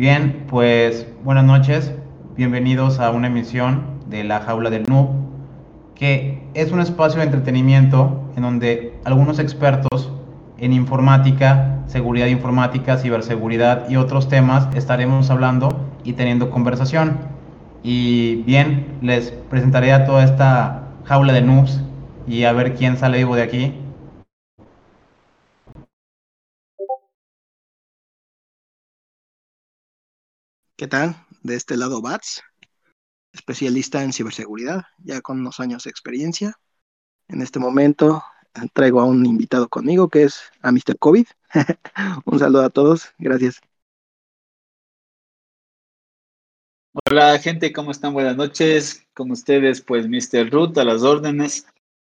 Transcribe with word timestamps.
Bien, 0.00 0.44
pues 0.46 1.06
buenas 1.24 1.44
noches, 1.44 1.90
bienvenidos 2.36 3.00
a 3.00 3.10
una 3.12 3.28
emisión 3.28 3.98
de 4.10 4.24
La 4.24 4.40
Jaula 4.40 4.68
del 4.68 4.82
Noob, 4.82 5.08
que 5.94 6.42
es 6.52 6.70
un 6.70 6.80
espacio 6.80 7.20
de 7.20 7.24
entretenimiento 7.24 8.30
en 8.36 8.42
donde 8.42 8.92
algunos 9.04 9.38
expertos 9.38 10.12
en 10.58 10.74
informática, 10.74 11.78
seguridad 11.86 12.26
informática, 12.26 12.98
ciberseguridad 12.98 13.88
y 13.88 13.96
otros 13.96 14.28
temas 14.28 14.68
estaremos 14.76 15.30
hablando 15.30 15.88
y 16.04 16.12
teniendo 16.12 16.50
conversación. 16.50 17.16
Y 17.82 18.42
bien, 18.42 18.98
les 19.00 19.30
presentaré 19.30 19.94
a 19.94 20.04
toda 20.04 20.24
esta 20.24 20.88
jaula 21.04 21.32
de 21.32 21.40
noobs 21.40 21.80
y 22.28 22.44
a 22.44 22.52
ver 22.52 22.74
quién 22.74 22.98
sale 22.98 23.16
vivo 23.16 23.34
de 23.34 23.42
aquí. 23.42 23.74
¿Qué 30.78 30.86
tal? 30.86 31.16
De 31.42 31.54
este 31.54 31.74
lado 31.78 32.02
Bats, 32.02 32.42
especialista 33.32 34.02
en 34.02 34.12
ciberseguridad, 34.12 34.82
ya 34.98 35.22
con 35.22 35.40
unos 35.40 35.58
años 35.58 35.84
de 35.84 35.90
experiencia. 35.90 36.52
En 37.28 37.40
este 37.40 37.58
momento 37.58 38.22
eh, 38.54 38.68
traigo 38.74 39.00
a 39.00 39.06
un 39.06 39.24
invitado 39.24 39.70
conmigo 39.70 40.10
que 40.10 40.24
es 40.24 40.38
a 40.60 40.70
Mr. 40.72 40.98
COVID. 40.98 41.26
un 42.26 42.38
saludo 42.38 42.62
a 42.62 42.68
todos, 42.68 43.10
gracias. 43.18 43.58
Hola 47.06 47.38
gente, 47.38 47.72
¿cómo 47.72 47.90
están? 47.90 48.12
Buenas 48.12 48.36
noches. 48.36 49.02
Con 49.14 49.30
ustedes, 49.30 49.80
pues 49.80 50.06
Mr. 50.06 50.50
Root 50.50 50.76
a 50.76 50.84
las 50.84 51.02
órdenes. 51.02 51.66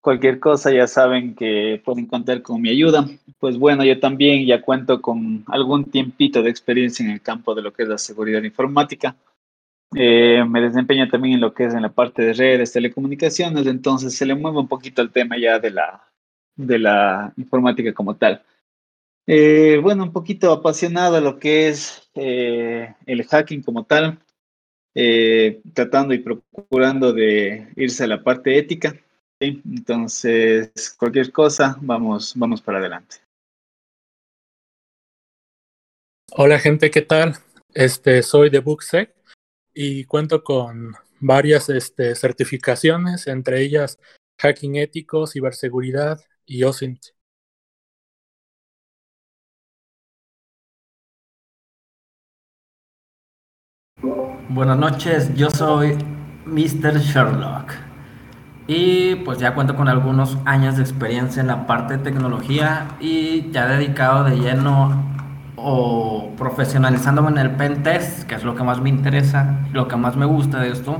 Cualquier 0.04 0.38
cosa 0.38 0.70
ya 0.70 0.86
saben 0.86 1.34
que 1.34 1.80
pueden 1.82 2.04
contar 2.04 2.42
con 2.42 2.60
mi 2.60 2.68
ayuda. 2.68 3.08
Pues 3.38 3.56
bueno, 3.56 3.86
yo 3.86 3.98
también 3.98 4.44
ya 4.44 4.60
cuento 4.60 5.00
con 5.00 5.42
algún 5.46 5.90
tiempito 5.90 6.42
de 6.42 6.50
experiencia 6.50 7.02
en 7.02 7.10
el 7.10 7.22
campo 7.22 7.54
de 7.54 7.62
lo 7.62 7.72
que 7.72 7.84
es 7.84 7.88
la 7.88 7.96
seguridad 7.96 8.42
informática. 8.42 9.16
Eh, 9.96 10.44
me 10.46 10.60
desempeño 10.60 11.08
también 11.08 11.36
en 11.36 11.40
lo 11.40 11.54
que 11.54 11.64
es 11.64 11.72
en 11.72 11.80
la 11.80 11.88
parte 11.88 12.20
de 12.20 12.34
redes, 12.34 12.72
telecomunicaciones, 12.72 13.66
entonces 13.66 14.14
se 14.14 14.26
le 14.26 14.34
mueve 14.34 14.58
un 14.58 14.68
poquito 14.68 15.00
el 15.00 15.10
tema 15.10 15.38
ya 15.38 15.58
de 15.58 15.70
la, 15.70 16.06
de 16.54 16.78
la 16.78 17.32
informática 17.38 17.94
como 17.94 18.14
tal. 18.14 18.42
Eh, 19.26 19.80
bueno, 19.82 20.02
un 20.02 20.12
poquito 20.12 20.52
apasionado 20.52 21.16
a 21.16 21.22
lo 21.22 21.38
que 21.38 21.68
es 21.68 22.10
eh, 22.14 22.94
el 23.06 23.24
hacking 23.24 23.62
como 23.62 23.84
tal, 23.84 24.18
tratando 25.72 26.12
y 26.12 26.18
procurando 26.18 27.14
de 27.14 27.72
irse 27.74 28.04
a 28.04 28.08
la 28.08 28.22
parte 28.22 28.58
ética 28.58 28.94
entonces, 29.40 30.94
cualquier 30.98 31.32
cosa, 31.32 31.76
vamos, 31.80 32.32
vamos 32.36 32.62
para 32.62 32.78
adelante. 32.78 33.16
Hola 36.32 36.58
gente, 36.58 36.90
¿qué 36.90 37.02
tal? 37.02 37.36
Este, 37.74 38.22
soy 38.22 38.50
de 38.50 38.60
Booksec 38.60 39.14
y 39.72 40.04
cuento 40.04 40.42
con 40.42 40.94
varias 41.20 41.68
este, 41.68 42.14
certificaciones, 42.14 43.26
entre 43.26 43.62
ellas 43.62 43.98
hacking 44.40 44.76
ético, 44.76 45.26
ciberseguridad 45.26 46.20
y 46.44 46.64
OSINT. 46.64 47.00
Buenas 54.48 54.78
noches, 54.78 55.34
yo 55.34 55.50
soy 55.50 55.96
Mr. 56.46 56.98
Sherlock. 56.98 57.93
Y 58.66 59.16
pues 59.16 59.38
ya 59.38 59.54
cuento 59.54 59.76
con 59.76 59.88
algunos 59.88 60.38
años 60.46 60.76
de 60.76 60.82
experiencia 60.82 61.40
en 61.42 61.48
la 61.48 61.66
parte 61.66 61.98
de 61.98 62.04
tecnología 62.04 62.88
y 62.98 63.50
ya 63.50 63.66
dedicado 63.66 64.24
de 64.24 64.36
lleno 64.38 65.04
o 65.56 66.32
profesionalizándome 66.36 67.30
en 67.30 67.38
el 67.38 67.56
pen 67.56 67.82
test, 67.82 68.26
que 68.26 68.34
es 68.34 68.44
lo 68.44 68.54
que 68.54 68.62
más 68.62 68.80
me 68.80 68.88
interesa, 68.88 69.60
lo 69.72 69.86
que 69.86 69.96
más 69.96 70.16
me 70.16 70.24
gusta 70.24 70.60
de 70.60 70.70
esto, 70.70 70.96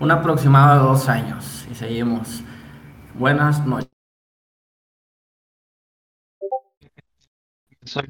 un 0.00 0.10
aproximado 0.10 0.74
de 0.74 0.88
dos 0.88 1.08
años. 1.08 1.68
Y 1.70 1.74
seguimos. 1.76 2.42
Buenas 3.14 3.64
noches. 3.64 3.88
Soy 7.84 8.06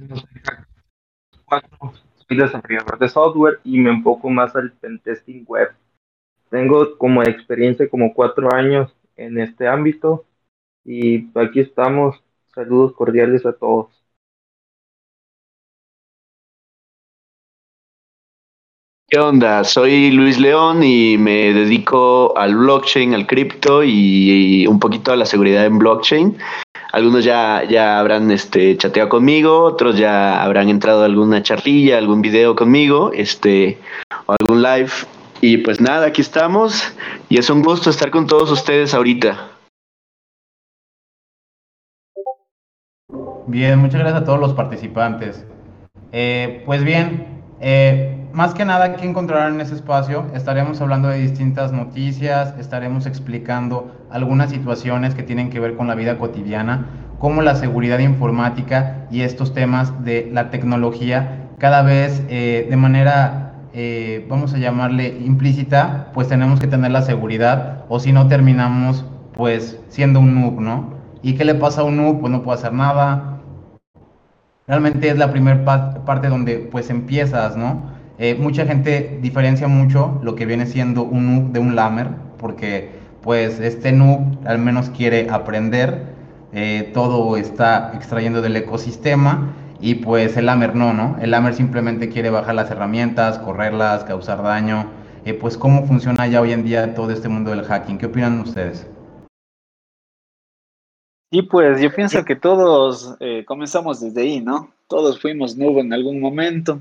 desarrollador 2.37 2.99
de 2.99 3.09
software 3.09 3.61
y 3.65 3.79
me 3.79 3.91
enfoco 3.91 4.31
más 4.31 4.57
al 4.57 4.73
pen 4.73 4.99
testing 5.01 5.45
web. 5.47 5.69
Tengo 6.51 6.97
como 6.97 7.23
experiencia 7.23 7.89
como 7.89 8.15
cuatro 8.15 8.49
años 8.55 8.95
en 9.17 9.39
este 9.39 9.69
ámbito 9.69 10.25
y 10.85 11.29
aquí 11.39 11.61
estamos. 11.61 12.23
Saludos 12.55 12.93
cordiales 12.95 13.45
a 13.47 13.53
todos. 13.53 13.99
¿Qué 19.11 19.19
onda? 19.19 19.65
Soy 19.65 20.11
Luis 20.11 20.39
León 20.39 20.83
y 20.83 21.17
me 21.17 21.55
dedico 21.55 22.37
al 22.37 22.55
blockchain, 22.55 23.15
al 23.15 23.27
cripto 23.27 23.83
y, 23.83 24.67
un 24.67 24.79
poquito 24.79 25.13
a 25.13 25.17
la 25.17 25.25
seguridad 25.25 25.65
en 25.65 25.79
blockchain. 25.79 26.37
Algunos 26.93 27.25
ya, 27.25 27.65
ya 27.65 27.99
habrán 27.99 28.31
este, 28.31 28.77
chateado 28.77 29.09
conmigo, 29.09 29.63
otros 29.63 29.97
ya 29.97 30.43
habrán 30.43 30.69
entrado 30.69 31.03
a 31.03 31.07
alguna 31.07 31.43
charlilla, 31.43 31.97
algún 31.97 32.21
video 32.21 32.55
conmigo, 32.55 33.11
este, 33.15 33.79
o 34.27 34.35
algún 34.39 34.63
live. 34.63 34.91
Y 35.41 35.59
pues 35.59 35.81
nada, 35.81 36.07
aquí 36.07 36.21
estamos 36.21 36.93
y 37.29 37.39
es 37.39 37.49
un 37.49 37.63
gusto 37.63 37.91
estar 37.91 38.11
con 38.11 38.27
todos 38.27 38.51
ustedes 38.51 38.93
ahorita. 38.93 39.51
Bien, 43.47 43.79
muchas 43.79 44.01
gracias 44.01 44.23
a 44.23 44.25
todos 44.25 44.41
los 44.41 44.53
participantes. 44.55 45.47
Eh, 46.13 46.63
pues 46.67 46.83
bien, 46.83 47.43
eh, 47.61 48.27
más 48.33 48.53
que 48.53 48.65
nada 48.65 48.97
que 48.97 49.07
encontrarán 49.07 49.55
en 49.55 49.61
ese 49.61 49.75
espacio, 49.75 50.27
estaremos 50.35 50.81
hablando 50.81 51.09
de 51.09 51.19
distintas 51.19 51.73
noticias, 51.73 52.55
estaremos 52.59 53.07
explicando 53.07 53.93
algunas 54.11 54.51
situaciones 54.51 55.15
que 55.15 55.23
tienen 55.23 55.51
que 55.51 55.61
ver 55.61 55.77
con 55.77 55.87
la 55.87 55.95
vida 55.95 56.19
cotidiana, 56.19 56.87
como 57.21 57.43
la 57.43 57.55
seguridad 57.55 58.01
informática 58.01 59.07
y 59.11 59.23
estos 59.23 59.55
temas 59.55 60.05
de 60.05 60.29
la 60.33 60.51
tecnología 60.51 61.49
cada 61.59 61.83
vez 61.83 62.23
eh, 62.29 62.67
de 62.69 62.77
manera 62.77 63.48
eh, 63.81 64.27
vamos 64.29 64.53
a 64.55 64.59
llamarle 64.59 65.07
implícita, 65.25 66.11
pues 66.13 66.27
tenemos 66.27 66.59
que 66.59 66.67
tener 66.67 66.91
la 66.91 67.03
seguridad 67.03 67.85
o 67.89 68.01
si 68.01 68.11
no 68.11 68.27
terminamos 68.27 69.05
pues 69.35 69.79
siendo 69.89 70.19
un 70.19 70.35
noob, 70.35 70.61
¿no? 70.61 70.95
¿Y 71.23 71.35
qué 71.35 71.45
le 71.45 71.55
pasa 71.55 71.83
a 71.83 71.85
un 71.85 71.97
noob? 71.97 72.19
Pues 72.19 72.33
no 72.33 72.43
puede 72.43 72.59
hacer 72.59 72.73
nada. 72.73 73.39
Realmente 74.67 75.09
es 75.09 75.17
la 75.17 75.31
primera 75.31 75.65
parte 76.05 76.27
donde 76.27 76.57
pues 76.59 76.91
empiezas, 76.91 77.57
¿no? 77.57 77.93
Eh, 78.19 78.35
mucha 78.35 78.67
gente 78.67 79.21
diferencia 79.23 79.69
mucho 79.69 80.19
lo 80.25 80.35
que 80.35 80.45
viene 80.45 80.67
siendo 80.67 81.05
un 81.05 81.27
noob 81.33 81.53
de 81.53 81.61
un 81.61 81.77
lamer, 81.77 82.09
porque 82.37 82.91
pues 83.23 83.61
este 83.61 83.93
noob 83.93 84.45
al 84.45 84.59
menos 84.59 84.91
quiere 84.91 85.31
aprender, 85.31 86.17
eh, 86.53 86.91
todo 86.93 87.37
está 87.37 87.93
extrayendo 87.95 88.43
del 88.43 88.57
ecosistema 88.57 89.53
y 89.81 89.97
pues 89.97 90.37
el 90.37 90.47
Lamer 90.47 90.75
no, 90.75 90.93
¿no? 90.93 91.17
El 91.21 91.31
Lamer 91.31 91.55
simplemente 91.55 92.09
quiere 92.09 92.31
bajar 92.31 92.55
las 92.55 92.71
herramientas, 92.71 93.39
correrlas, 93.39 94.05
causar 94.05 94.43
daño. 94.43 94.91
Eh, 95.25 95.35
pues 95.35 95.57
cómo 95.57 95.87
funciona 95.87 96.27
ya 96.27 96.41
hoy 96.41 96.53
en 96.53 96.65
día 96.65 96.95
todo 96.95 97.11
este 97.11 97.29
mundo 97.29 97.51
del 97.51 97.65
hacking. 97.65 97.99
¿Qué 97.99 98.07
opinan 98.07 98.41
ustedes? 98.41 98.87
Y 101.31 101.43
pues 101.43 101.81
yo 101.81 101.95
pienso 101.95 102.25
que 102.25 102.37
todos 102.37 103.17
eh, 103.21 103.45
comenzamos 103.45 104.01
desde 104.01 104.23
ahí, 104.23 104.41
¿no? 104.41 104.73
Todos 104.89 105.21
fuimos 105.21 105.57
nuevo 105.57 105.81
en 105.81 105.93
algún 105.93 106.21
momento, 106.21 106.81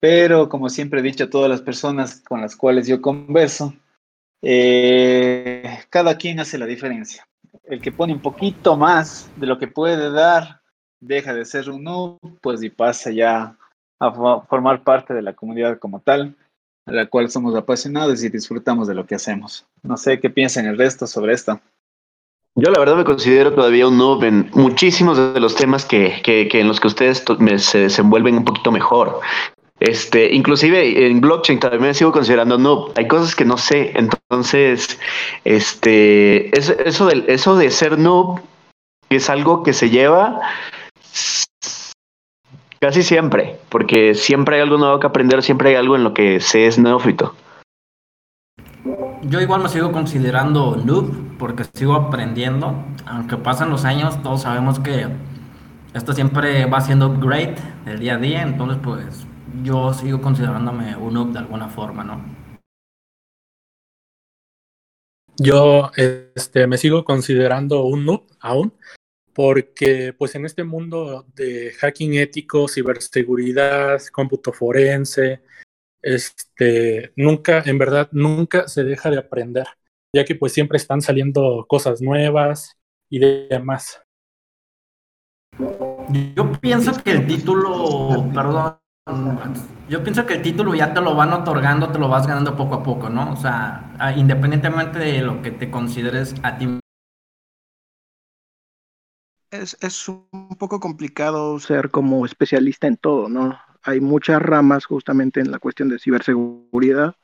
pero 0.00 0.48
como 0.48 0.68
siempre 0.68 1.00
he 1.00 1.02
dicho 1.02 1.24
a 1.24 1.30
todas 1.30 1.50
las 1.50 1.60
personas 1.60 2.20
con 2.20 2.40
las 2.40 2.54
cuales 2.54 2.86
yo 2.86 3.02
converso, 3.02 3.74
eh, 4.42 5.80
cada 5.90 6.16
quien 6.16 6.38
hace 6.38 6.56
la 6.56 6.66
diferencia. 6.66 7.26
El 7.64 7.80
que 7.82 7.90
pone 7.90 8.12
un 8.12 8.20
poquito 8.20 8.76
más 8.76 9.28
de 9.36 9.46
lo 9.48 9.58
que 9.58 9.66
puede 9.66 10.12
dar 10.12 10.60
deja 11.00 11.34
de 11.34 11.44
ser 11.44 11.70
un 11.70 11.84
noob, 11.84 12.18
pues 12.40 12.62
y 12.62 12.70
pasa 12.70 13.10
ya 13.10 13.56
a 14.00 14.12
formar 14.48 14.82
parte 14.82 15.14
de 15.14 15.22
la 15.22 15.32
comunidad 15.32 15.78
como 15.78 16.00
tal, 16.00 16.36
a 16.86 16.92
la 16.92 17.06
cual 17.06 17.30
somos 17.30 17.54
apasionados 17.54 18.22
y 18.22 18.28
disfrutamos 18.28 18.88
de 18.88 18.94
lo 18.94 19.06
que 19.06 19.14
hacemos. 19.14 19.66
No 19.82 19.96
sé 19.96 20.20
qué 20.20 20.30
piensan 20.30 20.66
el 20.66 20.78
resto 20.78 21.06
sobre 21.06 21.34
esto. 21.34 21.60
Yo 22.54 22.70
la 22.70 22.80
verdad 22.80 22.96
me 22.96 23.04
considero 23.04 23.54
todavía 23.54 23.86
un 23.86 23.98
noob 23.98 24.24
en 24.24 24.50
muchísimos 24.52 25.16
de 25.16 25.38
los 25.38 25.54
temas 25.54 25.84
que, 25.84 26.20
que, 26.24 26.48
en 26.52 26.66
los 26.66 26.80
que 26.80 26.88
ustedes 26.88 27.24
se 27.58 27.78
desenvuelven 27.78 28.38
un 28.38 28.44
poquito 28.44 28.72
mejor. 28.72 29.20
Este, 29.80 30.34
inclusive 30.34 31.06
en 31.06 31.20
blockchain 31.20 31.60
también 31.60 31.82
me 31.82 31.94
sigo 31.94 32.10
considerando 32.10 32.58
noob. 32.58 32.92
Hay 32.96 33.06
cosas 33.06 33.36
que 33.36 33.44
no 33.44 33.58
sé. 33.58 33.92
Entonces, 33.94 34.98
este, 35.44 36.56
eso, 36.58 37.10
eso 37.10 37.56
de 37.56 37.70
ser 37.70 37.96
noob 37.96 38.40
es 39.08 39.30
algo 39.30 39.62
que 39.62 39.72
se 39.72 39.90
lleva 39.90 40.40
Casi 42.80 43.02
siempre, 43.02 43.58
porque 43.70 44.14
siempre 44.14 44.56
hay 44.56 44.62
algo 44.62 44.78
nuevo 44.78 45.00
que 45.00 45.06
aprender, 45.08 45.42
siempre 45.42 45.70
hay 45.70 45.74
algo 45.74 45.96
en 45.96 46.04
lo 46.04 46.14
que 46.14 46.38
se 46.38 46.66
es 46.66 46.78
neófito. 46.78 47.34
Yo 49.22 49.40
igual 49.40 49.62
me 49.62 49.68
sigo 49.68 49.90
considerando 49.90 50.76
noob 50.76 51.36
porque 51.38 51.64
sigo 51.74 51.94
aprendiendo. 51.94 52.74
Aunque 53.04 53.36
pasan 53.36 53.70
los 53.70 53.84
años, 53.84 54.22
todos 54.22 54.42
sabemos 54.42 54.78
que 54.78 55.08
esto 55.92 56.12
siempre 56.12 56.66
va 56.66 56.80
siendo 56.80 57.08
upgrade 57.08 57.56
el 57.86 57.98
día 57.98 58.14
a 58.14 58.18
día. 58.18 58.42
Entonces, 58.42 58.78
pues 58.82 59.26
yo 59.62 59.92
sigo 59.92 60.20
considerándome 60.20 60.96
un 60.96 61.14
noob 61.14 61.32
de 61.32 61.40
alguna 61.40 61.68
forma, 61.68 62.04
¿no? 62.04 62.22
Yo 65.36 65.90
este, 65.96 66.66
me 66.66 66.78
sigo 66.78 67.04
considerando 67.04 67.82
un 67.82 68.04
noob 68.04 68.22
aún, 68.40 68.72
porque 69.38 70.12
pues 70.18 70.34
en 70.34 70.46
este 70.46 70.64
mundo 70.64 71.24
de 71.36 71.70
hacking 71.78 72.14
ético, 72.14 72.66
ciberseguridad, 72.66 74.02
cómputo 74.10 74.52
forense, 74.52 75.44
este, 76.02 77.12
nunca, 77.14 77.62
en 77.64 77.78
verdad, 77.78 78.08
nunca 78.10 78.66
se 78.66 78.82
deja 78.82 79.12
de 79.12 79.18
aprender, 79.18 79.68
ya 80.12 80.24
que 80.24 80.34
pues 80.34 80.52
siempre 80.52 80.76
están 80.76 81.02
saliendo 81.02 81.66
cosas 81.68 82.02
nuevas 82.02 82.80
y 83.08 83.20
demás. 83.20 84.02
Yo 86.34 86.50
pienso 86.60 87.00
que 87.00 87.12
el 87.12 87.24
título, 87.28 88.28
perdón, 88.34 88.78
yo 89.88 90.02
pienso 90.02 90.26
que 90.26 90.34
el 90.34 90.42
título 90.42 90.74
ya 90.74 90.92
te 90.92 91.00
lo 91.00 91.14
van 91.14 91.32
otorgando, 91.32 91.92
te 91.92 92.00
lo 92.00 92.08
vas 92.08 92.26
ganando 92.26 92.56
poco 92.56 92.74
a 92.74 92.82
poco, 92.82 93.08
¿no? 93.08 93.34
O 93.34 93.36
sea, 93.36 93.94
independientemente 94.16 94.98
de 94.98 95.22
lo 95.22 95.40
que 95.42 95.52
te 95.52 95.70
consideres 95.70 96.34
a 96.42 96.58
ti. 96.58 96.80
Es, 99.50 99.76
es 99.80 100.08
un 100.08 100.56
poco 100.58 100.78
complicado 100.80 101.58
ser 101.58 101.90
como 101.90 102.26
especialista 102.26 102.86
en 102.86 102.96
todo, 102.96 103.28
¿no? 103.28 103.58
Hay 103.82 104.00
muchas 104.00 104.42
ramas 104.42 104.84
justamente 104.84 105.40
en 105.40 105.50
la 105.50 105.58
cuestión 105.58 105.88
de 105.88 105.98
ciberseguridad, 105.98 107.14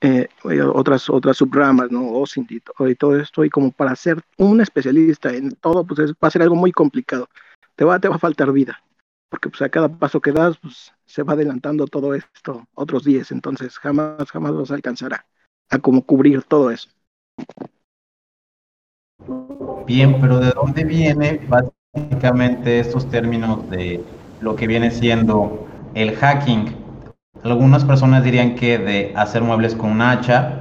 eh, 0.00 0.28
otras, 0.72 1.10
otras 1.10 1.36
subramas, 1.36 1.90
¿no? 1.90 2.08
O 2.08 2.24
y 2.88 2.94
todo 2.94 3.18
esto, 3.18 3.44
y 3.44 3.50
como 3.50 3.70
para 3.72 3.94
ser 3.96 4.22
un 4.38 4.60
especialista 4.60 5.34
en 5.34 5.50
todo, 5.56 5.84
pues 5.84 6.12
va 6.12 6.28
a 6.28 6.30
ser 6.30 6.42
algo 6.42 6.56
muy 6.56 6.72
complicado. 6.72 7.28
Te 7.76 7.84
va, 7.84 7.98
te 7.98 8.08
va 8.08 8.16
a 8.16 8.18
faltar 8.20 8.52
vida 8.52 8.82
porque 9.30 9.48
pues 9.48 9.62
a 9.62 9.68
cada 9.68 9.88
paso 9.88 10.20
que 10.20 10.32
das, 10.32 10.58
pues 10.58 10.92
se 11.06 11.22
va 11.22 11.32
adelantando 11.32 11.86
todo 11.86 12.14
esto 12.14 12.66
otros 12.74 13.04
días, 13.04 13.30
entonces 13.30 13.78
jamás, 13.78 14.30
jamás 14.30 14.54
vas 14.54 14.70
a 14.70 14.74
alcanzar 14.74 15.14
a, 15.14 15.26
a 15.70 15.78
como 15.78 16.04
cubrir 16.04 16.42
todo 16.42 16.70
eso. 16.70 16.90
Bien, 19.86 20.20
pero 20.20 20.38
¿de 20.38 20.50
dónde 20.50 20.84
viene 20.84 21.40
básicamente 21.48 22.80
estos 22.80 23.08
términos 23.10 23.68
de 23.70 24.02
lo 24.40 24.56
que 24.56 24.66
viene 24.66 24.90
siendo 24.90 25.66
el 25.94 26.16
hacking? 26.16 26.76
Algunas 27.42 27.84
personas 27.84 28.22
dirían 28.22 28.54
que 28.54 28.78
de 28.78 29.12
hacer 29.16 29.42
muebles 29.42 29.74
con 29.74 29.90
un 29.90 30.02
hacha. 30.02 30.60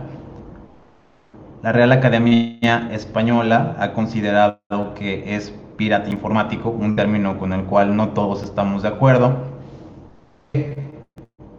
La 1.61 1.71
Real 1.71 1.91
Academia 1.91 2.89
Española 2.91 3.75
ha 3.79 3.93
considerado 3.93 4.59
que 4.95 5.35
es 5.35 5.53
pirata 5.77 6.09
informático, 6.09 6.69
un 6.69 6.95
término 6.95 7.37
con 7.37 7.53
el 7.53 7.63
cual 7.65 7.95
no 7.95 8.09
todos 8.09 8.43
estamos 8.43 8.81
de 8.81 8.89
acuerdo. 8.89 9.35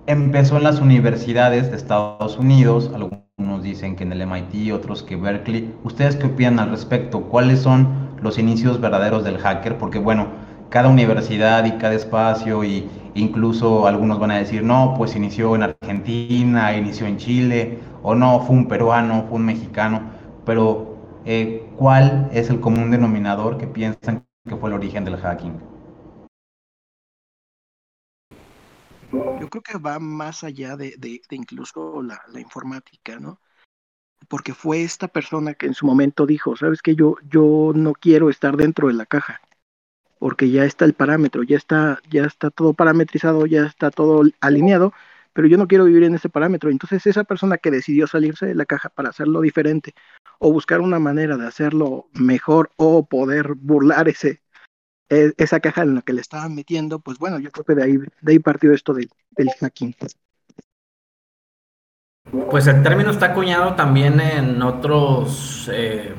Empezó 0.07 0.57
en 0.57 0.65
las 0.65 0.81
universidades 0.81 1.71
de 1.71 1.77
Estados 1.77 2.37
Unidos, 2.37 2.91
algunos 2.95 3.21
dicen 3.63 3.97
que 3.97 4.05
en 4.05 4.13
el 4.13 4.23
MIT, 4.23 4.73
otros 4.73 5.03
que 5.03 5.17
Berkeley. 5.17 5.75
¿Ustedes 5.85 6.17
qué 6.17 6.27
opinan 6.27 6.59
al 6.59 6.71
respecto? 6.71 7.23
¿Cuáles 7.23 7.61
son 7.61 7.89
los 8.23 8.39
inicios 8.39 8.81
verdaderos 8.81 9.25
del 9.25 9.39
hacker? 9.39 9.79
Porque 9.79 9.99
bueno, 9.99 10.27
cada 10.69 10.89
universidad 10.89 11.65
y 11.65 11.73
cada 11.73 11.95
espacio 11.95 12.65
y 12.65 12.89
incluso 13.15 13.87
algunos 13.87 14.19
van 14.19 14.31
a 14.31 14.39
decir, 14.39 14.63
no, 14.63 14.95
pues 14.97 15.17
inició 15.17 15.55
en 15.57 15.63
Argentina, 15.65 16.77
inició 16.77 17.07
en 17.07 17.17
Chile, 17.17 17.79
o 18.03 18.15
no, 18.15 18.41
fue 18.41 18.57
un 18.57 18.69
peruano, 18.69 19.25
fue 19.29 19.39
un 19.39 19.47
mexicano, 19.47 20.03
pero 20.45 20.97
eh, 21.25 21.67
¿cuál 21.77 22.29
es 22.33 22.51
el 22.51 22.61
común 22.61 22.91
denominador 22.91 23.59
que 23.59 23.67
piensan 23.67 24.25
que 24.49 24.57
fue 24.57 24.71
el 24.71 24.77
origen 24.77 25.05
del 25.05 25.17
hacking? 25.17 25.70
Yo 29.13 29.49
creo 29.49 29.63
que 29.63 29.79
va 29.79 29.99
más 29.99 30.45
allá 30.45 30.77
de, 30.77 30.95
incluso 31.31 32.03
la, 32.03 32.41
informática, 32.41 33.19
¿no? 33.19 33.41
Porque 34.29 34.55
fue 34.55 34.83
esta 34.83 35.09
persona 35.09 35.55
que 35.55 35.67
en 35.67 35.75
su 35.75 35.87
momento 35.87 36.27
dijo, 36.27 36.57
sabes 36.57 36.83
que 36.83 36.95
yo, 36.95 37.17
yo 37.29 37.73
no 37.75 37.93
quiero 37.95 38.31
estar 38.31 38.57
dentro 38.57 38.89
de 38.89 38.95
la 38.95 39.07
caja, 39.07 39.41
porque 40.19 40.51
ya 40.51 40.65
está 40.65 40.85
el 40.85 40.95
parámetro, 40.95 41.43
ya 41.43 41.57
está, 41.57 42.01
ya 42.11 42.25
está 42.25 42.51
todo 42.51 42.75
parametrizado, 42.75 43.47
ya 43.47 43.67
está 43.67 43.91
todo 43.91 44.23
alineado, 44.41 44.93
pero 45.33 45.49
yo 45.49 45.57
no 45.57 45.67
quiero 45.67 45.85
vivir 45.87 46.05
en 46.05 46.15
ese 46.15 46.29
parámetro. 46.29 46.71
Entonces 46.71 47.07
esa 47.07 47.25
persona 47.25 47.59
que 47.59 47.71
decidió 47.71 48.07
salirse 48.07 48.47
de 48.47 48.55
la 48.55 48.67
caja 48.67 48.91
para 48.91 49.09
hacerlo 49.09 49.41
diferente 49.41 49.95
o 50.39 50.53
buscar 50.53 50.81
una 50.81 50.99
manera 50.99 51.37
de 51.37 51.47
hacerlo 51.47 52.09
mejor 52.13 52.71
o 52.77 53.07
poder 53.07 53.55
burlar 53.55 54.09
ese, 54.09 54.43
esa 55.11 55.61
caja 55.61 55.83
en 55.83 55.97
la 55.97 56.03
que 56.03 56.13
le 56.13 56.21
estaban 56.21 56.55
metiendo, 56.55 57.01
pues 57.01 57.19
bueno, 57.19 57.39
yo 57.39 57.51
creo 57.51 57.65
que 57.65 57.75
de 57.75 57.83
ahí, 57.83 57.99
de 58.21 58.33
ahí 58.33 58.39
partió 58.39 58.73
esto 58.73 58.95
del, 58.95 59.11
hacking. 59.59 59.95
Pues 62.51 62.67
el 62.69 62.83
término 62.83 63.11
está 63.11 63.27
acuñado 63.27 63.75
también 63.75 64.21
en 64.21 64.63
otros, 64.63 65.69
eh, 65.73 66.15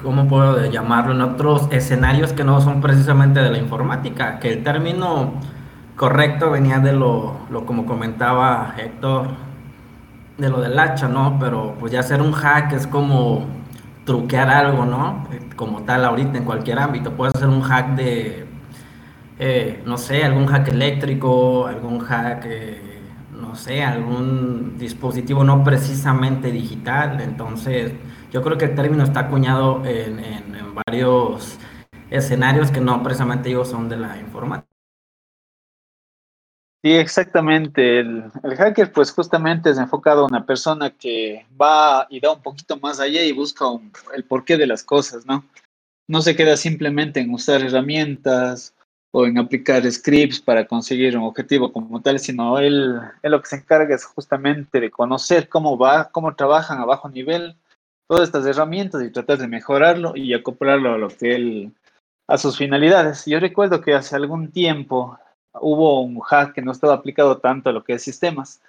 ¿cómo 0.00 0.28
puedo 0.28 0.70
llamarlo? 0.70 1.14
En 1.14 1.22
otros 1.22 1.66
escenarios 1.70 2.34
que 2.34 2.44
no 2.44 2.60
son 2.60 2.82
precisamente 2.82 3.40
de 3.40 3.50
la 3.50 3.58
informática, 3.58 4.38
que 4.38 4.52
el 4.52 4.62
término 4.62 5.40
correcto 5.96 6.50
venía 6.50 6.78
de 6.78 6.92
lo, 6.92 7.40
lo 7.48 7.64
como 7.64 7.86
comentaba 7.86 8.74
Héctor, 8.76 9.28
de 10.36 10.50
lo 10.50 10.60
del 10.60 10.78
hacha, 10.78 11.08
¿no? 11.08 11.38
Pero 11.40 11.76
pues 11.80 11.92
ya 11.92 12.00
hacer 12.00 12.20
un 12.20 12.32
hack 12.32 12.72
es 12.72 12.86
como 12.86 13.61
truquear 14.04 14.48
algo, 14.48 14.84
¿no? 14.84 15.28
Como 15.56 15.82
tal 15.82 16.04
ahorita 16.04 16.38
en 16.38 16.44
cualquier 16.44 16.78
ámbito. 16.78 17.12
Puedes 17.12 17.34
hacer 17.34 17.48
un 17.48 17.62
hack 17.62 17.94
de, 17.94 18.46
eh, 19.38 19.82
no 19.86 19.96
sé, 19.98 20.24
algún 20.24 20.46
hack 20.46 20.68
eléctrico, 20.68 21.66
algún 21.66 22.00
hack, 22.00 22.44
eh, 22.46 23.00
no 23.32 23.54
sé, 23.54 23.82
algún 23.84 24.76
dispositivo 24.78 25.44
no 25.44 25.62
precisamente 25.64 26.50
digital. 26.50 27.20
Entonces, 27.20 27.92
yo 28.32 28.42
creo 28.42 28.58
que 28.58 28.66
el 28.66 28.74
término 28.74 29.04
está 29.04 29.20
acuñado 29.20 29.84
en, 29.84 30.18
en, 30.18 30.54
en 30.54 30.74
varios 30.86 31.58
escenarios 32.10 32.70
que 32.70 32.80
no 32.80 33.02
precisamente 33.02 33.48
digo 33.48 33.64
son 33.64 33.88
de 33.88 33.96
la 33.96 34.18
informática. 34.18 34.71
Sí, 36.84 36.92
exactamente. 36.94 38.00
El, 38.00 38.32
hacker, 38.56 38.92
pues 38.92 39.12
justamente 39.12 39.70
es 39.70 39.78
enfocado 39.78 40.22
a 40.22 40.26
una 40.26 40.44
persona 40.44 40.90
que 40.90 41.46
va 41.60 42.08
y 42.10 42.18
da 42.18 42.32
un 42.32 42.42
poquito 42.42 42.76
más 42.78 42.98
allá 42.98 43.22
y 43.22 43.30
busca 43.32 43.66
el 44.14 44.24
porqué 44.24 44.56
de 44.56 44.66
las 44.66 44.82
cosas, 44.82 45.24
¿no? 45.24 45.44
No 46.08 46.22
se 46.22 46.34
queda 46.34 46.56
simplemente 46.56 47.20
en 47.20 47.32
usar 47.32 47.62
herramientas 47.62 48.74
o 49.12 49.26
en 49.26 49.38
aplicar 49.38 49.88
scripts 49.90 50.40
para 50.40 50.66
conseguir 50.66 51.16
un 51.16 51.24
objetivo 51.24 51.72
como 51.72 52.02
tal, 52.02 52.18
sino 52.18 52.58
él, 52.58 52.98
él 53.22 53.30
lo 53.30 53.40
que 53.40 53.48
se 53.48 53.56
encarga 53.56 53.94
es 53.94 54.04
justamente 54.04 54.80
de 54.80 54.90
conocer 54.90 55.48
cómo 55.48 55.78
va, 55.78 56.10
cómo 56.10 56.34
trabajan 56.34 56.80
a 56.80 56.84
bajo 56.84 57.08
nivel 57.08 57.56
todas 58.08 58.24
estas 58.24 58.44
herramientas 58.44 59.02
y 59.02 59.12
tratar 59.12 59.38
de 59.38 59.46
mejorarlo 59.46 60.16
y 60.16 60.34
acoplarlo 60.34 60.94
a 60.94 60.98
lo 60.98 61.08
que 61.08 61.34
él, 61.36 61.72
a 62.26 62.38
sus 62.38 62.58
finalidades. 62.58 63.24
Yo 63.26 63.38
recuerdo 63.38 63.80
que 63.80 63.94
hace 63.94 64.16
algún 64.16 64.50
tiempo 64.50 65.16
hubo 65.60 66.00
un 66.00 66.20
hack 66.20 66.54
que 66.54 66.62
no 66.62 66.72
estaba 66.72 66.94
aplicado 66.94 67.38
tanto 67.38 67.70
a 67.70 67.72
lo 67.72 67.84
que 67.84 67.94
es 67.94 68.02
sistemas, 68.02 68.62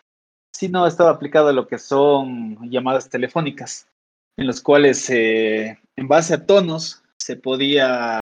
sino 0.54 0.86
estaba 0.86 1.12
aplicado 1.12 1.50
a 1.50 1.54
lo 1.54 1.68
que 1.68 1.78
son 1.78 2.70
llamadas 2.70 3.10
telefónicas, 3.10 3.88
en 4.38 4.48
los 4.48 4.62
cuales 4.62 5.10
eh, 5.10 5.80
en 5.96 6.08
base 6.08 6.34
a 6.34 6.46
tonos 6.46 7.04
se 7.20 7.36
podía 7.36 8.20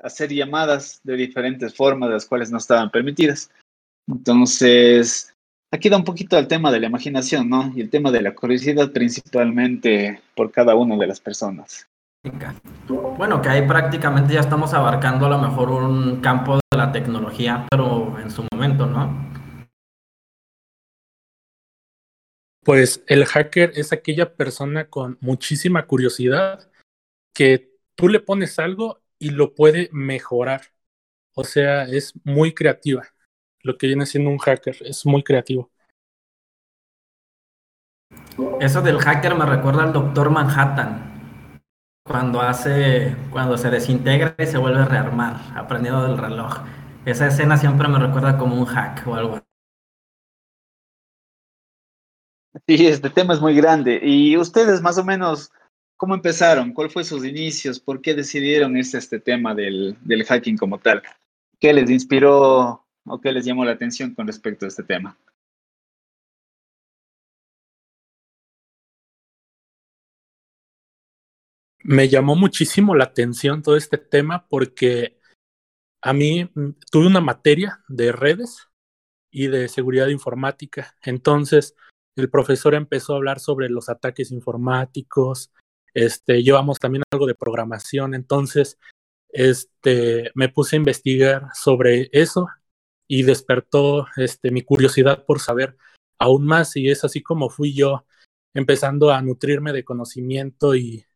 hacer 0.00 0.32
llamadas 0.32 1.00
de 1.02 1.16
diferentes 1.16 1.74
formas, 1.74 2.10
las 2.10 2.26
cuales 2.26 2.50
no 2.50 2.58
estaban 2.58 2.90
permitidas. 2.90 3.50
Entonces, 4.08 5.34
aquí 5.72 5.88
da 5.88 5.96
un 5.96 6.04
poquito 6.04 6.36
al 6.36 6.48
tema 6.48 6.70
de 6.70 6.80
la 6.80 6.86
imaginación, 6.86 7.48
¿no? 7.48 7.72
Y 7.74 7.80
el 7.80 7.90
tema 7.90 8.10
de 8.10 8.22
la 8.22 8.34
curiosidad 8.34 8.92
principalmente 8.92 10.22
por 10.34 10.50
cada 10.50 10.74
una 10.74 10.96
de 10.96 11.06
las 11.06 11.20
personas. 11.20 11.86
Bueno, 13.16 13.40
que 13.40 13.48
ahí 13.48 13.66
prácticamente 13.66 14.34
ya 14.34 14.40
estamos 14.40 14.74
abarcando 14.74 15.26
a 15.26 15.30
lo 15.30 15.38
mejor 15.38 15.70
un 15.70 16.20
campo 16.20 16.56
de 16.56 16.60
la 16.78 16.92
tecnología, 16.92 17.66
pero 17.70 18.18
en 18.18 18.30
su 18.30 18.46
momento, 18.52 18.86
¿no? 18.86 19.28
Pues 22.64 23.02
el 23.06 23.24
hacker 23.26 23.72
es 23.74 23.92
aquella 23.92 24.34
persona 24.34 24.88
con 24.88 25.18
muchísima 25.20 25.86
curiosidad 25.86 26.70
que 27.34 27.72
tú 27.94 28.08
le 28.08 28.20
pones 28.20 28.58
algo 28.58 29.00
y 29.18 29.30
lo 29.30 29.54
puede 29.54 29.88
mejorar. 29.92 30.62
O 31.34 31.44
sea, 31.44 31.84
es 31.84 32.14
muy 32.24 32.54
creativa. 32.54 33.04
Lo 33.62 33.76
que 33.76 33.86
viene 33.86 34.06
siendo 34.06 34.30
un 34.30 34.38
hacker 34.38 34.76
es 34.80 35.04
muy 35.06 35.22
creativo. 35.22 35.70
Eso 38.60 38.82
del 38.82 38.98
hacker 38.98 39.34
me 39.34 39.46
recuerda 39.46 39.82
al 39.84 39.92
Doctor 39.92 40.30
Manhattan 40.30 41.17
cuando 42.08 42.40
hace, 42.40 43.14
cuando 43.30 43.58
se 43.58 43.70
desintegra 43.70 44.34
y 44.38 44.46
se 44.46 44.58
vuelve 44.58 44.80
a 44.80 44.86
rearmar, 44.86 45.36
aprendiendo 45.54 46.02
del 46.08 46.18
reloj. 46.18 46.60
Esa 47.04 47.28
escena 47.28 47.56
siempre 47.56 47.86
me 47.86 47.98
recuerda 47.98 48.38
como 48.38 48.56
un 48.56 48.64
hack 48.64 49.06
o 49.06 49.14
algo. 49.14 49.40
Sí, 52.66 52.86
este 52.86 53.10
tema 53.10 53.34
es 53.34 53.40
muy 53.40 53.54
grande. 53.54 54.00
¿Y 54.02 54.36
ustedes 54.36 54.82
más 54.82 54.98
o 54.98 55.04
menos 55.04 55.52
cómo 55.96 56.14
empezaron? 56.14 56.72
¿Cuál 56.72 56.90
fue 56.90 57.04
sus 57.04 57.24
inicios? 57.24 57.78
¿Por 57.78 58.00
qué 58.00 58.14
decidieron 58.14 58.76
este, 58.76 58.98
este 58.98 59.20
tema 59.20 59.54
del, 59.54 59.96
del 60.00 60.24
hacking 60.24 60.56
como 60.56 60.78
tal? 60.78 61.02
¿Qué 61.60 61.72
les 61.72 61.90
inspiró 61.90 62.84
o 63.06 63.20
qué 63.20 63.32
les 63.32 63.44
llamó 63.44 63.64
la 63.64 63.72
atención 63.72 64.14
con 64.14 64.26
respecto 64.26 64.64
a 64.64 64.68
este 64.68 64.82
tema? 64.82 65.16
Me 71.88 72.10
llamó 72.10 72.36
muchísimo 72.36 72.94
la 72.94 73.04
atención 73.04 73.62
todo 73.62 73.74
este 73.74 73.96
tema 73.96 74.46
porque 74.46 75.18
a 76.02 76.12
mí 76.12 76.44
mm, 76.44 76.72
tuve 76.90 77.06
una 77.06 77.22
materia 77.22 77.82
de 77.88 78.12
redes 78.12 78.68
y 79.30 79.46
de 79.46 79.68
seguridad 79.68 80.08
informática. 80.08 80.94
Entonces, 81.02 81.74
el 82.14 82.28
profesor 82.28 82.74
empezó 82.74 83.14
a 83.14 83.16
hablar 83.16 83.40
sobre 83.40 83.70
los 83.70 83.88
ataques 83.88 84.32
informáticos, 84.32 85.50
este, 85.94 86.42
llevamos 86.42 86.78
también 86.78 87.04
algo 87.10 87.26
de 87.26 87.34
programación, 87.34 88.12
entonces 88.12 88.78
este, 89.30 90.30
me 90.34 90.50
puse 90.50 90.76
a 90.76 90.80
investigar 90.80 91.46
sobre 91.54 92.10
eso 92.12 92.48
y 93.08 93.22
despertó 93.22 94.08
este, 94.16 94.50
mi 94.50 94.60
curiosidad 94.60 95.24
por 95.24 95.40
saber 95.40 95.78
aún 96.18 96.44
más 96.44 96.76
y 96.76 96.90
es 96.90 97.02
así 97.02 97.22
como 97.22 97.48
fui 97.48 97.72
yo 97.72 98.04
empezando 98.52 99.10
a 99.10 99.22
nutrirme 99.22 99.72
de 99.72 99.84
conocimiento 99.84 100.74
y, 100.74 101.07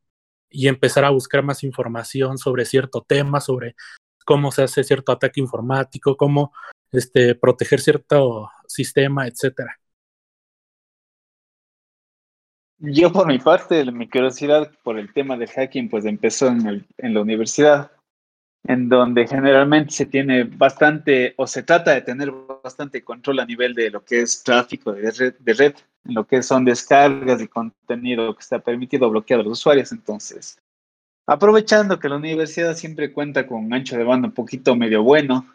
y 0.53 0.69
empezar 0.69 1.05
a 1.05 1.11
buscar 1.11 1.43
más 1.43 1.65
información 1.65 2.39
sobre 2.39 2.65
cierto 2.65 3.05
tema, 3.07 3.41
sobre 3.41 3.75
cómo 4.25 4.53
se 4.53 4.63
hace 4.63 4.85
cierto 4.85 5.13
ataque 5.13 5.41
informático, 5.41 6.17
cómo 6.17 6.53
este, 6.93 7.35
proteger 7.35 7.81
cierto 7.81 8.51
sistema, 8.67 9.27
etcétera. 9.27 9.79
Yo 12.85 13.13
por 13.13 13.29
mi 13.29 13.39
parte, 13.39 13.85
mi 13.93 14.09
curiosidad 14.09 14.73
por 14.83 14.99
el 14.99 15.13
tema 15.13 15.37
del 15.37 15.49
hacking, 15.49 15.89
pues 15.89 16.05
empezó 16.05 16.49
en, 16.49 16.85
la 16.99 17.21
universidad, 17.21 17.93
en 18.65 18.89
donde 18.89 19.29
generalmente 19.29 19.93
se 19.93 20.07
tiene 20.07 20.43
bastante, 20.43 21.35
o 21.37 21.47
se 21.47 21.63
trata 21.63 21.93
de 21.93 22.03
tener 22.03 22.33
bastante 22.63 23.05
control 23.05 23.39
a 23.39 23.47
nivel 23.47 23.75
de 23.75 23.91
lo 23.91 24.05
que 24.05 24.23
es 24.23 24.43
tráfico 24.43 24.93
de 24.93 25.13
red, 25.13 25.35
de 25.39 25.55
red 25.55 25.75
en 25.75 25.92
lo 26.05 26.27
que 26.27 26.43
son 26.43 26.65
descargas 26.65 27.39
de 27.39 27.49
contenido 27.49 28.35
que 28.35 28.41
está 28.41 28.59
permitido 28.59 29.11
bloquear 29.11 29.41
a 29.41 29.43
los 29.43 29.59
usuarios. 29.59 29.93
Entonces, 29.93 30.59
aprovechando 31.27 31.99
que 31.99 32.09
la 32.09 32.17
universidad 32.17 32.75
siempre 32.75 33.13
cuenta 33.13 33.47
con 33.47 33.65
un 33.65 33.75
ancho 33.75 33.97
de 33.97 34.05
banda 34.05 34.29
un 34.29 34.35
poquito 34.35 34.75
medio 34.77 35.03
bueno, 35.03 35.47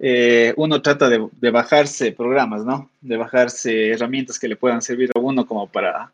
eh, 0.00 0.52
uno 0.56 0.82
trata 0.82 1.08
de, 1.08 1.28
de, 1.40 1.50
bajarse 1.50 2.12
programas, 2.12 2.64
¿no? 2.64 2.90
De 3.00 3.16
bajarse 3.16 3.90
herramientas 3.90 4.38
que 4.38 4.48
le 4.48 4.56
puedan 4.56 4.82
servir 4.82 5.10
a 5.14 5.20
uno 5.20 5.46
como 5.46 5.68
para 5.68 6.12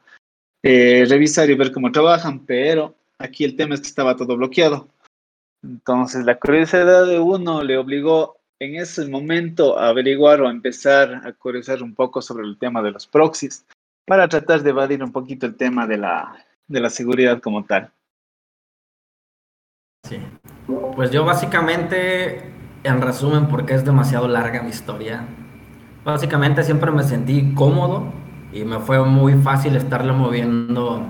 eh, 0.63 1.07
revisar 1.09 1.49
y 1.49 1.55
ver 1.55 1.73
cómo 1.73 1.91
trabajan, 1.91 2.41
pero 2.41 2.95
aquí 3.19 3.45
el 3.45 3.57
tema 3.57 3.75
es 3.75 3.81
que 3.81 3.89
estaba 3.89 4.17
todo 4.17 4.37
bloqueado. 4.37 4.89
Entonces 5.63 6.25
la 6.25 6.39
curiosidad 6.39 7.07
de 7.07 7.19
uno 7.19 7.63
le 7.63 7.79
obligó 7.79 8.37
en 8.59 8.77
ese 8.77 9.09
momento 9.09 9.79
a 9.79 9.89
averiguar 9.89 10.43
o 10.43 10.49
a 10.49 10.51
empezar 10.51 11.23
a 11.25 11.33
curiosar 11.33 11.83
un 11.83 11.95
poco 11.95 12.21
sobre 12.21 12.47
el 12.47 12.59
tema 12.59 12.83
de 12.83 12.91
los 12.91 13.07
proxies 13.07 13.65
para 14.11 14.27
tratar 14.27 14.61
de 14.65 14.71
evadir 14.71 15.05
un 15.05 15.13
poquito 15.13 15.47
el 15.47 15.55
tema 15.55 15.87
de 15.87 15.97
la, 15.97 16.35
de 16.67 16.81
la 16.81 16.91
seguridad 16.91 17.41
como 17.41 17.65
tal. 17.65 17.93
Sí, 20.03 20.19
pues 20.97 21.13
yo 21.13 21.25
básicamente, 21.25 22.53
en 22.83 23.03
resumen, 23.03 23.47
porque 23.47 23.75
es 23.75 23.85
demasiado 23.85 24.27
larga 24.27 24.65
mi 24.65 24.71
historia, 24.71 25.25
básicamente 26.05 26.65
siempre 26.65 26.91
me 26.91 27.05
sentí 27.05 27.55
cómodo 27.55 28.13
y 28.53 28.65
me 28.65 28.81
fue 28.81 29.01
muy 29.05 29.35
fácil 29.35 29.77
estarle 29.77 30.13
moviendo 30.13 31.07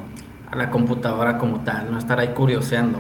a 0.51 0.57
la 0.57 0.69
computadora 0.69 1.39
como 1.39 1.61
tal, 1.61 1.91
no 1.91 1.97
estar 1.97 2.21
ahí 2.21 2.35
curioseando. 2.35 2.99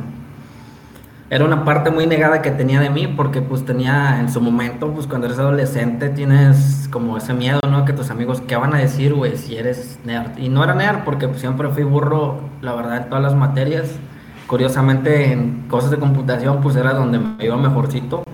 Era 1.32 1.44
una 1.44 1.64
parte 1.64 1.92
muy 1.92 2.08
negada 2.08 2.42
que 2.42 2.50
tenía 2.50 2.80
de 2.80 2.90
mí 2.90 3.06
porque 3.06 3.40
pues 3.40 3.64
tenía 3.64 4.18
en 4.18 4.32
su 4.32 4.40
momento, 4.40 4.92
pues 4.92 5.06
cuando 5.06 5.28
eres 5.28 5.38
adolescente 5.38 6.08
tienes 6.08 6.88
como 6.90 7.16
ese 7.16 7.34
miedo, 7.34 7.60
¿no? 7.70 7.84
Que 7.84 7.92
tus 7.92 8.10
amigos, 8.10 8.40
¿qué 8.48 8.56
van 8.56 8.74
a 8.74 8.78
decir, 8.78 9.14
güey, 9.14 9.36
si 9.36 9.56
eres 9.56 10.00
nerd? 10.04 10.36
Y 10.38 10.48
no 10.48 10.64
era 10.64 10.74
nerd 10.74 11.04
porque 11.04 11.28
pues, 11.28 11.40
siempre 11.40 11.68
fui 11.68 11.84
burro, 11.84 12.40
la 12.62 12.74
verdad, 12.74 12.96
en 12.96 13.04
todas 13.04 13.22
las 13.22 13.36
materias. 13.36 13.92
Curiosamente 14.48 15.30
en 15.30 15.68
cosas 15.68 15.92
de 15.92 15.98
computación 15.98 16.60
pues 16.60 16.74
era 16.74 16.94
donde 16.94 17.20
me 17.20 17.44
iba 17.44 17.56
mejorcito. 17.56 18.24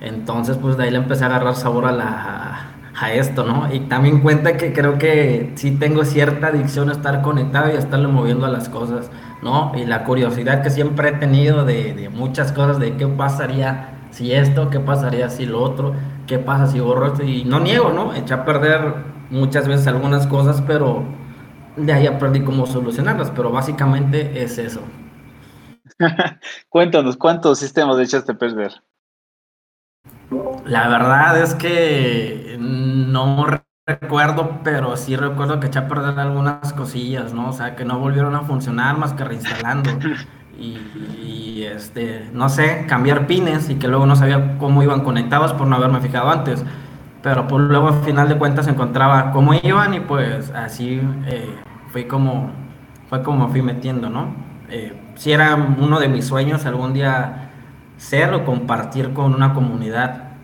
Entonces 0.00 0.56
pues 0.56 0.78
de 0.78 0.84
ahí 0.84 0.90
le 0.92 0.96
empecé 0.96 1.24
a 1.24 1.26
agarrar 1.26 1.54
sabor 1.56 1.84
a 1.84 1.92
la, 1.92 2.74
a 2.98 3.12
esto, 3.12 3.44
¿no? 3.44 3.70
Y 3.70 3.80
también 3.80 4.20
cuenta 4.20 4.56
que 4.56 4.72
creo 4.72 4.96
que 4.96 5.52
sí 5.56 5.72
tengo 5.72 6.06
cierta 6.06 6.46
adicción 6.46 6.88
a 6.88 6.92
estar 6.92 7.20
conectado 7.20 7.70
y 7.70 7.76
a 7.76 7.78
estarle 7.78 8.08
moviendo 8.08 8.46
a 8.46 8.48
las 8.48 8.70
cosas, 8.70 9.10
¿no? 9.44 9.72
Y 9.76 9.84
la 9.84 10.04
curiosidad 10.04 10.62
que 10.62 10.70
siempre 10.70 11.10
he 11.10 11.12
tenido 11.12 11.64
de, 11.66 12.10
muchas 12.12 12.50
cosas, 12.50 12.78
de 12.78 12.96
qué 12.96 13.06
pasaría 13.06 14.06
si 14.10 14.32
esto, 14.32 14.70
qué 14.70 14.80
pasaría 14.80 15.28
si 15.28 15.44
lo 15.44 15.62
otro, 15.62 15.94
qué 16.26 16.38
pasa 16.38 16.66
si 16.66 16.80
borro 16.80 17.08
esto. 17.08 17.22
Y 17.22 17.44
no 17.44 17.60
niego, 17.60 17.92
¿no? 17.92 18.14
Eché 18.14 18.34
a 18.34 18.44
perder 18.44 18.94
muchas 19.30 19.68
veces 19.68 19.86
algunas 19.86 20.26
cosas, 20.26 20.62
pero 20.62 21.04
de 21.76 21.92
ahí 21.92 22.06
aprendí 22.06 22.42
cómo 22.42 22.66
solucionarlas, 22.66 23.30
pero 23.32 23.50
básicamente 23.52 24.42
es 24.42 24.56
eso. 24.56 24.80
Cuéntanos, 26.70 27.16
¿cuántos 27.18 27.58
sistemas 27.58 27.98
echaste 27.98 28.32
a 28.32 28.38
perder? 28.38 28.72
La 30.64 30.88
verdad 30.88 31.42
es 31.42 31.54
que 31.54 32.56
no 32.58 33.46
recuerdo, 33.86 34.60
pero 34.64 34.96
sí 34.96 35.14
recuerdo 35.16 35.60
que 35.60 35.66
eché 35.66 35.78
a 35.78 35.88
perder 35.88 36.18
algunas 36.18 36.72
cosillas, 36.72 37.34
¿no? 37.34 37.50
O 37.50 37.52
sea, 37.52 37.76
que 37.76 37.84
no 37.84 37.98
volvieron 37.98 38.34
a 38.34 38.40
funcionar 38.42 38.96
más 38.98 39.12
que 39.12 39.24
reinstalando. 39.24 39.90
Y, 40.56 41.64
este, 41.64 42.30
no 42.32 42.48
sé, 42.48 42.86
cambiar 42.88 43.26
pines 43.26 43.68
y 43.70 43.74
que 43.74 43.88
luego 43.88 44.06
no 44.06 44.14
sabía 44.14 44.56
cómo 44.58 44.84
iban 44.84 45.00
conectados 45.00 45.52
por 45.52 45.66
no 45.66 45.74
haberme 45.74 46.00
fijado 46.00 46.30
antes. 46.30 46.64
Pero 47.22 47.48
pues 47.48 47.64
luego 47.64 47.88
al 47.88 48.04
final 48.04 48.28
de 48.28 48.38
cuentas 48.38 48.68
encontraba 48.68 49.32
cómo 49.32 49.52
iban 49.54 49.94
y 49.94 50.00
pues 50.00 50.50
así 50.52 51.02
eh, 51.26 51.56
fue 51.90 52.06
como 52.06 52.52
fue 53.08 53.24
como 53.24 53.48
fui 53.48 53.62
metiendo, 53.62 54.08
¿no? 54.10 54.32
Eh, 54.70 54.96
sí 55.16 55.32
era 55.32 55.56
uno 55.56 55.98
de 55.98 56.08
mis 56.08 56.24
sueños 56.24 56.66
algún 56.66 56.92
día 56.92 57.50
ser 57.96 58.32
o 58.32 58.44
compartir 58.44 59.12
con 59.12 59.34
una 59.34 59.54
comunidad 59.54 60.34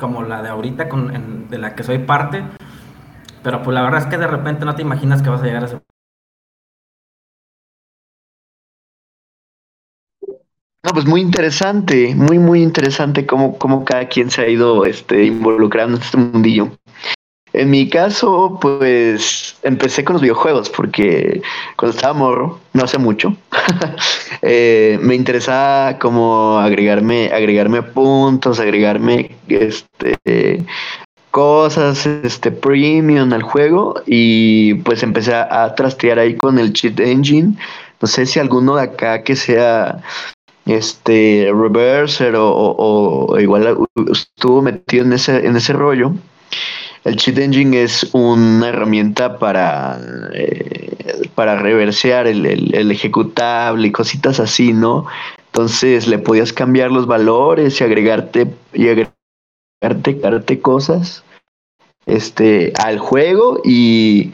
como 0.00 0.24
la 0.24 0.42
de 0.42 0.48
ahorita, 0.48 0.88
con, 0.88 1.48
de 1.48 1.58
la 1.58 1.76
que 1.76 1.84
soy 1.84 1.98
parte. 1.98 2.42
Pero 3.46 3.62
pues 3.62 3.76
la 3.76 3.82
verdad 3.82 4.00
es 4.00 4.06
que 4.06 4.18
de 4.18 4.26
repente 4.26 4.64
no 4.64 4.74
te 4.74 4.82
imaginas 4.82 5.22
que 5.22 5.30
vas 5.30 5.40
a 5.40 5.44
llegar 5.44 5.62
a 5.62 5.66
ese 5.66 5.78
No, 10.82 10.90
pues 10.92 11.06
muy 11.06 11.20
interesante, 11.20 12.12
muy, 12.16 12.40
muy 12.40 12.60
interesante 12.60 13.24
cómo, 13.24 13.56
cómo 13.56 13.84
cada 13.84 14.08
quien 14.08 14.32
se 14.32 14.42
ha 14.42 14.48
ido 14.48 14.84
este, 14.84 15.26
involucrando 15.26 15.96
en 15.96 16.02
este 16.02 16.16
mundillo. 16.16 16.72
En 17.52 17.70
mi 17.70 17.88
caso, 17.88 18.58
pues 18.60 19.56
empecé 19.62 20.04
con 20.04 20.14
los 20.14 20.22
videojuegos 20.22 20.68
porque 20.68 21.40
cuando 21.76 21.96
estaba 21.96 22.14
morro, 22.14 22.58
no 22.72 22.82
hace 22.82 22.98
mucho, 22.98 23.36
eh, 24.42 24.98
me 25.00 25.14
interesaba 25.14 26.00
como 26.00 26.58
agregarme, 26.58 27.30
agregarme 27.32 27.82
puntos, 27.82 28.58
agregarme 28.58 29.36
este 29.48 30.66
cosas, 31.36 32.06
este 32.06 32.50
premium 32.50 33.30
al 33.30 33.42
juego 33.42 34.00
y 34.06 34.72
pues 34.84 35.02
empecé 35.02 35.34
a, 35.34 35.74
trastear 35.74 36.18
ahí 36.18 36.34
con 36.34 36.58
el 36.58 36.72
cheat 36.72 36.98
engine. 36.98 37.58
No 38.00 38.08
sé 38.08 38.24
si 38.24 38.40
alguno 38.40 38.76
de 38.76 38.84
acá 38.84 39.22
que 39.22 39.36
sea 39.36 40.02
este 40.64 41.52
reverser 41.52 42.36
o, 42.38 43.36
igual 43.38 43.76
estuvo 44.10 44.62
metido 44.62 45.04
en 45.04 45.12
ese, 45.12 45.46
en 45.46 45.56
ese 45.56 45.74
rollo. 45.74 46.14
El 47.04 47.16
cheat 47.16 47.36
engine 47.36 47.82
es 47.82 48.08
una 48.14 48.70
herramienta 48.70 49.38
para, 49.38 50.00
eh, 50.32 51.28
para 51.34 51.56
reversear 51.56 52.26
el, 52.26 52.90
ejecutable 52.90 53.88
y 53.88 53.92
cositas 53.92 54.40
así, 54.40 54.72
¿no? 54.72 55.04
Entonces 55.52 56.06
le 56.06 56.16
podías 56.16 56.54
cambiar 56.54 56.90
los 56.90 57.06
valores 57.06 57.78
y 57.78 57.84
agregarte 57.84 58.46
agregarte, 59.86 60.60
cosas 60.60 61.24
este, 62.06 62.72
al 62.82 62.98
juego 62.98 63.60
y 63.64 64.32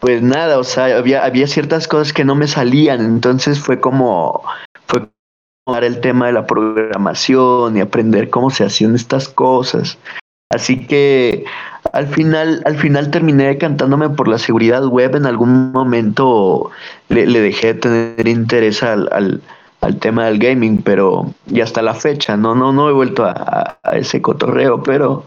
pues 0.00 0.22
nada, 0.22 0.58
o 0.58 0.64
sea, 0.64 0.96
había, 0.96 1.24
había 1.24 1.46
ciertas 1.46 1.88
cosas 1.88 2.12
que 2.12 2.24
no 2.24 2.34
me 2.34 2.46
salían, 2.46 3.00
entonces 3.00 3.58
fue 3.58 3.80
como, 3.80 4.44
fue 4.86 5.08
el 5.82 6.00
tema 6.00 6.26
de 6.26 6.32
la 6.32 6.46
programación 6.46 7.76
y 7.76 7.80
aprender 7.80 8.30
cómo 8.30 8.50
se 8.50 8.64
hacían 8.64 8.94
estas 8.94 9.28
cosas. 9.28 9.98
Así 10.50 10.86
que 10.86 11.44
al 11.92 12.06
final, 12.08 12.62
al 12.64 12.76
final 12.76 13.10
terminé 13.10 13.48
decantándome 13.48 14.08
por 14.10 14.28
la 14.28 14.38
seguridad 14.38 14.84
web. 14.86 15.16
En 15.16 15.26
algún 15.26 15.72
momento 15.72 16.70
le, 17.08 17.26
dejé 17.26 17.74
de 17.74 17.80
tener 17.80 18.28
interés 18.28 18.82
al, 18.82 19.08
al, 19.12 19.42
tema 20.00 20.26
del 20.26 20.38
gaming, 20.38 20.82
pero 20.82 21.32
y 21.46 21.60
hasta 21.60 21.82
la 21.82 21.94
fecha, 21.94 22.36
no, 22.36 22.54
no, 22.54 22.72
no 22.72 22.88
he 22.88 22.92
vuelto 22.92 23.24
a, 23.24 23.78
ese 23.92 24.20
cotorreo, 24.20 24.82
pero 24.82 25.24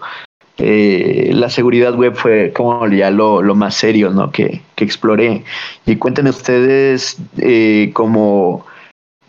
eh, 0.57 1.31
la 1.33 1.49
seguridad 1.49 1.95
web 1.95 2.15
fue 2.15 2.53
como 2.53 2.87
ya 2.87 3.09
lo, 3.09 3.41
lo 3.41 3.55
más 3.55 3.75
serio 3.75 4.09
¿no? 4.11 4.31
que, 4.31 4.61
que, 4.75 4.83
exploré. 4.83 5.43
Y 5.85 5.95
cuéntenme 5.95 6.29
ustedes 6.29 7.17
eh, 7.37 7.91
como 7.93 8.65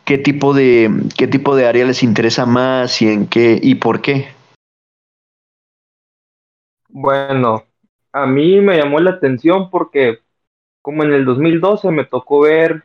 qué 0.04 0.18
tipo 0.18 0.52
de 0.52 0.90
qué 1.16 1.26
tipo 1.26 1.54
de 1.56 1.66
área 1.66 1.86
les 1.86 2.02
interesa 2.02 2.44
más 2.44 3.00
y 3.00 3.08
en 3.08 3.26
qué 3.26 3.58
y 3.62 3.76
por 3.76 4.02
qué. 4.02 4.28
Bueno, 6.88 7.64
a 8.12 8.26
mí 8.26 8.60
me 8.60 8.76
llamó 8.76 9.00
la 9.00 9.12
atención 9.12 9.70
porque 9.70 10.18
como 10.82 11.04
en 11.04 11.12
el 11.12 11.24
2012 11.24 11.90
me 11.90 12.04
tocó 12.04 12.40
ver 12.40 12.84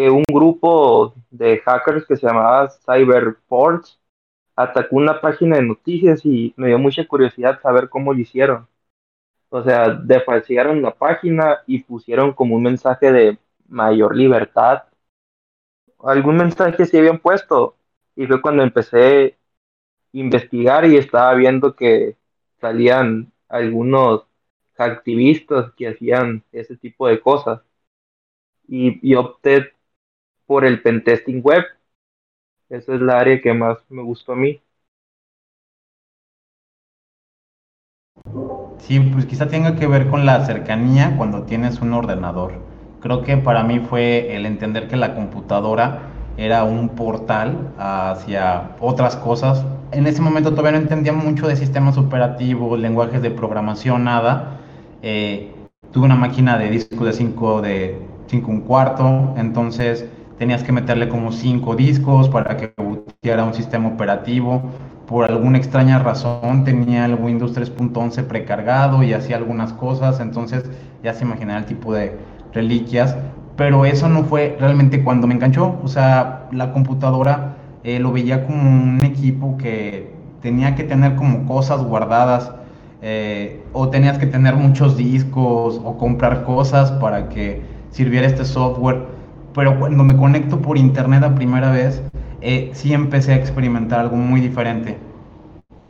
un 0.00 0.24
grupo 0.28 1.14
de 1.30 1.58
hackers 1.58 2.06
que 2.06 2.16
se 2.16 2.26
llamaba 2.26 2.70
Cyberforce 2.70 3.96
atacó 4.56 4.96
una 4.96 5.20
página 5.20 5.56
de 5.56 5.62
noticias 5.62 6.24
y 6.24 6.52
me 6.56 6.68
dio 6.68 6.78
mucha 6.78 7.06
curiosidad 7.06 7.60
saber 7.60 7.88
cómo 7.88 8.12
lo 8.12 8.20
hicieron. 8.20 8.68
O 9.50 9.62
sea, 9.62 9.90
defalsearon 9.90 10.82
la 10.82 10.94
página 10.94 11.62
y 11.66 11.82
pusieron 11.82 12.32
como 12.32 12.56
un 12.56 12.62
mensaje 12.62 13.12
de 13.12 13.38
mayor 13.68 14.16
libertad. 14.16 14.84
Algún 16.00 16.36
mensaje 16.36 16.84
se 16.86 16.98
habían 16.98 17.18
puesto 17.18 17.76
y 18.16 18.26
fue 18.26 18.40
cuando 18.42 18.62
empecé 18.62 19.38
a 20.14 20.18
investigar 20.18 20.84
y 20.86 20.96
estaba 20.96 21.34
viendo 21.34 21.74
que 21.76 22.16
salían 22.60 23.32
algunos 23.48 24.26
activistas 24.76 25.72
que 25.74 25.88
hacían 25.88 26.44
ese 26.52 26.76
tipo 26.76 27.06
de 27.08 27.20
cosas. 27.20 27.60
Y 28.68 29.14
opté 29.14 29.74
por 30.52 30.66
el 30.66 30.82
pentesting 30.82 31.40
web. 31.42 31.64
Esa 32.70 32.96
es 32.96 33.00
la 33.00 33.20
área 33.20 33.40
que 33.40 33.54
más 33.54 33.78
me 33.88 34.02
gustó 34.02 34.32
a 34.32 34.36
mí. 34.36 34.60
Sí, 38.78 38.98
pues 39.00 39.26
quizá 39.26 39.46
tenga 39.48 39.76
que 39.76 39.86
ver 39.86 40.08
con 40.08 40.26
la 40.26 40.44
cercanía 40.44 41.14
cuando 41.16 41.44
tienes 41.44 41.80
un 41.80 41.92
ordenador. 41.92 42.54
Creo 43.00 43.22
que 43.22 43.36
para 43.36 43.62
mí 43.64 43.78
fue 43.80 44.34
el 44.36 44.46
entender 44.46 44.88
que 44.88 44.96
la 44.96 45.14
computadora 45.14 46.02
era 46.36 46.64
un 46.64 46.90
portal 46.90 47.72
hacia 47.78 48.70
otras 48.80 49.16
cosas. 49.16 49.64
En 49.92 50.06
ese 50.06 50.20
momento 50.22 50.50
todavía 50.50 50.72
no 50.72 50.78
entendía 50.78 51.12
mucho 51.12 51.46
de 51.48 51.56
sistemas 51.56 51.96
operativos, 51.98 52.78
lenguajes 52.78 53.22
de 53.22 53.30
programación, 53.30 54.04
nada. 54.04 54.58
Eh, 55.02 55.54
tuve 55.92 56.06
una 56.06 56.16
máquina 56.16 56.58
de 56.58 56.70
disco 56.70 57.04
de 57.04 57.12
5 57.12 57.60
de 57.62 57.98
5 58.26 58.50
un 58.50 58.60
cuarto, 58.62 59.34
entonces 59.36 60.06
tenías 60.38 60.62
que 60.62 60.72
meterle 60.72 61.08
como 61.08 61.32
5 61.32 61.76
discos 61.76 62.28
para 62.28 62.56
que 62.56 62.72
booteara 62.76 63.44
un 63.44 63.54
sistema 63.54 63.88
operativo. 63.88 64.62
Por 65.06 65.24
alguna 65.24 65.58
extraña 65.58 65.98
razón 65.98 66.64
tenía 66.64 67.04
el 67.04 67.14
Windows 67.14 67.54
3.11 67.54 68.24
precargado 68.24 69.02
y 69.02 69.12
hacía 69.12 69.36
algunas 69.36 69.72
cosas, 69.72 70.20
entonces 70.20 70.64
ya 71.02 71.12
se 71.12 71.24
imaginaba 71.24 71.58
el 71.58 71.66
tipo 71.66 71.92
de 71.92 72.16
reliquias, 72.52 73.16
pero 73.56 73.84
eso 73.84 74.08
no 74.08 74.24
fue 74.24 74.56
realmente 74.58 75.02
cuando 75.02 75.26
me 75.26 75.34
enganchó, 75.34 75.78
o 75.82 75.88
sea, 75.88 76.48
la 76.52 76.72
computadora 76.72 77.56
eh, 77.84 77.98
lo 77.98 78.12
veía 78.12 78.46
como 78.46 78.62
un 78.62 79.00
equipo 79.04 79.56
que 79.58 80.12
tenía 80.40 80.74
que 80.74 80.84
tener 80.84 81.14
como 81.16 81.46
cosas 81.46 81.82
guardadas, 81.82 82.52
eh, 83.04 83.60
o 83.72 83.88
tenías 83.88 84.16
que 84.16 84.26
tener 84.26 84.54
muchos 84.54 84.96
discos 84.96 85.80
o 85.84 85.98
comprar 85.98 86.44
cosas 86.44 86.92
para 86.92 87.28
que 87.28 87.62
sirviera 87.90 88.28
este 88.28 88.44
software, 88.44 89.06
pero 89.54 89.78
cuando 89.78 90.04
me 90.04 90.16
conecto 90.16 90.60
por 90.60 90.78
internet 90.78 91.22
a 91.24 91.34
primera 91.34 91.70
vez, 91.70 92.02
eh, 92.40 92.70
sí 92.74 92.92
empecé 92.92 93.32
a 93.32 93.36
experimentar 93.36 94.00
algo 94.00 94.16
muy 94.16 94.40
diferente. 94.40 94.98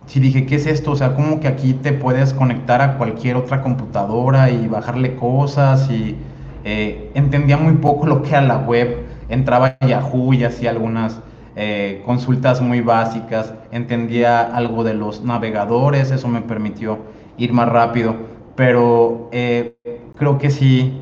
Sí 0.07 0.21
dije, 0.21 0.47
¿qué 0.47 0.57
es 0.57 0.67
esto? 0.67 0.93
O 0.93 0.97
sea, 0.97 1.15
como 1.15 1.41
que 1.41 1.49
aquí 1.49 1.75
te 1.75 1.93
puedes 1.93 2.35
conectar 2.35 2.81
a 2.83 2.99
cualquier 2.99 3.37
otra 3.37 3.63
computadora 3.63 4.51
y 4.51 4.67
bajarle 4.69 5.17
cosas 5.17 5.89
y 5.91 6.17
eh, 6.65 7.11
entendía 7.15 7.57
muy 7.57 7.75
poco 7.75 8.07
lo 8.07 8.23
que 8.23 8.31
era 8.31 8.43
la 8.43 8.59
web. 8.59 9.07
Entraba 9.29 9.77
a 9.81 9.87
Yahoo 9.87 10.35
y 10.35 10.45
hacía 10.45 10.71
algunas 10.71 11.21
eh, 11.57 12.03
consultas 12.05 12.61
muy 12.61 12.81
básicas. 12.81 13.55
Entendía 13.71 14.43
algo 14.43 14.85
de 14.85 14.95
los 14.95 15.23
navegadores, 15.23 16.11
eso 16.11 16.29
me 16.29 16.43
permitió 16.43 16.99
ir 17.39 17.53
más 17.53 17.69
rápido. 17.69 18.17
Pero 18.57 19.31
creo 19.31 20.39
que 20.39 20.51
sí, 20.51 21.01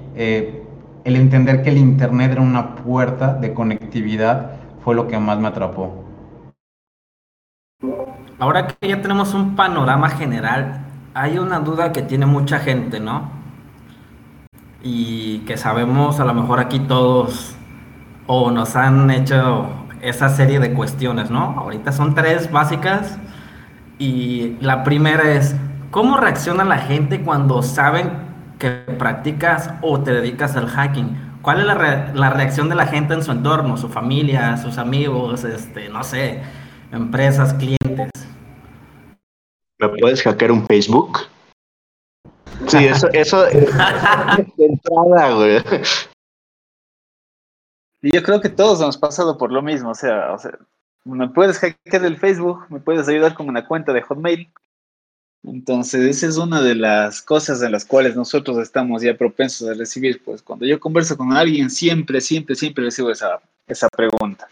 el 1.04 1.16
entender 1.16 1.62
que 1.62 1.70
el 1.70 1.78
Internet 1.78 2.32
era 2.32 2.40
una 2.40 2.76
puerta 2.76 3.34
de 3.34 3.54
conectividad 3.54 4.52
fue 4.84 4.94
lo 4.94 5.08
que 5.08 5.18
más 5.18 5.38
me 5.38 5.48
atrapó. 5.48 6.04
Ahora 8.38 8.66
que 8.66 8.88
ya 8.88 9.02
tenemos 9.02 9.34
un 9.34 9.54
panorama 9.54 10.08
general, 10.08 10.86
hay 11.14 11.38
una 11.38 11.60
duda 11.60 11.92
que 11.92 12.02
tiene 12.02 12.26
mucha 12.26 12.58
gente, 12.58 13.00
¿no? 13.00 13.30
Y 14.82 15.40
que 15.40 15.56
sabemos 15.56 16.20
a 16.20 16.24
lo 16.24 16.32
mejor 16.32 16.58
aquí 16.58 16.80
todos 16.80 17.54
o 18.26 18.50
nos 18.50 18.76
han 18.76 19.10
hecho 19.10 19.68
esa 20.00 20.28
serie 20.30 20.60
de 20.60 20.72
cuestiones, 20.72 21.30
¿no? 21.30 21.54
Ahorita 21.58 21.92
son 21.92 22.14
tres 22.14 22.50
básicas 22.50 23.18
y 23.98 24.56
la 24.60 24.84
primera 24.84 25.32
es, 25.32 25.54
¿cómo 25.90 26.16
reacciona 26.16 26.64
la 26.64 26.78
gente 26.78 27.20
cuando 27.20 27.62
saben 27.62 28.29
que 28.60 28.70
practicas 28.98 29.70
o 29.82 30.00
te 30.00 30.12
dedicas 30.12 30.54
al 30.54 30.68
hacking? 30.68 31.40
¿Cuál 31.42 31.60
es 31.60 31.66
la, 31.66 32.30
reacción 32.30 32.68
de 32.68 32.74
la 32.74 32.86
gente 32.86 33.14
en 33.14 33.24
su 33.24 33.32
entorno, 33.32 33.76
su 33.78 33.88
familia, 33.88 34.58
sus 34.58 34.76
amigos, 34.76 35.42
este, 35.42 35.88
no 35.88 36.04
sé, 36.04 36.42
empresas, 36.92 37.54
clientes? 37.54 38.10
¿Me 39.78 39.88
puedes 39.88 40.22
hackear 40.22 40.52
un 40.52 40.66
Facebook? 40.66 41.20
Sí, 42.66 42.76
eso, 42.86 43.08
eso 43.12 43.42
de 43.44 43.66
entrada, 44.58 45.34
güey. 45.34 45.62
Y 48.02 48.14
yo 48.14 48.22
creo 48.22 48.40
que 48.42 48.50
todos 48.50 48.80
hemos 48.82 48.98
pasado 48.98 49.38
por 49.38 49.50
lo 49.50 49.62
mismo, 49.62 49.90
o 49.90 49.94
sea, 49.94 50.32
o 50.32 50.38
sea, 50.38 50.52
me 51.04 51.28
puedes 51.28 51.58
hackear 51.58 52.04
el 52.04 52.18
Facebook, 52.18 52.66
me 52.68 52.80
puedes 52.80 53.08
ayudar 53.08 53.34
con 53.34 53.48
una 53.48 53.66
cuenta 53.66 53.94
de 53.94 54.02
Hotmail, 54.02 54.52
entonces, 55.42 56.02
esa 56.02 56.26
es 56.26 56.36
una 56.36 56.60
de 56.60 56.74
las 56.74 57.22
cosas 57.22 57.62
en 57.62 57.72
las 57.72 57.84
cuales 57.84 58.14
nosotros 58.14 58.58
estamos 58.58 59.02
ya 59.02 59.16
propensos 59.16 59.68
a 59.68 59.74
recibir. 59.74 60.22
Pues 60.22 60.42
cuando 60.42 60.66
yo 60.66 60.78
converso 60.78 61.16
con 61.16 61.32
alguien, 61.32 61.70
siempre, 61.70 62.20
siempre, 62.20 62.54
siempre 62.54 62.84
recibo 62.84 63.10
esa, 63.10 63.40
esa 63.66 63.88
pregunta. 63.88 64.48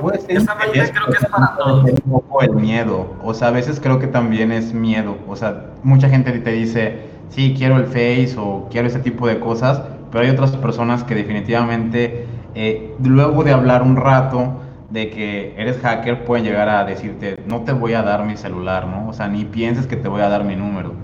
Pues 0.00 0.24
esa 0.28 0.56
creo 0.56 0.72
que 0.72 0.80
es 0.80 1.26
para 1.30 1.56
todos. 1.56 1.84
Un 1.84 2.12
poco 2.12 2.42
el 2.42 2.52
miedo, 2.52 3.16
o 3.22 3.34
sea, 3.34 3.48
a 3.48 3.50
veces 3.50 3.80
creo 3.80 3.98
que 3.98 4.06
también 4.06 4.52
es 4.52 4.72
miedo. 4.72 5.18
O 5.28 5.36
sea, 5.36 5.70
mucha 5.82 6.08
gente 6.08 6.32
te 6.32 6.52
dice, 6.52 7.06
sí, 7.30 7.54
quiero 7.56 7.76
el 7.76 7.86
Face 7.86 8.34
o 8.36 8.68
quiero 8.70 8.88
ese 8.88 9.00
tipo 9.00 9.26
de 9.26 9.40
cosas, 9.40 9.80
pero 10.10 10.24
hay 10.24 10.30
otras 10.30 10.52
personas 10.56 11.04
que 11.04 11.14
definitivamente, 11.14 12.26
eh, 12.54 12.94
luego 13.02 13.44
de 13.44 13.52
hablar 13.52 13.82
un 13.82 13.96
rato, 13.96 14.60
de 14.94 15.10
que 15.10 15.60
eres 15.60 15.78
hacker 15.78 16.24
pueden 16.24 16.44
llegar 16.44 16.68
a 16.68 16.84
decirte, 16.84 17.36
no 17.46 17.64
te 17.64 17.72
voy 17.72 17.94
a 17.94 18.02
dar 18.02 18.24
mi 18.24 18.36
celular, 18.36 18.86
¿no? 18.86 19.08
O 19.08 19.12
sea, 19.12 19.26
ni 19.26 19.44
pienses 19.44 19.88
que 19.88 19.96
te 19.96 20.08
voy 20.08 20.22
a 20.22 20.28
dar 20.28 20.44
mi 20.44 20.54
número. 20.54 20.94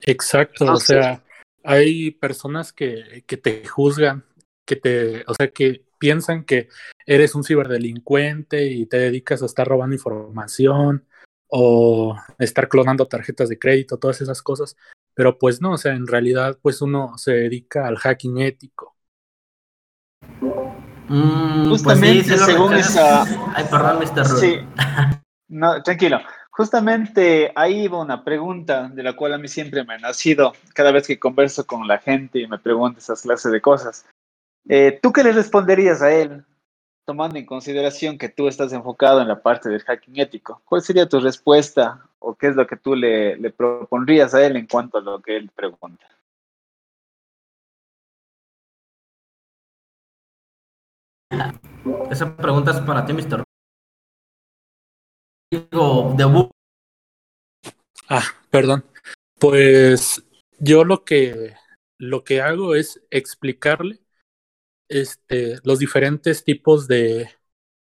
Exacto, 0.00 0.72
o 0.72 0.76
sea, 0.76 1.22
hay 1.62 2.12
personas 2.12 2.72
que, 2.72 3.24
que 3.26 3.36
te 3.36 3.66
juzgan, 3.66 4.24
que 4.64 4.76
te, 4.76 5.22
o 5.26 5.34
sea, 5.34 5.50
que 5.50 5.84
piensan 5.98 6.44
que 6.44 6.68
eres 7.04 7.34
un 7.34 7.44
ciberdelincuente 7.44 8.64
y 8.64 8.86
te 8.86 8.98
dedicas 8.98 9.42
a 9.42 9.46
estar 9.46 9.68
robando 9.68 9.96
información 9.96 11.06
o 11.48 12.16
estar 12.38 12.68
clonando 12.68 13.06
tarjetas 13.06 13.50
de 13.50 13.58
crédito, 13.58 13.98
todas 13.98 14.22
esas 14.22 14.40
cosas, 14.40 14.78
pero 15.12 15.36
pues 15.36 15.60
no, 15.60 15.72
o 15.72 15.78
sea, 15.78 15.92
en 15.92 16.06
realidad 16.06 16.58
pues 16.62 16.80
uno 16.80 17.18
se 17.18 17.32
dedica 17.32 17.86
al 17.86 17.98
hacking 17.98 18.38
ético. 18.38 18.96
Mm, 21.08 21.68
pues 21.68 21.82
Justamente, 21.82 22.36
según 22.36 22.74
esa. 22.74 23.22
Ay, 23.54 23.64
perdón, 23.70 23.98
Mr. 24.00 24.26
Sí. 24.26 24.60
No, 25.50 25.82
tranquilo. 25.82 26.20
Justamente 26.50 27.52
ahí 27.54 27.84
iba 27.84 28.02
una 28.02 28.22
pregunta 28.22 28.90
de 28.90 29.02
la 29.02 29.14
cual 29.14 29.32
a 29.32 29.38
mí 29.38 29.48
siempre 29.48 29.82
me 29.82 29.94
ha 29.94 29.98
nacido 29.98 30.52
cada 30.74 30.92
vez 30.92 31.06
que 31.06 31.18
converso 31.18 31.66
con 31.66 31.88
la 31.88 31.98
gente 31.98 32.40
y 32.40 32.46
me 32.46 32.58
pregunto 32.58 32.98
esas 32.98 33.22
clases 33.22 33.50
de 33.50 33.60
cosas. 33.62 34.04
Eh, 34.68 34.98
¿Tú 35.02 35.10
qué 35.10 35.24
le 35.24 35.32
responderías 35.32 36.02
a 36.02 36.12
él, 36.12 36.44
tomando 37.06 37.38
en 37.38 37.46
consideración 37.46 38.18
que 38.18 38.28
tú 38.28 38.46
estás 38.46 38.74
enfocado 38.74 39.22
en 39.22 39.28
la 39.28 39.40
parte 39.40 39.70
del 39.70 39.82
hacking 39.82 40.20
ético? 40.20 40.60
¿Cuál 40.66 40.82
sería 40.82 41.08
tu 41.08 41.18
respuesta 41.18 42.04
o 42.18 42.34
qué 42.34 42.48
es 42.48 42.56
lo 42.56 42.66
que 42.66 42.76
tú 42.76 42.94
le, 42.94 43.36
le 43.36 43.50
propondrías 43.50 44.34
a 44.34 44.44
él 44.44 44.56
en 44.56 44.66
cuanto 44.66 44.98
a 44.98 45.00
lo 45.00 45.22
que 45.22 45.36
él 45.36 45.50
pregunta? 45.54 46.04
Esa 52.10 52.36
pregunta 52.36 52.70
es 52.72 52.80
para 52.80 53.04
ti, 53.04 53.12
Mr. 53.12 53.44
Ah, 58.08 58.24
perdón. 58.50 58.84
Pues 59.38 60.22
yo 60.58 60.84
lo 60.84 61.04
que 61.04 61.54
lo 61.98 62.24
que 62.24 62.40
hago 62.40 62.74
es 62.74 63.00
explicarle 63.10 64.00
este, 64.88 65.58
los 65.64 65.78
diferentes 65.78 66.44
tipos 66.44 66.86
de, 66.86 67.28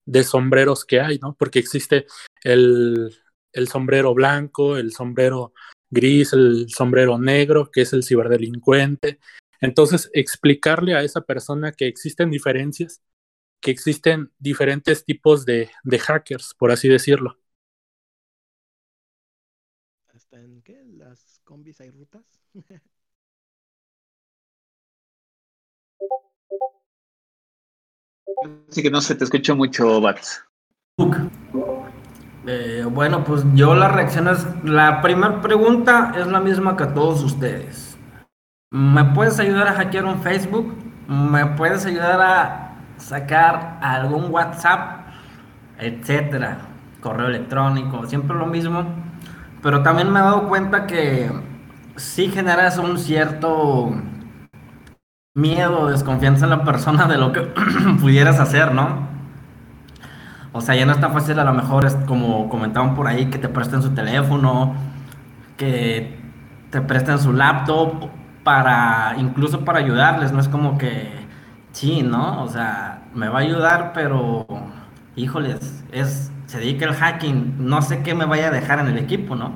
de 0.06 0.24
sombreros 0.24 0.84
que 0.84 1.00
hay, 1.00 1.18
¿no? 1.18 1.34
Porque 1.38 1.58
existe 1.58 2.06
el, 2.42 3.14
el 3.52 3.68
sombrero 3.68 4.14
blanco, 4.14 4.76
el 4.76 4.92
sombrero 4.92 5.52
gris, 5.90 6.32
el 6.32 6.68
sombrero 6.70 7.18
negro, 7.18 7.70
que 7.70 7.82
es 7.82 7.92
el 7.92 8.04
ciberdelincuente. 8.04 9.18
Entonces, 9.60 10.10
explicarle 10.12 10.94
a 10.94 11.02
esa 11.02 11.22
persona 11.22 11.72
que 11.72 11.86
existen 11.86 12.30
diferencias 12.30 13.02
que 13.64 13.70
existen 13.70 14.30
diferentes 14.38 15.06
tipos 15.06 15.46
de, 15.46 15.70
de 15.84 15.98
hackers, 15.98 16.54
por 16.58 16.70
así 16.70 16.86
decirlo. 16.86 17.38
hasta 20.14 20.38
en 20.38 20.60
¿qué? 20.60 20.84
las 20.84 21.40
combis 21.44 21.80
hay 21.80 21.90
rutas. 21.90 22.22
Así 28.68 28.82
que 28.82 28.90
no 28.90 29.00
se 29.00 29.14
te 29.14 29.24
escuchó 29.24 29.56
mucho, 29.56 30.00
Bats. 30.00 30.44
Eh, 32.46 32.84
bueno, 32.90 33.24
pues 33.24 33.42
yo 33.54 33.74
la 33.74 33.88
reacción 33.88 34.28
es, 34.28 34.46
la 34.64 35.00
primera 35.00 35.40
pregunta 35.40 36.12
es 36.16 36.26
la 36.26 36.40
misma 36.40 36.76
que 36.76 36.86
todos 36.86 37.22
ustedes. 37.22 37.96
¿Me 38.70 39.04
puedes 39.14 39.38
ayudar 39.38 39.68
a 39.68 39.74
hackear 39.74 40.04
un 40.04 40.22
Facebook? 40.22 40.74
¿Me 41.08 41.46
puedes 41.56 41.86
ayudar 41.86 42.20
a 42.20 42.63
sacar 42.98 43.78
algún 43.80 44.30
WhatsApp? 44.30 45.06
Etcétera. 45.78 46.58
Correo 47.00 47.28
electrónico, 47.28 48.06
siempre 48.06 48.36
lo 48.36 48.46
mismo. 48.46 48.84
Pero 49.62 49.82
también 49.82 50.12
me 50.12 50.20
he 50.20 50.22
dado 50.22 50.48
cuenta 50.48 50.86
que 50.86 51.30
sí 51.96 52.28
generas 52.28 52.78
un 52.78 52.98
cierto 52.98 53.92
miedo, 55.34 55.88
desconfianza 55.88 56.44
en 56.44 56.50
la 56.50 56.64
persona 56.64 57.06
de 57.06 57.18
lo 57.18 57.32
que 57.32 57.40
pudieras 58.00 58.40
hacer, 58.40 58.72
¿no? 58.72 59.08
O 60.52 60.60
sea, 60.60 60.76
ya 60.76 60.86
no 60.86 60.92
es 60.92 61.00
tan 61.00 61.12
fácil 61.12 61.38
a 61.38 61.44
lo 61.44 61.52
mejor, 61.52 61.84
es 61.84 61.96
como 62.06 62.48
comentaban 62.48 62.94
por 62.94 63.08
ahí, 63.08 63.26
que 63.26 63.38
te 63.38 63.48
presten 63.48 63.82
su 63.82 63.90
teléfono, 63.94 64.74
que 65.56 66.20
te 66.70 66.80
presten 66.80 67.18
su 67.18 67.32
laptop, 67.32 68.08
para, 68.44 69.14
incluso 69.18 69.64
para 69.64 69.80
ayudarles, 69.80 70.30
no 70.30 70.38
es 70.38 70.48
como 70.48 70.78
que, 70.78 71.23
sí, 71.74 72.02
¿no? 72.02 72.42
O 72.42 72.48
sea, 72.48 73.02
me 73.14 73.28
va 73.28 73.40
a 73.40 73.42
ayudar, 73.42 73.92
pero, 73.92 74.46
híjoles, 75.14 75.84
es, 75.92 76.32
se 76.46 76.58
dedica 76.58 76.86
el 76.86 76.94
hacking, 76.94 77.56
no 77.58 77.82
sé 77.82 78.02
qué 78.02 78.14
me 78.14 78.24
vaya 78.24 78.48
a 78.48 78.50
dejar 78.50 78.78
en 78.78 78.86
el 78.86 78.96
equipo, 78.96 79.36
¿no? 79.36 79.52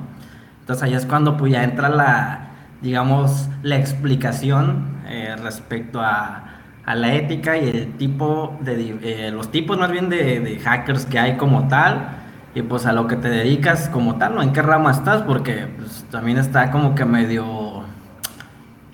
Entonces 0.59 0.83
ahí 0.83 0.93
es 0.93 1.07
cuando 1.07 1.35
pues 1.35 1.51
ya 1.51 1.63
entra 1.63 1.89
la, 1.89 2.51
digamos, 2.81 3.49
la 3.63 3.77
explicación 3.77 5.01
eh, 5.07 5.35
respecto 5.41 5.99
a 6.01 6.49
a 6.89 6.95
la 6.95 7.13
ética 7.13 7.55
y 7.55 7.69
el 7.69 7.97
tipo 7.97 8.57
de, 8.61 8.97
eh, 9.03 9.29
los 9.31 9.51
tipos 9.51 9.77
más 9.77 9.91
bien 9.91 10.09
de, 10.09 10.59
hackers 10.63 11.05
que 11.05 11.19
hay 11.19 11.37
como 11.37 11.67
tal 11.67 12.17
y 12.55 12.63
pues 12.63 12.87
a 12.87 12.93
lo 12.93 13.05
que 13.05 13.15
te 13.15 13.29
dedicas 13.29 13.89
como 13.89 14.15
tal, 14.15 14.33
¿no? 14.33 14.41
¿En 14.41 14.53
qué 14.53 14.63
rama 14.63 14.89
estás? 14.89 15.21
Porque 15.21 15.67
pues, 15.77 16.03
también 16.09 16.39
está 16.39 16.71
como 16.71 16.95
que 16.95 17.05
medio, 17.05 17.45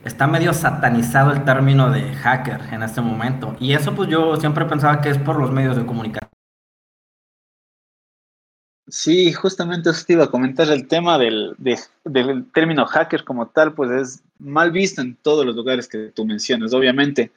está 0.06 0.28
medio 0.28 0.54
satanizado 0.54 1.32
el 1.32 1.44
término 1.44 1.89
de 1.89 2.13
hacker 2.13 2.62
en 2.72 2.84
este 2.84 3.02
momento. 3.02 3.56
Y 3.60 3.74
eso 3.74 3.94
pues 3.94 4.10
yo 4.10 4.38
siempre 4.38 4.65
pensaba 4.65 5.02
que 5.02 5.10
es 5.10 5.18
por 5.18 5.38
los 5.38 5.52
medios 5.52 5.76
de 5.76 5.86
comunicación. 5.86 6.30
Sí, 8.88 9.34
justamente 9.34 9.89
eso 9.89 10.06
te 10.06 10.13
iba 10.13 10.26
a 10.26 10.32
comentar, 10.32 10.70
el 10.70 10.88
tema 10.88 11.18
del, 11.18 11.56
del 11.58 12.52
término 12.52 12.86
hacker 12.86 13.24
como 13.24 13.48
tal, 13.48 13.74
pues 13.74 13.89
es 13.89 14.24
mal 14.38 14.72
visto 14.72 15.02
en 15.02 15.15
todos 15.15 15.44
los 15.44 15.56
lugares 15.56 15.88
que 15.88 16.12
tú 16.13 16.24
mencionas, 16.24 16.72
obviamente 16.72 17.32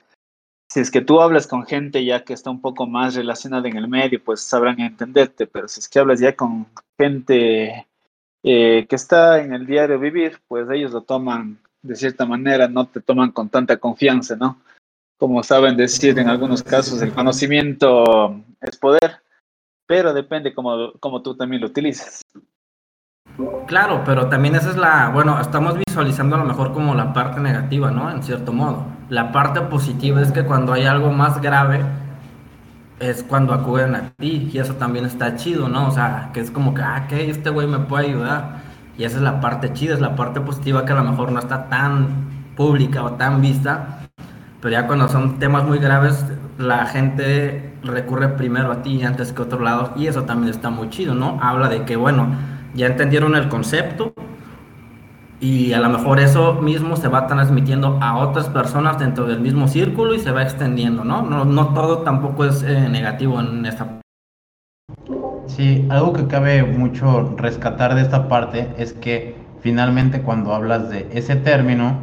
si 0.68 0.80
es 0.80 0.90
que 0.90 1.00
tú 1.00 1.20
hablas 1.20 1.46
con 1.46 1.64
gente 1.64 2.04
ya 2.04 2.24
que 2.24 2.34
está 2.34 2.50
un 2.50 2.60
poco 2.60 2.86
más 2.86 3.14
relacionada 3.14 3.68
en 3.68 3.76
el 3.76 3.88
medio, 3.88 4.22
pues 4.22 4.42
sabrán 4.42 4.80
entenderte, 4.80 5.46
pero 5.46 5.66
si 5.66 5.80
es 5.80 5.88
que 5.88 5.98
hablas 5.98 6.20
ya 6.20 6.36
con 6.36 6.66
gente 6.98 7.86
eh, 8.42 8.86
que 8.86 8.96
está 8.96 9.40
en 9.40 9.54
el 9.54 9.66
diario 9.66 9.98
vivir, 9.98 10.40
pues 10.46 10.68
ellos 10.70 10.92
lo 10.92 11.02
toman 11.02 11.58
de 11.88 11.96
cierta 11.96 12.26
manera, 12.26 12.68
no 12.68 12.86
te 12.86 13.00
toman 13.00 13.32
con 13.32 13.48
tanta 13.48 13.76
confianza, 13.78 14.36
¿no? 14.36 14.60
Como 15.18 15.42
saben 15.42 15.76
decir 15.76 16.18
en 16.18 16.28
algunos 16.28 16.62
casos, 16.62 17.02
el 17.02 17.12
conocimiento 17.12 18.40
es 18.60 18.76
poder, 18.76 19.22
pero 19.86 20.12
depende 20.14 20.54
cómo, 20.54 20.92
cómo 21.00 21.22
tú 21.22 21.34
también 21.34 21.62
lo 21.62 21.68
utilices. 21.68 22.22
Claro, 23.66 24.02
pero 24.04 24.28
también 24.28 24.54
esa 24.54 24.70
es 24.70 24.76
la, 24.76 25.10
bueno, 25.10 25.40
estamos 25.40 25.76
visualizando 25.86 26.36
a 26.36 26.38
lo 26.40 26.44
mejor 26.44 26.72
como 26.72 26.94
la 26.94 27.12
parte 27.12 27.40
negativa, 27.40 27.90
¿no? 27.90 28.10
En 28.10 28.22
cierto 28.22 28.52
modo. 28.52 28.84
La 29.08 29.32
parte 29.32 29.60
positiva 29.62 30.20
es 30.20 30.32
que 30.32 30.44
cuando 30.44 30.72
hay 30.72 30.84
algo 30.84 31.10
más 31.10 31.40
grave 31.40 31.84
es 33.00 33.22
cuando 33.22 33.54
acuden 33.54 33.94
a 33.94 34.10
ti 34.10 34.50
y 34.52 34.58
eso 34.58 34.74
también 34.74 35.04
está 35.04 35.36
chido, 35.36 35.68
¿no? 35.68 35.88
O 35.88 35.90
sea, 35.90 36.30
que 36.34 36.40
es 36.40 36.50
como 36.50 36.74
que, 36.74 36.82
ah, 36.82 37.06
que 37.08 37.30
este 37.30 37.50
güey 37.50 37.66
me 37.66 37.78
puede 37.78 38.08
ayudar. 38.08 38.67
Y 38.98 39.04
esa 39.04 39.18
es 39.18 39.22
la 39.22 39.40
parte 39.40 39.72
chida, 39.72 39.94
es 39.94 40.00
la 40.00 40.16
parte 40.16 40.40
positiva 40.40 40.84
que 40.84 40.92
a 40.92 40.96
lo 40.96 41.04
mejor 41.04 41.30
no 41.30 41.38
está 41.38 41.68
tan 41.68 42.08
pública 42.56 43.04
o 43.04 43.12
tan 43.12 43.40
vista, 43.40 44.00
pero 44.60 44.72
ya 44.72 44.88
cuando 44.88 45.06
son 45.06 45.38
temas 45.38 45.64
muy 45.64 45.78
graves, 45.78 46.26
la 46.58 46.84
gente 46.86 47.74
recurre 47.84 48.30
primero 48.30 48.72
a 48.72 48.82
ti 48.82 49.00
antes 49.04 49.32
que 49.32 49.40
a 49.40 49.44
otro 49.44 49.60
lado 49.60 49.92
y 49.94 50.08
eso 50.08 50.24
también 50.24 50.50
está 50.50 50.70
muy 50.70 50.90
chido, 50.90 51.14
¿no? 51.14 51.38
Habla 51.40 51.68
de 51.68 51.84
que, 51.84 51.94
bueno, 51.94 52.26
ya 52.74 52.86
entendieron 52.86 53.36
el 53.36 53.48
concepto 53.48 54.14
y 55.38 55.72
a 55.72 55.78
lo 55.80 55.88
mejor 55.90 56.18
eso 56.18 56.54
mismo 56.54 56.96
se 56.96 57.06
va 57.06 57.28
transmitiendo 57.28 57.98
a 58.02 58.16
otras 58.18 58.48
personas 58.48 58.98
dentro 58.98 59.26
del 59.26 59.38
mismo 59.38 59.68
círculo 59.68 60.14
y 60.14 60.18
se 60.18 60.32
va 60.32 60.42
extendiendo, 60.42 61.04
¿no? 61.04 61.22
No, 61.22 61.44
no 61.44 61.68
todo 61.68 61.98
tampoco 61.98 62.44
es 62.44 62.64
eh, 62.64 62.88
negativo 62.90 63.38
en 63.38 63.64
esta. 63.64 64.00
Sí, 65.48 65.86
algo 65.88 66.12
que 66.12 66.26
cabe 66.26 66.62
mucho 66.62 67.34
rescatar 67.36 67.94
de 67.94 68.02
esta 68.02 68.28
parte 68.28 68.68
es 68.76 68.92
que 68.92 69.34
finalmente 69.60 70.20
cuando 70.20 70.54
hablas 70.54 70.90
de 70.90 71.08
ese 71.12 71.36
término, 71.36 71.98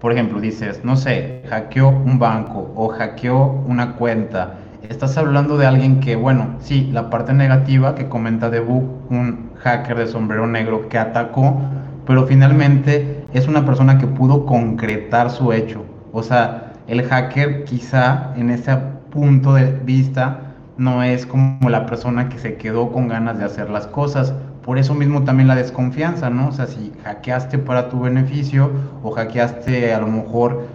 por 0.00 0.10
ejemplo, 0.10 0.40
dices, 0.40 0.80
no 0.84 0.96
sé, 0.96 1.42
hackeó 1.48 1.90
un 1.90 2.18
banco 2.18 2.72
o 2.74 2.88
hackeó 2.88 3.62
una 3.66 3.94
cuenta, 3.96 4.54
estás 4.88 5.18
hablando 5.18 5.58
de 5.58 5.66
alguien 5.66 6.00
que, 6.00 6.16
bueno, 6.16 6.56
sí, 6.60 6.88
la 6.92 7.10
parte 7.10 7.34
negativa 7.34 7.94
que 7.94 8.08
comenta 8.08 8.48
de 8.48 8.60
un 8.60 9.50
hacker 9.58 9.98
de 9.98 10.06
sombrero 10.06 10.46
negro 10.46 10.88
que 10.88 10.98
atacó, 10.98 11.60
pero 12.06 12.26
finalmente 12.26 13.24
es 13.34 13.46
una 13.48 13.66
persona 13.66 13.98
que 13.98 14.06
pudo 14.06 14.46
concretar 14.46 15.30
su 15.30 15.52
hecho. 15.52 15.84
O 16.12 16.22
sea, 16.22 16.72
el 16.86 17.02
hacker 17.02 17.64
quizá 17.64 18.32
en 18.34 18.50
ese 18.50 18.76
punto 19.10 19.54
de 19.54 19.72
vista 19.72 20.47
no 20.78 21.02
es 21.02 21.26
como 21.26 21.68
la 21.68 21.86
persona 21.86 22.28
que 22.28 22.38
se 22.38 22.54
quedó 22.54 22.90
con 22.90 23.08
ganas 23.08 23.38
de 23.38 23.44
hacer 23.44 23.68
las 23.68 23.86
cosas. 23.86 24.32
Por 24.64 24.78
eso 24.78 24.94
mismo 24.94 25.24
también 25.24 25.48
la 25.48 25.54
desconfianza, 25.56 26.30
¿no? 26.30 26.48
O 26.48 26.52
sea, 26.52 26.66
si 26.66 26.92
hackeaste 27.04 27.58
para 27.58 27.88
tu 27.88 28.00
beneficio 28.00 28.70
o 29.02 29.10
hackeaste 29.10 29.92
a 29.92 30.00
lo 30.00 30.06
mejor 30.06 30.66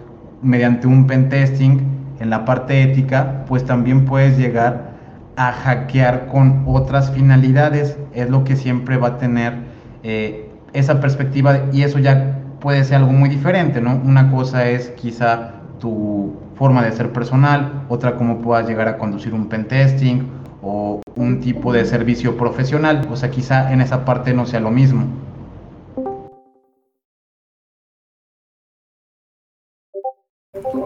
mediante 0.42 0.86
un 0.86 1.06
pentesting, 1.06 1.94
en 2.20 2.30
la 2.30 2.44
parte 2.44 2.82
ética, 2.82 3.44
pues 3.48 3.64
también 3.64 4.04
puedes 4.04 4.38
llegar 4.38 4.94
a 5.36 5.52
hackear 5.52 6.26
con 6.28 6.62
otras 6.66 7.10
finalidades. 7.10 7.96
Es 8.14 8.30
lo 8.30 8.44
que 8.44 8.56
siempre 8.56 8.96
va 8.96 9.08
a 9.08 9.18
tener 9.18 9.54
eh, 10.02 10.50
esa 10.72 11.00
perspectiva 11.00 11.66
y 11.72 11.82
eso 11.82 11.98
ya 11.98 12.38
puede 12.60 12.84
ser 12.84 12.96
algo 12.96 13.12
muy 13.12 13.28
diferente, 13.28 13.80
¿no? 13.80 13.96
Una 13.96 14.30
cosa 14.30 14.68
es 14.68 14.90
quizá 14.90 15.54
tu 15.80 16.43
forma 16.54 16.82
de 16.84 16.92
ser 16.92 17.12
personal, 17.12 17.84
otra 17.88 18.16
cómo 18.16 18.40
puedas 18.40 18.66
llegar 18.68 18.88
a 18.88 18.98
conducir 18.98 19.34
un 19.34 19.48
pentesting 19.48 20.28
o 20.62 21.00
un 21.16 21.40
tipo 21.40 21.72
de 21.72 21.84
servicio 21.84 22.36
profesional. 22.36 23.06
O 23.10 23.16
sea, 23.16 23.30
quizá 23.30 23.72
en 23.72 23.80
esa 23.80 24.04
parte 24.04 24.32
no 24.32 24.46
sea 24.46 24.60
lo 24.60 24.70
mismo. 24.70 25.06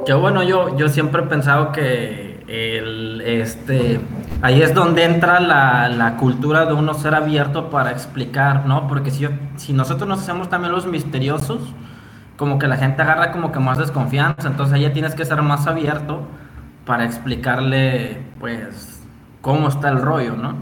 Yo, 0.06 0.20
bueno, 0.20 0.42
yo, 0.42 0.76
yo 0.76 0.88
siempre 0.88 1.22
he 1.22 1.26
pensado 1.26 1.70
que 1.70 2.42
el, 2.48 3.20
este, 3.20 4.00
ahí 4.40 4.62
es 4.62 4.74
donde 4.74 5.04
entra 5.04 5.38
la, 5.38 5.88
la, 5.90 6.16
cultura 6.16 6.64
de 6.64 6.72
uno 6.72 6.94
ser 6.94 7.14
abierto 7.14 7.68
para 7.68 7.90
explicar, 7.90 8.64
¿no? 8.64 8.88
Porque 8.88 9.10
si, 9.10 9.28
si 9.56 9.74
nosotros 9.74 10.08
nos 10.08 10.20
hacemos 10.20 10.48
también 10.48 10.72
los 10.72 10.86
misteriosos, 10.86 11.60
como 12.38 12.58
que 12.58 12.68
la 12.68 12.76
gente 12.76 13.02
agarra 13.02 13.32
como 13.32 13.52
que 13.52 13.58
más 13.58 13.78
desconfianza, 13.78 14.48
entonces 14.48 14.74
ahí 14.74 14.82
ya 14.82 14.92
tienes 14.92 15.14
que 15.14 15.24
ser 15.24 15.42
más 15.42 15.66
abierto 15.66 16.26
para 16.86 17.04
explicarle, 17.04 18.22
pues, 18.38 19.02
cómo 19.42 19.68
está 19.68 19.90
el 19.90 20.00
rollo, 20.00 20.36
¿no? 20.36 20.56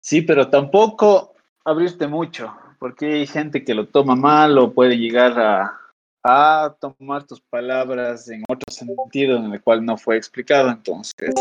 Sí, 0.00 0.20
pero 0.20 0.48
tampoco 0.48 1.34
abrirte 1.64 2.06
mucho, 2.06 2.54
porque 2.78 3.14
hay 3.14 3.26
gente 3.26 3.64
que 3.64 3.74
lo 3.74 3.88
toma 3.88 4.14
mal 4.14 4.56
o 4.58 4.72
puede 4.72 4.98
llegar 4.98 5.40
a, 5.40 5.80
a 6.22 6.76
tomar 6.78 7.24
tus 7.24 7.40
palabras 7.40 8.28
en 8.28 8.44
otro 8.48 8.70
sentido 8.70 9.38
en 9.38 9.52
el 9.52 9.62
cual 9.62 9.84
no 9.84 9.96
fue 9.96 10.16
explicado. 10.16 10.68
Entonces, 10.68 11.34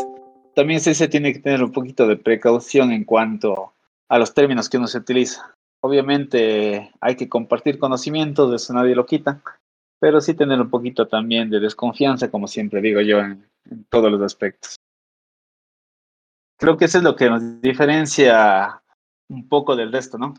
también 0.56 0.80
se 0.80 1.08
tiene 1.10 1.34
que 1.34 1.40
tener 1.40 1.62
un 1.62 1.74
poquito 1.74 2.08
de 2.08 2.16
precaución 2.16 2.92
en 2.92 3.04
cuanto 3.04 3.74
a 4.10 4.18
los 4.18 4.34
términos 4.34 4.70
que 4.70 4.78
uno 4.78 4.88
se 4.88 4.98
utiliza. 4.98 5.57
Obviamente 5.82 6.92
hay 7.00 7.16
que 7.16 7.30
compartir 7.30 7.80
conocimientos, 7.80 8.50
de 8.50 8.56
eso 8.56 8.74
nadie 8.74 8.96
lo 8.96 9.06
quita, 9.06 9.42
pero 10.00 10.22
sí 10.22 10.34
tener 10.34 10.60
un 10.60 10.70
poquito 10.70 11.08
también 11.08 11.50
de 11.50 11.60
desconfianza, 11.60 12.32
como 12.32 12.48
siempre 12.48 12.82
digo 12.82 13.02
yo, 13.02 13.20
en, 13.20 13.48
todos 13.90 14.12
los 14.12 14.22
aspectos. 14.22 14.78
Creo 16.58 16.78
que 16.78 16.86
eso 16.86 16.98
es 16.98 17.04
lo 17.04 17.16
que 17.16 17.30
nos 17.30 17.62
diferencia 17.62 18.82
un 19.30 19.48
poco 19.48 19.76
del 19.76 19.92
resto, 19.92 20.18
¿no? 20.18 20.34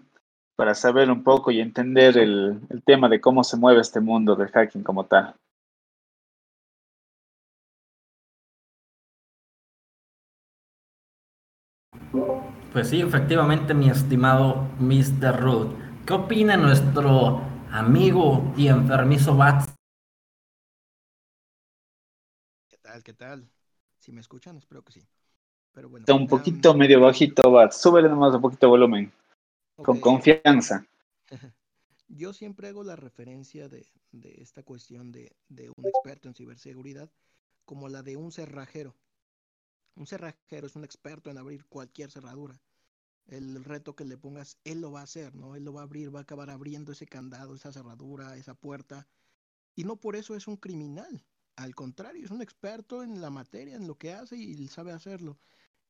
para 0.58 0.74
saber 0.74 1.08
un 1.08 1.22
poco 1.22 1.52
y 1.52 1.60
entender 1.60 2.18
el, 2.18 2.60
el 2.68 2.82
tema 2.82 3.08
de 3.08 3.20
cómo 3.20 3.44
se 3.44 3.56
mueve 3.56 3.80
este 3.80 4.00
mundo 4.00 4.34
del 4.34 4.48
hacking 4.48 4.82
como 4.82 5.06
tal. 5.06 5.36
Pues 12.72 12.90
sí, 12.90 13.00
efectivamente, 13.00 13.72
mi 13.72 13.88
estimado 13.88 14.68
Mr. 14.78 15.40
Root. 15.40 15.74
¿Qué 16.06 16.12
opina 16.12 16.56
nuestro 16.58 17.40
amigo 17.70 18.52
y 18.58 18.68
enfermizo 18.68 19.34
Bats? 19.34 19.74
¿Qué 22.68 22.76
tal? 22.76 23.02
¿Qué 23.02 23.14
tal? 23.14 23.50
Si 23.96 24.12
me 24.12 24.20
escuchan, 24.20 24.58
espero 24.58 24.82
que 24.82 24.92
sí. 24.92 25.08
Pero 25.72 25.88
bueno. 25.88 26.02
Está 26.02 26.12
un 26.12 26.26
poquito 26.26 26.74
medio 26.74 27.00
bajito, 27.00 27.50
Bats. 27.50 27.80
Súbele 27.80 28.08
nomás 28.10 28.34
un 28.34 28.42
poquito 28.42 28.66
de 28.66 28.70
volumen. 28.70 29.12
Con 29.76 29.98
confianza. 29.98 30.86
Yo 32.08 32.34
siempre 32.34 32.68
hago 32.68 32.84
la 32.84 32.96
referencia 32.96 33.68
de, 33.68 33.86
esta 34.22 34.62
cuestión 34.62 35.10
de, 35.10 35.34
de, 35.48 35.70
un 35.70 35.86
experto 35.86 36.28
en 36.28 36.34
ciberseguridad 36.34 37.10
como 37.64 37.88
la 37.88 38.02
de 38.02 38.16
un 38.16 38.30
cerrajero. 38.30 38.94
Un 39.94 40.06
cerrajero 40.06 40.66
es 40.66 40.76
un 40.76 40.84
experto 40.84 41.30
en 41.30 41.38
abrir 41.38 41.66
cualquier 41.66 42.10
cerradura. 42.10 42.60
El 43.26 43.64
reto 43.64 43.94
que 43.94 44.04
le 44.04 44.16
pongas, 44.16 44.58
él 44.64 44.80
lo 44.80 44.92
va 44.92 45.00
a 45.00 45.04
hacer, 45.04 45.34
¿no? 45.34 45.54
Él 45.54 45.64
lo 45.64 45.72
va 45.72 45.80
a 45.80 45.84
abrir, 45.84 46.14
va 46.14 46.20
a 46.20 46.22
acabar 46.22 46.50
abriendo 46.50 46.92
ese 46.92 47.06
candado, 47.06 47.54
esa 47.54 47.72
cerradura, 47.72 48.36
esa 48.36 48.54
puerta. 48.54 49.06
Y 49.74 49.84
no 49.84 49.96
por 49.96 50.16
eso 50.16 50.34
es 50.34 50.48
un 50.48 50.56
criminal. 50.56 51.24
Al 51.56 51.74
contrario, 51.74 52.24
es 52.24 52.30
un 52.30 52.40
experto 52.40 53.02
en 53.02 53.20
la 53.20 53.30
materia, 53.30 53.76
en 53.76 53.86
lo 53.86 53.98
que 53.98 54.12
hace 54.12 54.36
y 54.36 54.68
sabe 54.68 54.92
hacerlo. 54.92 55.38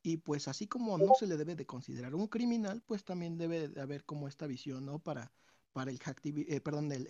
Y 0.01 0.17
pues 0.17 0.47
así 0.47 0.67
como 0.67 0.97
no 0.97 1.13
se 1.13 1.27
le 1.27 1.35
debe 1.35 1.55
de 1.55 1.65
considerar 1.65 2.15
un 2.15 2.27
criminal, 2.27 2.81
pues 2.85 3.03
también 3.03 3.37
debe 3.37 3.67
de 3.67 3.81
haber 3.81 4.05
como 4.05 4.27
esta 4.27 4.47
visión, 4.47 4.85
¿no? 4.85 4.99
Para, 4.99 5.31
para 5.73 5.91
el, 5.91 5.99
eh, 6.23 6.61
perdón, 6.61 6.91
el, 6.91 7.07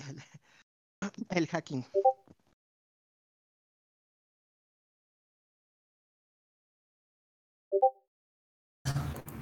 hacking. 1.49 1.85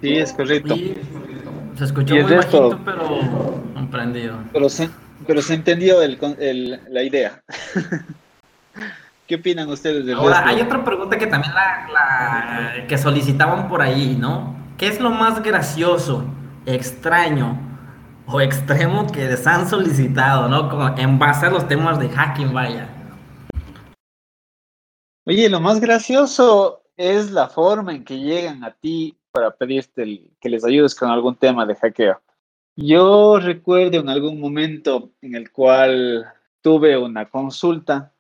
Sí, 0.02 0.18
es 0.18 0.34
correcto. 0.34 0.76
se 0.76 1.84
escuchó 1.84 2.16
muy 2.16 2.36
bajito, 2.36 2.80
pero 2.86 3.64
comprendido. 3.74 4.38
Pero 4.54 4.70
se, 4.70 4.90
pero 5.26 5.42
se 5.42 5.56
entendió 5.56 6.02
el, 6.02 6.20
el, 6.40 6.82
la 6.90 7.04
idea. 7.04 7.42
¿Qué 9.28 9.36
opinan 9.36 9.70
ustedes 9.70 10.06
del 10.06 10.18
Ahora, 10.18 10.48
hay 10.48 10.62
otra 10.62 10.86
pregunta 10.86 11.18
que 11.18 11.28
también 11.28 11.54
la, 11.54 12.86
que 12.88 12.98
solicitaban 12.98 13.68
por 13.68 13.82
ahí, 13.82 14.16
¿no? 14.18 14.56
¿Qué 14.78 14.88
es 14.88 15.02
lo 15.02 15.10
más 15.10 15.44
gracioso, 15.44 16.24
extraño 16.66 17.60
o 18.28 18.40
extremo 18.40 19.08
que 19.08 19.28
les 19.28 19.46
han 19.46 19.68
solicitado, 19.68 20.48
¿no? 20.48 20.70
Como 20.70 20.98
en 20.98 21.20
base 21.20 21.48
a 21.48 21.50
los 21.50 21.68
temas 21.68 22.00
de 22.00 22.08
hacking, 22.10 22.54
vaya. 22.54 22.88
Oye, 25.26 25.50
lo 25.50 25.60
más 25.60 25.82
gracioso 25.82 26.84
es 26.96 27.32
la 27.32 27.50
forma 27.50 27.94
en 27.94 28.06
que 28.06 28.20
llegan 28.20 28.64
a 28.64 28.72
ti 28.72 29.18
para 29.38 29.52
pedirte 29.52 30.32
que 30.42 30.50
les 30.50 30.66
ayudes 30.66 30.96
con 30.96 31.12
algún 31.12 31.36
tema 31.36 31.64
de 31.64 31.76
hackeo. 31.76 32.20
Yo 32.76 33.38
recuerdo 33.40 34.00
en 34.00 34.10
algún 34.10 34.40
momento 34.40 35.12
en 35.22 35.36
el 35.36 35.52
cual 35.52 36.26
tuve 36.64 36.98
una 36.98 37.30
consulta 37.30 38.16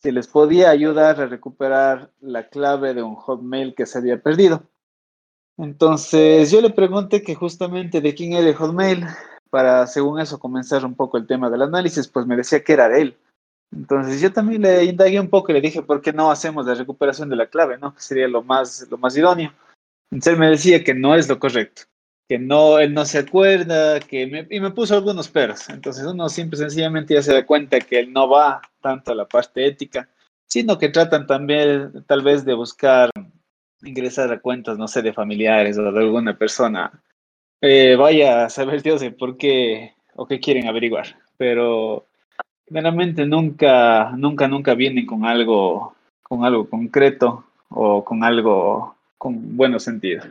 si 0.00 0.12
les 0.12 0.28
podía 0.28 0.70
ayudar 0.70 1.20
a 1.20 1.26
recuperar 1.26 2.12
la 2.20 2.48
clave 2.48 2.94
de 2.94 3.02
un 3.02 3.16
hotmail 3.16 3.74
que 3.74 3.84
se 3.84 3.98
había 3.98 4.22
perdido. 4.22 4.62
Entonces 5.58 6.52
yo 6.52 6.60
le 6.60 6.70
pregunté 6.70 7.20
que 7.24 7.34
justamente 7.34 8.00
de 8.00 8.14
quién 8.14 8.34
era 8.34 8.48
el 8.48 8.54
hotmail 8.54 9.06
para, 9.50 9.88
según 9.88 10.20
eso, 10.20 10.38
comenzar 10.38 10.84
un 10.84 10.94
poco 10.94 11.16
el 11.16 11.26
tema 11.26 11.50
del 11.50 11.62
análisis, 11.62 12.06
pues 12.06 12.26
me 12.26 12.36
decía 12.36 12.62
que 12.62 12.74
era 12.74 12.88
de 12.88 13.00
él. 13.02 13.16
Entonces 13.72 14.20
yo 14.20 14.32
también 14.32 14.62
le 14.62 14.84
indagué 14.84 15.18
un 15.18 15.30
poco 15.30 15.50
y 15.50 15.54
le 15.54 15.60
dije, 15.60 15.82
¿por 15.82 16.00
qué 16.00 16.12
no 16.12 16.30
hacemos 16.30 16.64
la 16.64 16.74
recuperación 16.74 17.28
de 17.28 17.34
la 17.34 17.48
clave? 17.48 17.76
¿no? 17.76 17.92
Que 17.92 18.00
sería 18.00 18.28
lo 18.28 18.44
más, 18.44 18.86
lo 18.88 18.98
más 18.98 19.16
idóneo. 19.16 19.52
Entonces 20.10 20.32
él 20.32 20.38
me 20.40 20.50
decía 20.50 20.82
que 20.82 20.94
no 20.94 21.14
es 21.14 21.28
lo 21.28 21.38
correcto, 21.38 21.82
que 22.28 22.38
no, 22.38 22.78
él 22.78 22.92
no 22.92 23.04
se 23.04 23.18
acuerda, 23.18 24.00
que 24.00 24.46
y 24.50 24.60
me 24.60 24.70
puso 24.70 24.94
algunos 24.94 25.28
peros. 25.28 25.68
Entonces 25.68 26.04
uno 26.04 26.28
siempre 26.28 26.58
sencillamente 26.58 27.14
ya 27.14 27.22
se 27.22 27.32
da 27.32 27.46
cuenta 27.46 27.80
que 27.80 27.98
él 28.00 28.12
no 28.12 28.28
va 28.28 28.60
tanto 28.80 29.12
a 29.12 29.14
la 29.14 29.26
parte 29.26 29.66
ética, 29.66 30.08
sino 30.46 30.78
que 30.78 30.88
tratan 30.88 31.26
también 31.26 32.04
tal 32.06 32.22
vez 32.22 32.44
de 32.44 32.54
buscar 32.54 33.10
ingresar 33.82 34.32
a 34.32 34.40
cuentas, 34.40 34.78
no 34.78 34.88
sé, 34.88 35.00
de 35.00 35.12
familiares 35.12 35.78
o 35.78 35.92
de 35.92 36.00
alguna 36.00 36.36
persona. 36.36 36.90
Eh, 37.60 37.94
vaya 37.96 38.46
a 38.46 38.50
saber 38.50 38.82
Dios 38.82 39.02
por 39.18 39.36
qué 39.36 39.94
o 40.16 40.26
qué 40.26 40.40
quieren 40.40 40.66
averiguar, 40.66 41.16
pero 41.36 42.06
generalmente 42.66 43.26
nunca, 43.26 44.10
nunca, 44.16 44.48
nunca 44.48 44.74
vienen 44.74 45.06
con 45.06 45.24
algo, 45.24 45.94
con 46.22 46.44
algo 46.44 46.68
concreto 46.68 47.44
o 47.68 48.04
con 48.04 48.24
algo 48.24 48.96
con 49.20 49.54
buenos 49.54 49.82
sentido. 49.82 50.22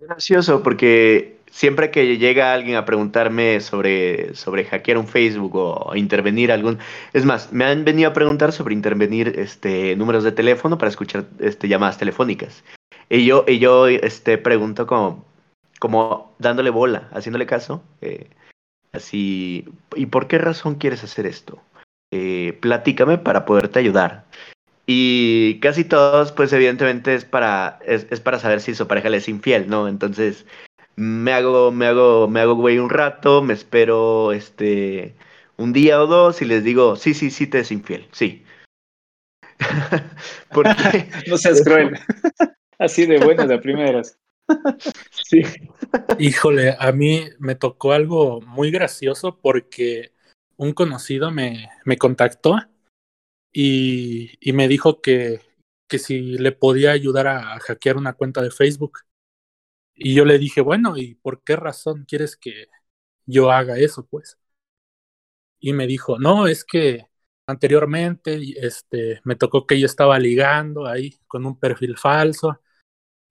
Gracioso 0.00 0.64
porque 0.64 1.38
siempre 1.48 1.92
que 1.92 2.18
llega 2.18 2.52
alguien 2.52 2.76
a 2.76 2.84
preguntarme 2.84 3.60
sobre, 3.60 4.34
sobre 4.34 4.64
hackear 4.64 4.98
un 4.98 5.06
Facebook 5.06 5.54
o 5.54 5.94
intervenir 5.94 6.50
algún... 6.50 6.78
Es 7.12 7.24
más, 7.24 7.52
me 7.52 7.64
han 7.66 7.84
venido 7.84 8.10
a 8.10 8.12
preguntar 8.12 8.50
sobre 8.50 8.74
intervenir 8.74 9.38
este, 9.38 9.94
números 9.94 10.24
de 10.24 10.32
teléfono 10.32 10.76
para 10.76 10.90
escuchar 10.90 11.26
este, 11.38 11.68
llamadas 11.68 11.98
telefónicas. 11.98 12.64
Y 13.08 13.24
yo, 13.24 13.44
y 13.46 13.60
yo 13.60 13.86
este, 13.86 14.36
pregunto 14.36 14.88
como, 14.88 15.24
como 15.78 16.34
dándole 16.40 16.70
bola, 16.70 17.08
haciéndole 17.12 17.46
caso. 17.46 17.80
Eh, 18.00 18.28
así, 18.90 19.68
¿y 19.94 20.06
por 20.06 20.26
qué 20.26 20.38
razón 20.38 20.74
quieres 20.74 21.04
hacer 21.04 21.26
esto? 21.26 21.62
Eh, 22.12 22.58
platícame 22.60 23.18
para 23.18 23.44
poderte 23.44 23.78
ayudar. 23.78 24.24
Y 24.86 25.58
casi 25.58 25.84
todos, 25.84 26.30
pues 26.30 26.52
evidentemente 26.52 27.14
es 27.14 27.24
para, 27.24 27.80
es, 27.84 28.06
es 28.10 28.20
para 28.20 28.38
saber 28.38 28.60
si 28.60 28.74
su 28.74 28.86
pareja 28.86 29.10
le 29.10 29.16
es 29.16 29.28
infiel, 29.28 29.68
¿no? 29.68 29.88
Entonces, 29.88 30.46
me 30.94 31.32
hago, 31.32 31.72
me 31.72 31.86
hago, 31.86 32.28
me 32.28 32.40
hago 32.40 32.54
güey 32.54 32.78
un 32.78 32.88
rato, 32.88 33.42
me 33.42 33.52
espero 33.52 34.32
este 34.32 35.14
un 35.58 35.72
día 35.72 36.00
o 36.00 36.06
dos 36.06 36.40
y 36.40 36.44
les 36.44 36.62
digo, 36.62 36.96
sí, 36.96 37.14
sí, 37.14 37.30
sí 37.30 37.46
te 37.46 37.60
es 37.60 37.72
infiel, 37.72 38.06
sí. 38.12 38.44
Porque 40.52 41.08
no 41.26 41.36
seas 41.36 41.62
cruel. 41.62 41.98
Así 42.78 43.06
de 43.06 43.18
buenas 43.18 43.48
de 43.48 43.58
primeras. 43.58 44.18
sí. 45.10 45.42
Híjole, 46.18 46.76
a 46.78 46.92
mí 46.92 47.24
me 47.38 47.54
tocó 47.54 47.92
algo 47.92 48.40
muy 48.42 48.70
gracioso 48.70 49.38
porque 49.40 50.12
un 50.56 50.72
conocido 50.72 51.30
me, 51.30 51.70
me 51.84 51.96
contactó 51.96 52.56
y, 53.58 54.52
me 54.52 54.68
dijo 54.68 55.00
que, 55.00 55.40
que 55.88 55.98
si 55.98 56.20
le 56.38 56.52
podía 56.52 56.92
ayudar 56.92 57.26
a 57.28 57.58
hackear 57.60 57.96
una 57.96 58.12
cuenta 58.14 58.42
de 58.42 58.50
Facebook. 58.50 59.00
Y 59.94 60.14
yo 60.14 60.24
le 60.26 60.38
dije, 60.38 60.60
bueno, 60.60 60.96
¿y 60.98 61.14
por 61.16 61.42
qué 61.42 61.56
razón 61.56 62.04
quieres 62.06 62.36
que 62.36 62.68
yo 63.26 63.50
haga 63.50 63.78
eso, 63.78 64.06
pues? 64.06 64.38
Y 65.58 65.72
me 65.72 65.86
dijo, 65.86 66.18
no, 66.18 66.46
es 66.46 66.64
que 66.64 67.06
anteriormente 67.46 68.38
este, 68.60 69.20
me 69.24 69.36
tocó 69.36 69.66
que 69.66 69.80
yo 69.80 69.86
estaba 69.86 70.18
ligando 70.18 70.86
ahí 70.86 71.18
con 71.26 71.46
un 71.46 71.58
perfil 71.58 71.96
falso 71.98 72.60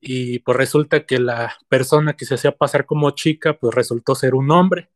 y 0.02 0.40
pues 0.40 0.58
resulta 0.58 1.06
que 1.06 1.20
la 1.20 1.56
persona 1.70 2.16
que 2.16 2.26
se 2.26 2.36
hacía 2.36 2.58
pasar 2.58 2.86
como 2.88 3.12
chica 3.12 3.60
pues 3.60 3.76
resultó 3.76 4.16
ser 4.16 4.36
un 4.36 4.52
hombre 4.52 4.92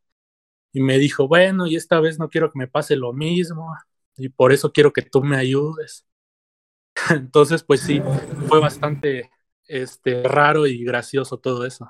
y 0.72 0.82
me 0.82 0.98
dijo, 0.98 1.28
bueno, 1.28 1.66
y 1.66 1.76
esta 1.76 2.00
vez 2.00 2.18
no 2.18 2.30
quiero 2.30 2.52
que 2.52 2.58
me 2.60 2.68
pase 2.68 2.96
lo 2.96 3.12
mismo, 3.12 3.74
y 4.20 4.28
por 4.28 4.52
eso 4.52 4.72
quiero 4.72 4.92
que 4.92 5.02
tú 5.02 5.22
me 5.22 5.36
ayudes. 5.36 6.06
Entonces, 7.10 7.62
pues 7.62 7.80
sí, 7.80 8.02
fue 8.48 8.60
bastante 8.60 9.30
este, 9.66 10.22
raro 10.22 10.66
y 10.66 10.84
gracioso 10.84 11.38
todo 11.38 11.64
eso. 11.64 11.88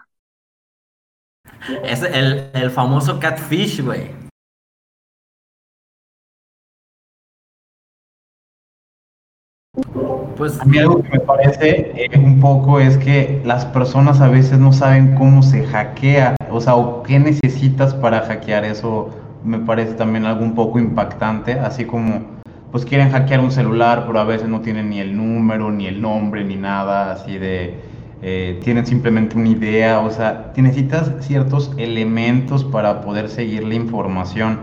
Es 1.83 2.03
el, 2.03 2.51
el 2.55 2.71
famoso 2.71 3.19
catfish, 3.19 3.83
güey. 3.83 4.11
Pues 10.37 10.59
a 10.59 10.65
mí 10.65 10.79
algo 10.79 11.03
que 11.03 11.11
me 11.11 11.21
parece 11.21 11.93
eh, 11.95 12.19
un 12.19 12.41
poco 12.41 12.81
es 12.81 12.97
que 12.97 13.43
las 13.45 13.67
personas 13.67 14.21
a 14.21 14.29
veces 14.29 14.59
no 14.59 14.73
saben 14.73 15.15
cómo 15.15 15.43
se 15.43 15.67
hackea, 15.67 16.35
o 16.51 16.61
sea, 16.61 16.77
o 16.77 17.03
qué 17.03 17.19
necesitas 17.19 17.95
para 17.95 18.23
hackear 18.23 18.65
eso 18.65 19.11
me 19.45 19.59
parece 19.59 19.95
también 19.95 20.25
algo 20.27 20.45
un 20.45 20.55
poco 20.55 20.79
impactante, 20.79 21.53
así 21.59 21.85
como 21.85 22.41
pues 22.71 22.85
quieren 22.85 23.11
hackear 23.11 23.41
un 23.41 23.51
celular, 23.51 24.05
pero 24.07 24.21
a 24.21 24.25
veces 24.25 24.49
no 24.49 24.61
tienen 24.61 24.91
ni 24.91 25.01
el 25.01 25.17
número, 25.17 25.73
ni 25.73 25.87
el 25.87 26.01
nombre, 26.01 26.45
ni 26.45 26.55
nada, 26.55 27.13
así 27.13 27.37
de, 27.37 27.81
eh, 28.23 28.61
tienen 28.63 28.87
simplemente 28.87 29.37
una 29.37 29.49
idea, 29.49 30.01
o 30.01 30.11
sea, 30.11 30.53
necesitas 30.57 31.11
ciertos 31.21 31.73
elementos 31.79 32.65
para 32.65 33.01
poder 33.01 33.29
seguir 33.29 33.65
la 33.65 33.75
información. 33.75 34.59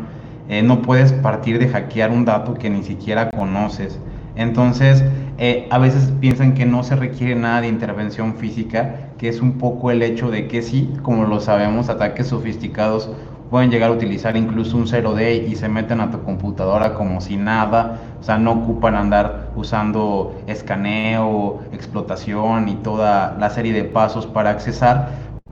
Eh, 0.48 0.62
no 0.62 0.82
puedes 0.82 1.12
partir 1.12 1.60
de 1.60 1.68
hackear 1.68 2.12
un 2.12 2.24
dato 2.24 2.54
que 2.54 2.70
ni 2.70 2.84
siquiera 2.84 3.30
conoces. 3.32 4.00
Entonces, 4.38 5.04
eh, 5.40 5.68
a 5.72 5.80
veces 5.80 6.14
piensan 6.22 6.54
que 6.54 6.66
no 6.66 6.84
se 6.84 6.96
requiere 6.96 7.36
nada 7.36 7.62
de 7.62 7.68
intervención 7.68 8.36
física, 8.36 9.10
que 9.18 9.28
es 9.28 9.42
un 9.42 9.54
poco 9.54 9.92
el 9.92 10.04
hecho 10.04 10.30
de 10.30 10.48
que 10.48 10.62
sí, 10.62 10.94
como 11.02 11.26
lo 11.26 11.40
sabemos, 11.42 11.90
ataques 11.90 12.28
sofisticados 12.28 13.10
pueden 13.50 13.72
llegar 13.72 13.90
a 13.90 13.94
utilizar 13.94 14.36
incluso 14.36 14.78
un 14.78 14.86
0D 14.86 15.48
y 15.48 15.56
se 15.56 15.70
meten 15.70 16.02
a 16.02 16.12
tu 16.12 16.22
computadora 16.24 16.94
como 16.94 17.22
si 17.22 17.38
nada, 17.38 18.00
O 18.20 18.24
sea, 18.24 18.38
no 18.38 18.52
ocupan 18.52 18.96
andar 18.96 19.52
usando 19.56 20.36
escaneo, 20.48 21.62
explotación 21.72 22.68
y 22.68 22.76
toda 22.76 23.36
la 23.40 23.50
serie 23.50 23.74
de 23.74 23.84
pasos 23.84 24.26
para 24.26 24.50
accesar, 24.50 25.10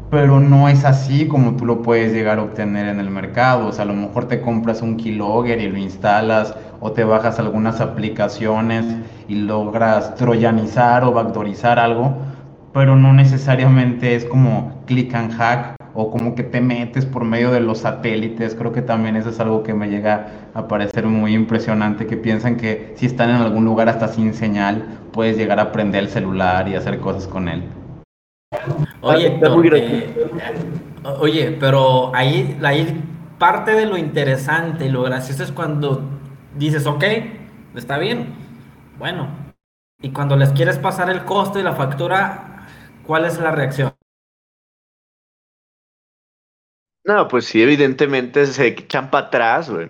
pero 0.10 0.40
no 0.40 0.70
es 0.70 0.86
así 0.86 1.28
como 1.28 1.56
tú 1.56 1.66
lo 1.66 1.82
puedes 1.82 2.14
llegar 2.14 2.40
a 2.40 2.44
obtener 2.44 2.88
en 2.88 3.00
el 3.00 3.10
mercado. 3.10 3.68
O 3.68 3.72
sea, 3.72 3.84
a 3.84 3.88
lo 3.88 3.94
mejor 3.94 4.28
te 4.28 4.42
compras 4.42 4.82
un 4.82 4.98
keylogger 4.98 5.60
y 5.62 5.70
lo 5.70 5.78
instalas 5.78 6.56
o 6.80 6.92
te 6.92 7.04
bajas 7.04 7.40
algunas 7.40 7.82
aplicaciones 7.82 8.86
y 9.28 9.36
logras 9.36 10.16
troyanizar 10.16 11.04
o 11.04 11.12
backdoorizar 11.12 11.80
algo, 11.80 12.16
pero 12.74 12.96
no 12.96 13.14
necesariamente 13.14 14.16
es 14.16 14.26
como 14.26 14.84
click 14.86 15.14
and 15.16 15.32
hack 15.34 15.75
o 15.96 16.12
como 16.12 16.36
que 16.36 16.44
te 16.44 16.60
metes 16.60 17.06
por 17.06 17.24
medio 17.24 17.52
de 17.52 17.62
los 17.62 17.80
satélites. 17.80 18.54
Creo 18.54 18.74
que 18.74 18.82
también 18.82 19.16
eso 19.16 19.30
es 19.30 19.40
algo 19.40 19.64
que 19.64 19.74
me 19.74 19.90
llega 19.90 20.50
a 20.54 20.68
parecer 20.68 21.08
muy 21.08 21.34
impresionante, 21.34 22.06
que 22.06 22.18
piensan 22.18 22.58
que 22.58 22.94
si 22.96 23.06
están 23.06 23.30
en 23.30 23.38
algún 23.38 23.64
lugar 23.64 23.88
hasta 23.88 24.10
sin 24.10 24.34
señal, 24.34 25.00
puedes 25.14 25.38
llegar 25.38 25.60
a 25.60 25.72
prender 25.72 26.04
el 26.04 26.10
celular 26.10 26.68
y 26.68 26.76
hacer 26.76 27.00
cosas 27.00 27.28
con 27.28 27.48
él. 27.48 27.64
Oye, 29.02 29.38
pero, 29.40 29.64
eh, 29.64 30.30
oye, 31.20 31.58
pero 31.60 32.14
ahí, 32.14 32.60
ahí 32.64 33.02
parte 33.40 33.72
de 33.72 33.86
lo 33.86 33.98
interesante 33.98 34.86
y 34.86 34.90
lo 34.90 35.04
gracioso 35.04 35.44
es 35.44 35.52
cuando 35.52 36.02
dices, 36.58 36.86
ok, 36.88 37.04
está 37.76 37.98
bien, 37.98 38.34
bueno, 38.98 39.28
y 40.02 40.12
cuando 40.12 40.36
les 40.36 40.52
quieres 40.52 40.78
pasar 40.78 41.10
el 41.10 41.24
costo 41.24 41.60
y 41.60 41.64
la 41.64 41.74
factura, 41.74 42.66
¿cuál 43.06 43.26
es 43.26 43.40
la 43.40 43.52
reacción? 43.52 43.94
No, 47.06 47.28
pues 47.28 47.46
sí, 47.46 47.62
evidentemente 47.62 48.46
se 48.48 48.68
echan 48.68 49.12
para 49.12 49.28
atrás, 49.28 49.70
güey. 49.70 49.90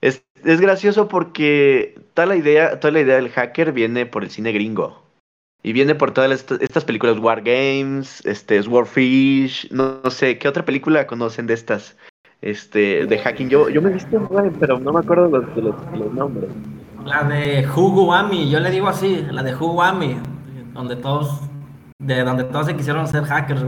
Es, 0.00 0.24
es, 0.42 0.60
gracioso 0.60 1.06
porque 1.06 2.00
toda 2.14 2.26
la 2.26 2.36
idea, 2.36 2.80
toda 2.80 2.92
la 2.92 3.00
idea 3.00 3.16
del 3.16 3.28
hacker 3.28 3.72
viene 3.72 4.06
por 4.06 4.24
el 4.24 4.30
cine 4.30 4.52
gringo. 4.52 5.02
Y 5.62 5.74
viene 5.74 5.94
por 5.94 6.12
todas 6.12 6.46
estas 6.60 6.84
películas 6.86 7.18
War 7.18 7.42
Games, 7.42 8.24
este, 8.24 8.62
Swordfish, 8.62 9.70
no, 9.70 10.00
no, 10.02 10.10
sé, 10.10 10.38
¿qué 10.38 10.48
otra 10.48 10.64
película 10.64 11.06
conocen 11.06 11.46
de 11.46 11.52
estas? 11.52 11.98
Este, 12.40 13.04
de 13.04 13.18
hacking. 13.18 13.50
Yo, 13.50 13.68
yo 13.68 13.82
me 13.82 13.90
he 13.90 13.92
visto, 13.92 14.26
pero 14.58 14.78
no 14.78 14.94
me 14.94 15.00
acuerdo 15.00 15.28
los, 15.28 15.56
los, 15.56 16.12
nombres. 16.14 16.48
La 17.04 17.24
de 17.24 17.68
Huguami, 17.68 18.48
yo 18.48 18.60
le 18.60 18.70
digo 18.70 18.88
así, 18.88 19.26
la 19.30 19.42
de 19.42 19.54
Huguami, 19.54 20.16
donde 20.72 20.96
todos, 20.96 21.40
de 21.98 22.24
donde 22.24 22.44
todos 22.44 22.64
se 22.64 22.76
quisieron 22.76 23.06
ser 23.06 23.24
hackers. 23.24 23.66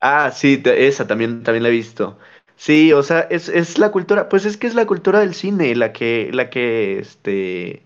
Ah, 0.00 0.30
sí, 0.30 0.62
esa 0.64 1.06
también, 1.06 1.42
también 1.42 1.62
la 1.62 1.68
he 1.68 1.72
visto. 1.72 2.18
Sí, 2.56 2.92
o 2.92 3.02
sea, 3.02 3.20
es, 3.30 3.48
es 3.48 3.78
la 3.78 3.90
cultura, 3.90 4.28
pues 4.28 4.44
es 4.44 4.56
que 4.56 4.66
es 4.66 4.74
la 4.74 4.86
cultura 4.86 5.20
del 5.20 5.34
cine 5.34 5.74
la 5.74 5.92
que, 5.92 6.30
la 6.32 6.50
que, 6.50 6.98
este, 6.98 7.82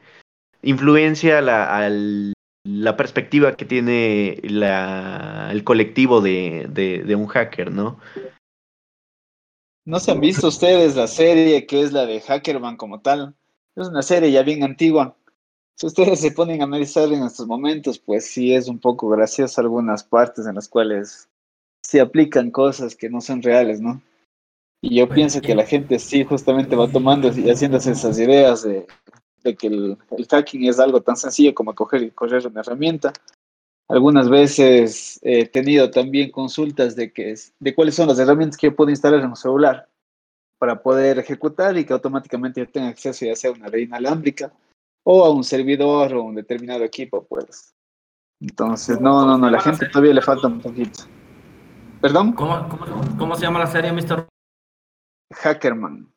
influencia 0.62 1.40
la, 1.40 1.76
al, 1.76 2.32
la 2.64 2.96
perspectiva 2.96 3.56
que 3.56 3.64
tiene 3.64 4.40
la, 4.42 5.48
el 5.52 5.64
colectivo 5.64 6.20
de, 6.20 6.66
de, 6.70 7.04
de, 7.04 7.14
un 7.14 7.26
hacker, 7.26 7.70
¿no? 7.70 7.98
¿No 9.84 10.00
se 10.00 10.12
han 10.12 10.20
visto 10.20 10.48
ustedes 10.48 10.96
la 10.96 11.06
serie 11.06 11.66
que 11.66 11.82
es 11.82 11.92
la 11.92 12.06
de 12.06 12.20
Hackerman 12.20 12.76
como 12.76 13.00
tal? 13.00 13.34
Es 13.76 13.88
una 13.88 14.02
serie 14.02 14.32
ya 14.32 14.42
bien 14.42 14.62
antigua. 14.62 15.14
Si 15.74 15.86
ustedes 15.86 16.20
se 16.20 16.30
ponen 16.30 16.62
a 16.62 16.64
analizar 16.64 17.12
en 17.12 17.22
estos 17.22 17.46
momentos, 17.46 17.98
pues 17.98 18.26
sí 18.26 18.54
es 18.54 18.68
un 18.68 18.78
poco 18.78 19.08
gracioso 19.10 19.60
algunas 19.60 20.04
partes 20.04 20.46
en 20.46 20.54
las 20.54 20.68
cuales 20.68 21.28
se 21.84 22.00
aplican 22.00 22.50
cosas 22.50 22.96
que 22.96 23.10
no 23.10 23.20
son 23.20 23.42
reales, 23.42 23.80
¿no? 23.80 24.00
Y 24.80 24.96
yo 24.96 25.08
pienso 25.08 25.40
que 25.40 25.54
la 25.54 25.64
gente 25.64 25.98
sí 25.98 26.24
justamente 26.24 26.76
va 26.76 26.88
tomando 26.88 27.28
y 27.28 27.50
haciéndose 27.50 27.92
esas 27.92 28.18
ideas 28.18 28.62
de, 28.62 28.86
de 29.42 29.54
que 29.54 29.66
el, 29.68 29.98
el, 30.16 30.26
hacking 30.26 30.64
es 30.64 30.78
algo 30.78 31.00
tan 31.02 31.16
sencillo 31.16 31.54
como 31.54 31.74
coger 31.74 32.02
y 32.02 32.10
correr 32.10 32.46
una 32.46 32.60
herramienta. 32.60 33.12
Algunas 33.88 34.28
veces 34.28 35.18
he 35.22 35.46
tenido 35.46 35.90
también 35.90 36.30
consultas 36.30 36.96
de, 36.96 37.12
que 37.12 37.30
es, 37.30 37.54
de 37.60 37.74
cuáles 37.74 37.94
son 37.94 38.08
las 38.08 38.18
herramientas 38.18 38.58
que 38.58 38.68
yo 38.68 38.76
puedo 38.76 38.90
instalar 38.90 39.20
en 39.20 39.26
un 39.26 39.36
celular 39.36 39.88
para 40.58 40.82
poder 40.82 41.18
ejecutar 41.18 41.76
y 41.76 41.84
que 41.84 41.92
automáticamente 41.92 42.60
yo 42.60 42.68
tenga 42.68 42.88
acceso 42.88 43.26
ya 43.26 43.36
sea 43.36 43.50
a 43.50 43.54
una 43.54 43.68
red 43.68 43.80
inalámbrica 43.80 44.52
o 45.02 45.24
a 45.24 45.30
un 45.30 45.44
servidor 45.44 46.14
o 46.14 46.24
un 46.24 46.34
determinado 46.34 46.82
equipo, 46.82 47.24
pues. 47.24 47.74
Entonces, 48.40 49.00
no, 49.00 49.26
no, 49.26 49.36
no, 49.36 49.50
la 49.50 49.60
gente 49.60 49.86
todavía 49.86 50.14
le 50.14 50.22
falta 50.22 50.46
un 50.46 50.60
poquito. 50.60 51.04
¿Perdón? 52.04 52.34
¿Cómo, 52.34 52.68
cómo, 52.68 52.84
cómo 53.16 53.34
se 53.34 53.44
llama 53.44 53.60
la 53.60 53.66
serie, 53.66 53.90
Mr. 53.90 54.28
Hackerman. 55.36 56.12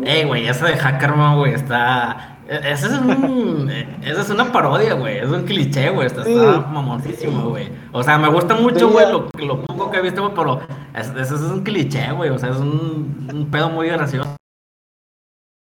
Eh, 0.00 0.24
güey, 0.24 0.46
eso 0.46 0.64
de 0.64 0.76
Hackerman, 0.76 1.38
güey, 1.38 1.54
está. 1.54 2.38
Eso 2.46 2.86
es, 2.86 2.92
un... 2.92 3.68
es 4.04 4.30
una 4.30 4.52
parodia, 4.52 4.94
güey. 4.94 5.18
Es 5.18 5.28
un 5.28 5.42
cliché, 5.42 5.90
güey. 5.90 6.06
Está, 6.06 6.20
está 6.20 6.60
mamoncísimo, 6.68 7.50
güey. 7.50 7.68
O 7.90 8.04
sea, 8.04 8.16
me 8.16 8.28
gusta 8.28 8.54
mucho, 8.54 8.90
güey, 8.90 9.10
lo, 9.10 9.28
lo, 9.44 9.64
poco 9.64 9.90
que 9.90 9.98
he 9.98 10.02
visto, 10.02 10.22
güey, 10.22 10.34
pero 10.36 10.60
eso 10.94 11.34
es, 11.34 11.42
un 11.42 11.64
cliché, 11.64 12.12
güey. 12.12 12.30
O 12.30 12.38
sea, 12.38 12.50
es 12.50 12.58
un, 12.58 13.28
un, 13.28 13.50
pedo 13.50 13.70
muy 13.70 13.88
gracioso. 13.88 14.36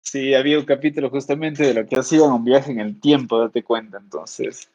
Sí, 0.03 0.35
había 0.35 0.59
un 0.59 0.65
capítulo 0.65 1.11
justamente 1.11 1.63
de 1.63 1.75
lo 1.75 1.87
que 1.87 1.97
hacía 1.97 2.25
un 2.25 2.45
viaje 2.45 2.73
en 2.73 2.81
el 2.81 2.99
tiempo, 2.99 3.39
date 3.39 3.63
cuenta. 3.63 3.99
Entonces, 3.99 4.69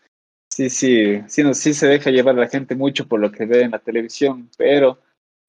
sí, 0.53 0.69
sí, 0.69 1.23
sí, 1.27 1.43
no, 1.43 1.53
sí 1.53 1.73
se 1.73 1.87
deja 1.87 2.11
llevar 2.11 2.35
a 2.35 2.41
la 2.41 2.47
gente 2.47 2.75
mucho 2.75 3.07
por 3.07 3.19
lo 3.19 3.31
que 3.31 3.45
ve 3.45 3.63
en 3.63 3.71
la 3.71 3.79
televisión, 3.79 4.49
pero 4.57 4.99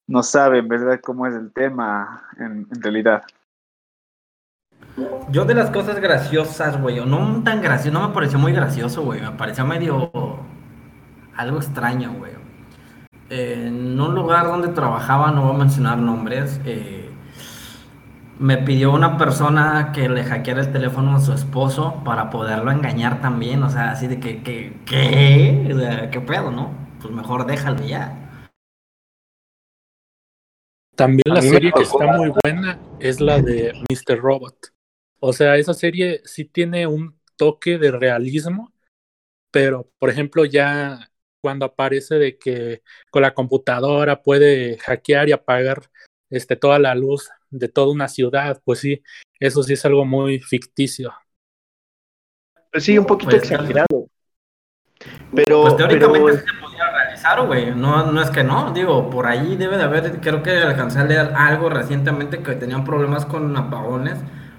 no 0.06 0.22
saben, 0.22 0.66
¿verdad?, 0.66 1.00
cómo 1.02 1.26
es 1.26 1.34
el 1.34 1.52
tema 1.52 2.22
en, 2.38 2.66
realidad. 2.82 3.22
Yo 5.30 5.44
de 5.44 5.54
las 5.54 5.70
cosas 5.70 6.00
graciosas, 6.00 6.80
güey, 6.80 7.00
o 7.00 7.06
no 7.06 7.42
tan 7.42 7.60
gracioso, 7.60 7.98
no 7.98 8.08
me 8.08 8.14
pareció 8.14 8.38
muy 8.38 8.52
gracioso, 8.52 9.02
güey, 9.02 9.20
me 9.20 9.32
pareció 9.32 9.66
medio 9.66 10.10
algo 11.36 11.58
extraño, 11.58 12.14
güey. 12.14 12.32
Eh, 13.28 13.64
en 13.66 14.00
un 14.00 14.14
lugar 14.14 14.46
donde 14.46 14.68
trabajaba, 14.68 15.30
no 15.32 15.42
voy 15.42 15.56
a 15.56 15.58
mencionar 15.58 15.98
nombres, 15.98 16.60
eh, 16.64 17.03
me 18.38 18.58
pidió 18.58 18.92
una 18.92 19.16
persona 19.16 19.92
que 19.92 20.08
le 20.08 20.24
hackeara 20.24 20.62
el 20.62 20.72
teléfono 20.72 21.16
a 21.16 21.20
su 21.20 21.32
esposo 21.32 22.02
para 22.04 22.30
poderlo 22.30 22.70
engañar 22.70 23.20
también, 23.20 23.62
o 23.62 23.70
sea, 23.70 23.92
así 23.92 24.06
de 24.06 24.18
que, 24.18 24.42
que 24.42 24.80
¿qué? 24.84 25.72
O 25.72 25.78
sea, 25.78 26.10
¿qué 26.10 26.20
pedo, 26.20 26.50
no? 26.50 26.74
Pues 27.00 27.12
mejor 27.12 27.46
déjalo 27.46 27.84
ya. 27.84 28.20
También 30.96 31.22
la 31.26 31.42
serie 31.42 31.72
que 31.72 31.82
está 31.82 32.06
muy 32.06 32.32
buena 32.42 32.78
es 33.00 33.20
la 33.20 33.40
de 33.40 33.72
Mr. 33.90 34.18
Robot. 34.18 34.72
O 35.20 35.32
sea, 35.32 35.56
esa 35.56 35.74
serie 35.74 36.20
sí 36.24 36.44
tiene 36.44 36.86
un 36.86 37.18
toque 37.36 37.78
de 37.78 37.90
realismo, 37.90 38.72
pero 39.50 39.90
por 39.98 40.10
ejemplo 40.10 40.44
ya 40.44 41.10
cuando 41.40 41.66
aparece 41.66 42.14
de 42.16 42.38
que 42.38 42.82
con 43.10 43.22
la 43.22 43.34
computadora 43.34 44.22
puede 44.22 44.78
hackear 44.78 45.28
y 45.28 45.32
apagar 45.32 45.90
este, 46.30 46.56
toda 46.56 46.78
la 46.78 46.94
luz 46.94 47.30
de 47.50 47.68
toda 47.68 47.92
una 47.92 48.08
ciudad, 48.08 48.60
pues 48.64 48.80
sí, 48.80 49.02
eso 49.38 49.62
sí 49.62 49.74
es 49.74 49.84
algo 49.84 50.04
muy 50.04 50.40
ficticio. 50.40 51.12
Pues 52.72 52.84
sí, 52.84 52.98
un 52.98 53.06
poquito 53.06 53.30
pues, 53.30 53.42
exagerado. 53.42 54.08
Pero, 55.34 55.62
pues 55.62 55.76
teóricamente 55.76 56.32
pero... 56.32 56.46
se 56.46 56.60
podría 56.60 56.90
realizar, 56.90 57.46
güey. 57.46 57.74
No, 57.74 58.10
no 58.10 58.22
es 58.22 58.30
que 58.30 58.42
no, 58.42 58.72
digo, 58.72 59.10
por 59.10 59.26
ahí 59.26 59.56
debe 59.56 59.76
de 59.76 59.84
haber, 59.84 60.20
creo 60.20 60.42
que 60.42 60.50
alcancé 60.50 60.98
a 60.98 61.04
leer 61.04 61.32
algo 61.36 61.68
recientemente 61.68 62.42
que 62.42 62.54
tenían 62.54 62.84
problemas 62.84 63.26
con 63.26 63.56
apagones 63.56 64.18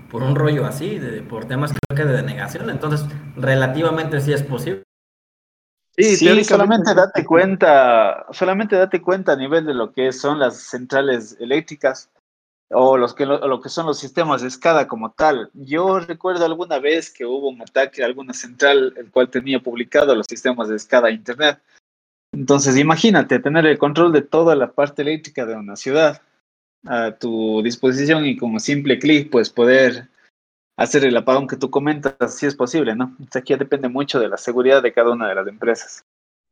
por 0.09 0.23
un 0.23 0.35
rollo 0.35 0.65
así, 0.65 0.97
de, 0.97 1.21
por 1.23 1.45
temas 1.45 1.73
creo 1.73 1.97
que 1.97 2.09
de 2.09 2.15
denegación. 2.15 2.69
Entonces, 2.69 3.05
relativamente 3.35 4.21
sí 4.21 4.31
es 4.31 4.43
posible. 4.43 4.83
Sí, 5.97 6.17
sí 6.17 6.43
solamente 6.43 6.93
date 6.93 7.23
cuenta, 7.23 8.25
solamente 8.31 8.75
date 8.75 9.01
cuenta 9.01 9.33
a 9.33 9.37
nivel 9.37 9.65
de 9.65 9.73
lo 9.73 9.93
que 9.93 10.11
son 10.11 10.39
las 10.39 10.57
centrales 10.57 11.37
eléctricas 11.39 12.09
o 12.69 12.97
los 12.97 13.13
que, 13.13 13.25
lo, 13.25 13.47
lo 13.47 13.61
que 13.61 13.69
son 13.69 13.85
los 13.85 13.99
sistemas 13.99 14.41
de 14.41 14.49
SCADA 14.49 14.87
como 14.87 15.11
tal. 15.11 15.49
Yo 15.53 15.99
recuerdo 15.99 16.45
alguna 16.45 16.79
vez 16.79 17.11
que 17.11 17.25
hubo 17.25 17.49
un 17.49 17.61
ataque 17.61 18.03
a 18.03 18.07
alguna 18.07 18.33
central, 18.33 18.93
el 18.97 19.09
cual 19.11 19.29
tenía 19.29 19.59
publicado 19.61 20.15
los 20.15 20.25
sistemas 20.27 20.67
de 20.67 20.79
SCADA 20.79 21.07
a 21.07 21.11
Internet. 21.11 21.59
Entonces, 22.33 22.77
imagínate 22.77 23.39
tener 23.39 23.65
el 23.65 23.77
control 23.77 24.11
de 24.11 24.21
toda 24.21 24.55
la 24.55 24.71
parte 24.71 25.03
eléctrica 25.03 25.45
de 25.45 25.55
una 25.55 25.77
ciudad 25.77 26.21
a 26.85 27.11
tu 27.11 27.61
disposición 27.63 28.25
y 28.25 28.37
un 28.41 28.59
simple 28.59 28.99
clic, 28.99 29.29
pues 29.29 29.49
poder 29.49 30.09
hacer 30.77 31.05
el 31.05 31.17
apagón 31.17 31.47
que 31.47 31.57
tú 31.57 31.69
comentas, 31.69 32.37
si 32.37 32.45
es 32.45 32.55
posible, 32.55 32.95
¿no? 32.95 33.15
Aquí 33.33 33.53
ya 33.53 33.57
depende 33.57 33.89
mucho 33.89 34.19
de 34.19 34.29
la 34.29 34.37
seguridad 34.37 34.83
de 34.83 34.93
cada 34.93 35.11
una 35.11 35.27
de 35.27 35.35
las 35.35 35.47
empresas. 35.47 36.03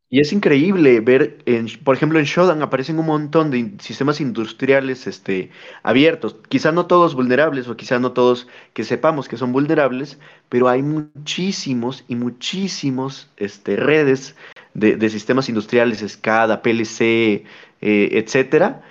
Y 0.10 0.20
es 0.20 0.32
increíble 0.32 1.00
ver, 1.00 1.40
en, 1.48 1.66
por 1.84 1.96
ejemplo, 1.96 2.20
en 2.20 2.26
Shodan 2.26 2.62
aparecen 2.62 3.00
un 3.00 3.08
montón 3.08 3.50
de 3.50 3.74
sistemas 3.80 4.22
industriales 4.22 5.08
este, 5.08 5.50
abiertos. 5.82 6.36
Quizá 6.50 6.72
no 6.72 6.86
todos 6.86 7.16
vulnerables 7.16 7.68
o 7.68 7.76
quizá 7.76 7.98
no 7.98 8.12
todos 8.12 8.48
que 8.74 8.84
sepamos 8.84 9.28
que 9.28 9.38
son 9.38 9.52
vulnerables, 9.52 10.20
pero 10.50 10.70
hay 10.70 10.84
muchísimos 10.84 12.06
y 12.08 12.16
muchísimos 12.16 13.32
este, 13.38 13.76
redes 13.76 14.36
de, 14.76 14.98
de 14.98 15.10
sistemas 15.10 15.50
industriales, 15.50 16.06
SCADA, 16.08 16.62
PLC, 16.62 17.46
eh, 17.82 18.10
etcétera, 18.12 18.82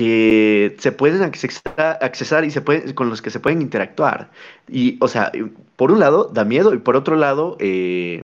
que 0.00 0.76
se 0.78 0.92
pueden 0.92 1.22
accesar, 1.22 2.44
y 2.46 2.50
se 2.50 2.62
pueden, 2.62 2.94
con 2.94 3.10
los 3.10 3.20
que 3.20 3.28
se 3.28 3.38
pueden 3.38 3.60
interactuar. 3.60 4.30
Y, 4.66 4.96
o 5.02 5.08
sea, 5.08 5.30
por 5.76 5.92
un 5.92 6.00
lado 6.00 6.30
da 6.32 6.46
miedo 6.46 6.72
y 6.72 6.78
por 6.78 6.96
otro 6.96 7.16
lado 7.16 7.58
eh, 7.60 8.22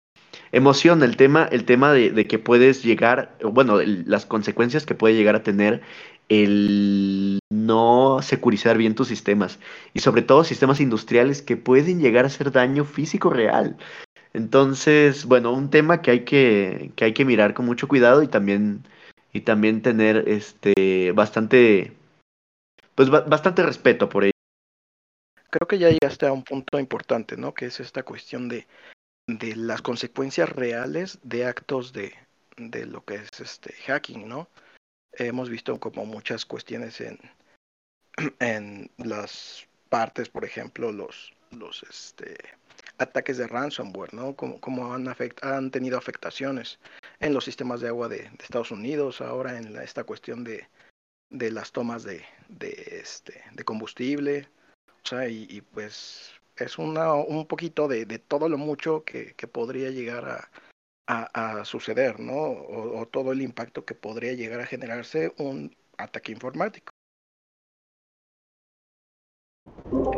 emociona 0.52 1.04
el 1.04 1.18
tema, 1.18 1.46
el 1.52 1.66
tema 1.66 1.92
de, 1.92 2.26
que 2.26 2.38
puedes 2.38 2.82
llegar, 2.82 3.36
bueno, 3.42 3.80
las 3.84 4.24
consecuencias 4.24 4.86
que 4.86 4.94
puede 4.94 5.16
llegar 5.16 5.34
a 5.34 5.42
tener 5.42 5.82
el 6.30 7.40
no 7.50 8.20
securizar 8.22 8.78
bien 8.78 8.94
tus 8.94 9.08
sistemas 9.08 9.58
y 9.92 10.00
sobre 10.00 10.22
todo 10.22 10.44
sistemas 10.44 10.80
industriales 10.80 11.42
que 11.42 11.58
pueden 11.58 12.00
llegar 12.00 12.24
a 12.24 12.28
hacer 12.28 12.52
daño 12.52 12.86
físico 12.86 13.28
real. 13.28 13.76
Entonces, 14.32 15.26
bueno, 15.26 15.52
un 15.52 15.68
tema 15.68 16.00
que 16.00 16.10
hay 16.10 16.20
que, 16.24 16.92
que 16.96 17.04
hay 17.04 17.12
que 17.12 17.26
mirar 17.26 17.52
con 17.52 17.66
mucho 17.66 17.86
cuidado 17.86 18.22
y 18.22 18.28
también 18.28 18.82
y 19.36 19.42
también 19.42 19.82
tener 19.82 20.24
este 20.28 21.12
bastante 21.12 21.92
pues 22.94 23.10
bastante 23.10 23.62
respeto 23.62 24.08
por 24.08 24.24
ello. 24.24 24.32
Creo 25.50 25.68
que 25.68 25.78
ya 25.78 25.90
llegaste 25.90 26.26
a 26.26 26.32
un 26.32 26.42
punto 26.42 26.78
importante, 26.78 27.36
¿no? 27.36 27.52
Que 27.52 27.66
es 27.66 27.78
esta 27.78 28.02
cuestión 28.02 28.48
de, 28.48 28.66
de 29.26 29.54
las 29.54 29.82
consecuencias 29.82 30.48
reales 30.48 31.18
de 31.22 31.44
actos 31.44 31.92
de, 31.92 32.14
de 32.56 32.86
lo 32.86 33.04
que 33.04 33.16
es 33.16 33.28
este 33.38 33.74
hacking, 33.86 34.26
¿no? 34.26 34.48
Hemos 35.12 35.50
visto 35.50 35.78
como 35.78 36.06
muchas 36.06 36.46
cuestiones 36.46 37.02
en, 37.02 37.18
en 38.40 38.90
las 38.96 39.66
partes, 39.90 40.30
por 40.30 40.46
ejemplo, 40.46 40.92
los, 40.92 41.34
los 41.50 41.82
este, 41.82 42.38
ataques 42.96 43.36
de 43.36 43.46
ransomware, 43.46 44.14
¿no? 44.14 44.34
Como, 44.34 44.58
como 44.62 44.94
han, 44.94 45.14
han 45.42 45.70
tenido 45.70 45.98
afectaciones 45.98 46.78
en 47.20 47.34
los 47.34 47.44
sistemas 47.44 47.80
de 47.80 47.88
agua 47.88 48.08
de, 48.08 48.30
Estados 48.38 48.70
Unidos, 48.70 49.20
ahora 49.20 49.58
en 49.58 49.76
esta 49.76 50.04
cuestión 50.04 50.44
de, 50.44 50.68
de 51.30 51.50
las 51.50 51.72
tomas 51.72 52.02
de, 52.02 52.24
de, 52.48 53.00
este, 53.02 53.42
de 53.52 53.64
combustible, 53.64 54.48
o 55.04 55.08
sea, 55.08 55.28
y, 55.28 55.60
pues 55.60 56.32
es 56.56 56.78
una, 56.78 57.14
un 57.14 57.46
poquito 57.46 57.86
de, 57.86 58.06
de 58.06 58.18
todo 58.18 58.48
lo 58.48 58.58
mucho 58.58 59.04
que, 59.04 59.34
que 59.34 59.46
podría 59.46 59.90
llegar 59.90 60.28
a, 60.28 60.50
a, 61.06 61.64
suceder, 61.64 62.18
¿no? 62.20 62.34
o, 62.34 63.06
todo 63.06 63.32
el 63.32 63.42
impacto 63.42 63.84
que 63.84 63.94
podría 63.94 64.32
llegar 64.32 64.60
a 64.60 64.66
generarse 64.66 65.32
un 65.38 65.76
ataque 65.98 66.32
informático. 66.32 66.95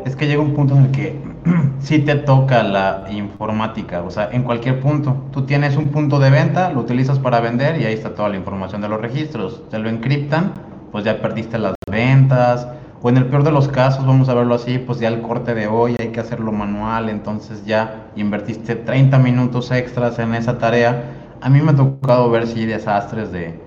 Es 0.04 0.16
que 0.16 0.26
llega 0.26 0.40
un 0.40 0.54
punto 0.54 0.74
en 0.76 0.86
el 0.86 0.90
que 0.90 1.20
sí 1.80 1.98
te 2.00 2.14
toca 2.14 2.62
la 2.62 3.06
informática, 3.10 4.02
o 4.02 4.10
sea, 4.10 4.30
en 4.32 4.42
cualquier 4.42 4.80
punto. 4.80 5.16
Tú 5.32 5.42
tienes 5.42 5.76
un 5.76 5.86
punto 5.88 6.18
de 6.18 6.30
venta, 6.30 6.70
lo 6.70 6.80
utilizas 6.80 7.18
para 7.18 7.40
vender 7.40 7.80
y 7.80 7.84
ahí 7.84 7.94
está 7.94 8.14
toda 8.14 8.28
la 8.28 8.36
información 8.36 8.80
de 8.80 8.88
los 8.88 9.00
registros. 9.00 9.68
Te 9.70 9.78
lo 9.78 9.88
encriptan, 9.88 10.52
pues 10.92 11.04
ya 11.04 11.20
perdiste 11.20 11.58
las 11.58 11.74
ventas. 11.90 12.68
O 13.00 13.08
en 13.08 13.16
el 13.16 13.26
peor 13.26 13.44
de 13.44 13.52
los 13.52 13.68
casos, 13.68 14.04
vamos 14.06 14.28
a 14.28 14.34
verlo 14.34 14.54
así, 14.54 14.78
pues 14.78 14.98
ya 14.98 15.08
el 15.08 15.20
corte 15.20 15.54
de 15.54 15.68
hoy 15.68 15.94
hay 16.00 16.08
que 16.08 16.18
hacerlo 16.18 16.50
manual, 16.50 17.08
entonces 17.08 17.64
ya 17.64 18.08
invertiste 18.16 18.74
30 18.74 19.18
minutos 19.18 19.70
extras 19.70 20.18
en 20.18 20.34
esa 20.34 20.58
tarea. 20.58 21.04
A 21.40 21.48
mí 21.48 21.60
me 21.60 21.70
ha 21.70 21.76
tocado 21.76 22.28
ver 22.28 22.48
sí 22.48 22.66
desastres 22.66 23.30
de, 23.30 23.60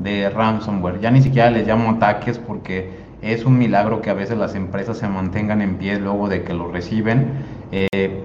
de 0.00 0.30
ransomware. 0.30 1.00
Ya 1.00 1.10
ni 1.12 1.22
siquiera 1.22 1.50
les 1.50 1.66
llamo 1.66 1.90
ataques 1.90 2.38
porque 2.38 3.01
es 3.22 3.44
un 3.44 3.56
milagro 3.56 4.02
que 4.02 4.10
a 4.10 4.14
veces 4.14 4.36
las 4.36 4.54
empresas 4.54 4.98
se 4.98 5.08
mantengan 5.08 5.62
en 5.62 5.76
pie 5.76 5.98
luego 5.98 6.28
de 6.28 6.42
que 6.42 6.52
lo 6.52 6.70
reciben. 6.70 7.32
Eh, 7.70 8.24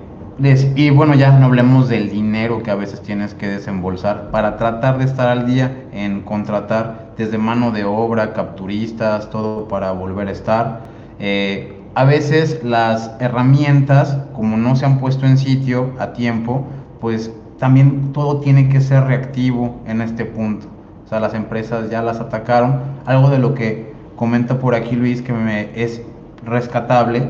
y 0.76 0.90
bueno, 0.90 1.16
ya 1.16 1.32
no 1.40 1.46
hablemos 1.48 1.90
del 1.90 2.12
dinero 2.12 2.62
que 2.62 2.70
a 2.70 2.76
veces 2.76 3.02
tienes 3.02 3.34
que 3.34 3.48
desembolsar 3.48 4.30
para 4.30 4.58
tratar 4.58 4.98
de 4.98 5.06
estar 5.06 5.30
al 5.30 5.48
día 5.48 5.86
en 5.92 6.22
contratar 6.22 7.14
desde 7.18 7.38
mano 7.40 7.72
de 7.72 7.86
obra, 7.86 8.34
capturistas, 8.34 9.30
todo 9.30 9.68
para 9.68 9.92
volver 9.92 10.28
a 10.28 10.32
estar. 10.32 10.82
Eh, 11.20 11.74
a 11.96 12.04
veces 12.04 12.64
las 12.64 13.12
herramientas, 13.20 14.20
como 14.34 14.58
no 14.58 14.76
se 14.76 14.86
han 14.86 15.00
puesto 15.00 15.26
en 15.26 15.40
sitio 15.40 15.94
a 15.98 16.14
tiempo, 16.14 16.68
pues 17.02 17.32
también 17.58 18.14
todo 18.14 18.40
tiene 18.40 18.70
que 18.70 18.82
ser 18.82 19.06
reactivo 19.06 19.82
en 19.88 20.02
este 20.02 20.26
punto. 20.26 20.68
O 21.06 21.10
sea, 21.10 21.20
las 21.20 21.34
empresas 21.34 21.90
ya 21.90 22.04
las 22.04 22.20
atacaron. 22.20 22.82
Algo 23.06 23.30
de 23.30 23.40
lo 23.40 23.56
que 23.56 23.97
comenta 24.18 24.60
por 24.60 24.76
aquí 24.76 24.98
Luis 24.98 25.22
que 25.22 25.32
me 25.32 25.70
es 25.82 26.02
rescatable, 26.44 27.30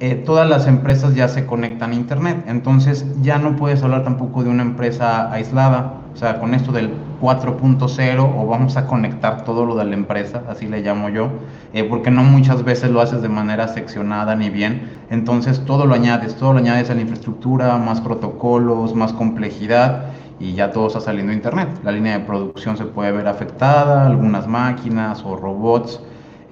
eh, 0.00 0.16
todas 0.16 0.48
las 0.48 0.66
empresas 0.66 1.14
ya 1.14 1.28
se 1.28 1.46
conectan 1.46 1.92
a 1.92 1.94
Internet, 1.94 2.44
entonces 2.48 3.06
ya 3.22 3.38
no 3.38 3.54
puedes 3.54 3.82
hablar 3.84 4.02
tampoco 4.02 4.42
de 4.42 4.50
una 4.50 4.62
empresa 4.62 5.30
aislada, 5.32 6.00
o 6.12 6.16
sea, 6.16 6.40
con 6.40 6.52
esto 6.52 6.72
del 6.72 6.90
4.0 7.20 8.34
o 8.36 8.46
vamos 8.46 8.76
a 8.76 8.86
conectar 8.86 9.44
todo 9.44 9.64
lo 9.64 9.76
de 9.76 9.84
la 9.84 9.94
empresa, 9.94 10.42
así 10.48 10.66
le 10.66 10.80
llamo 10.80 11.10
yo, 11.10 11.28
eh, 11.72 11.84
porque 11.84 12.10
no 12.10 12.24
muchas 12.24 12.64
veces 12.64 12.90
lo 12.90 13.00
haces 13.00 13.22
de 13.22 13.28
manera 13.28 13.68
seccionada 13.68 14.34
ni 14.34 14.50
bien, 14.50 14.90
entonces 15.10 15.64
todo 15.64 15.86
lo 15.86 15.94
añades, 15.94 16.34
todo 16.34 16.54
lo 16.54 16.58
añades 16.58 16.90
a 16.90 16.94
la 16.94 17.02
infraestructura, 17.02 17.78
más 17.78 18.00
protocolos, 18.00 18.96
más 18.96 19.12
complejidad 19.12 20.06
y 20.40 20.54
ya 20.54 20.72
todo 20.72 20.88
está 20.88 21.00
saliendo 21.00 21.30
a 21.30 21.36
Internet. 21.36 21.68
La 21.84 21.92
línea 21.92 22.18
de 22.18 22.24
producción 22.24 22.76
se 22.76 22.84
puede 22.84 23.12
ver 23.12 23.28
afectada, 23.28 24.06
algunas 24.06 24.48
máquinas 24.48 25.22
o 25.24 25.36
robots 25.36 26.00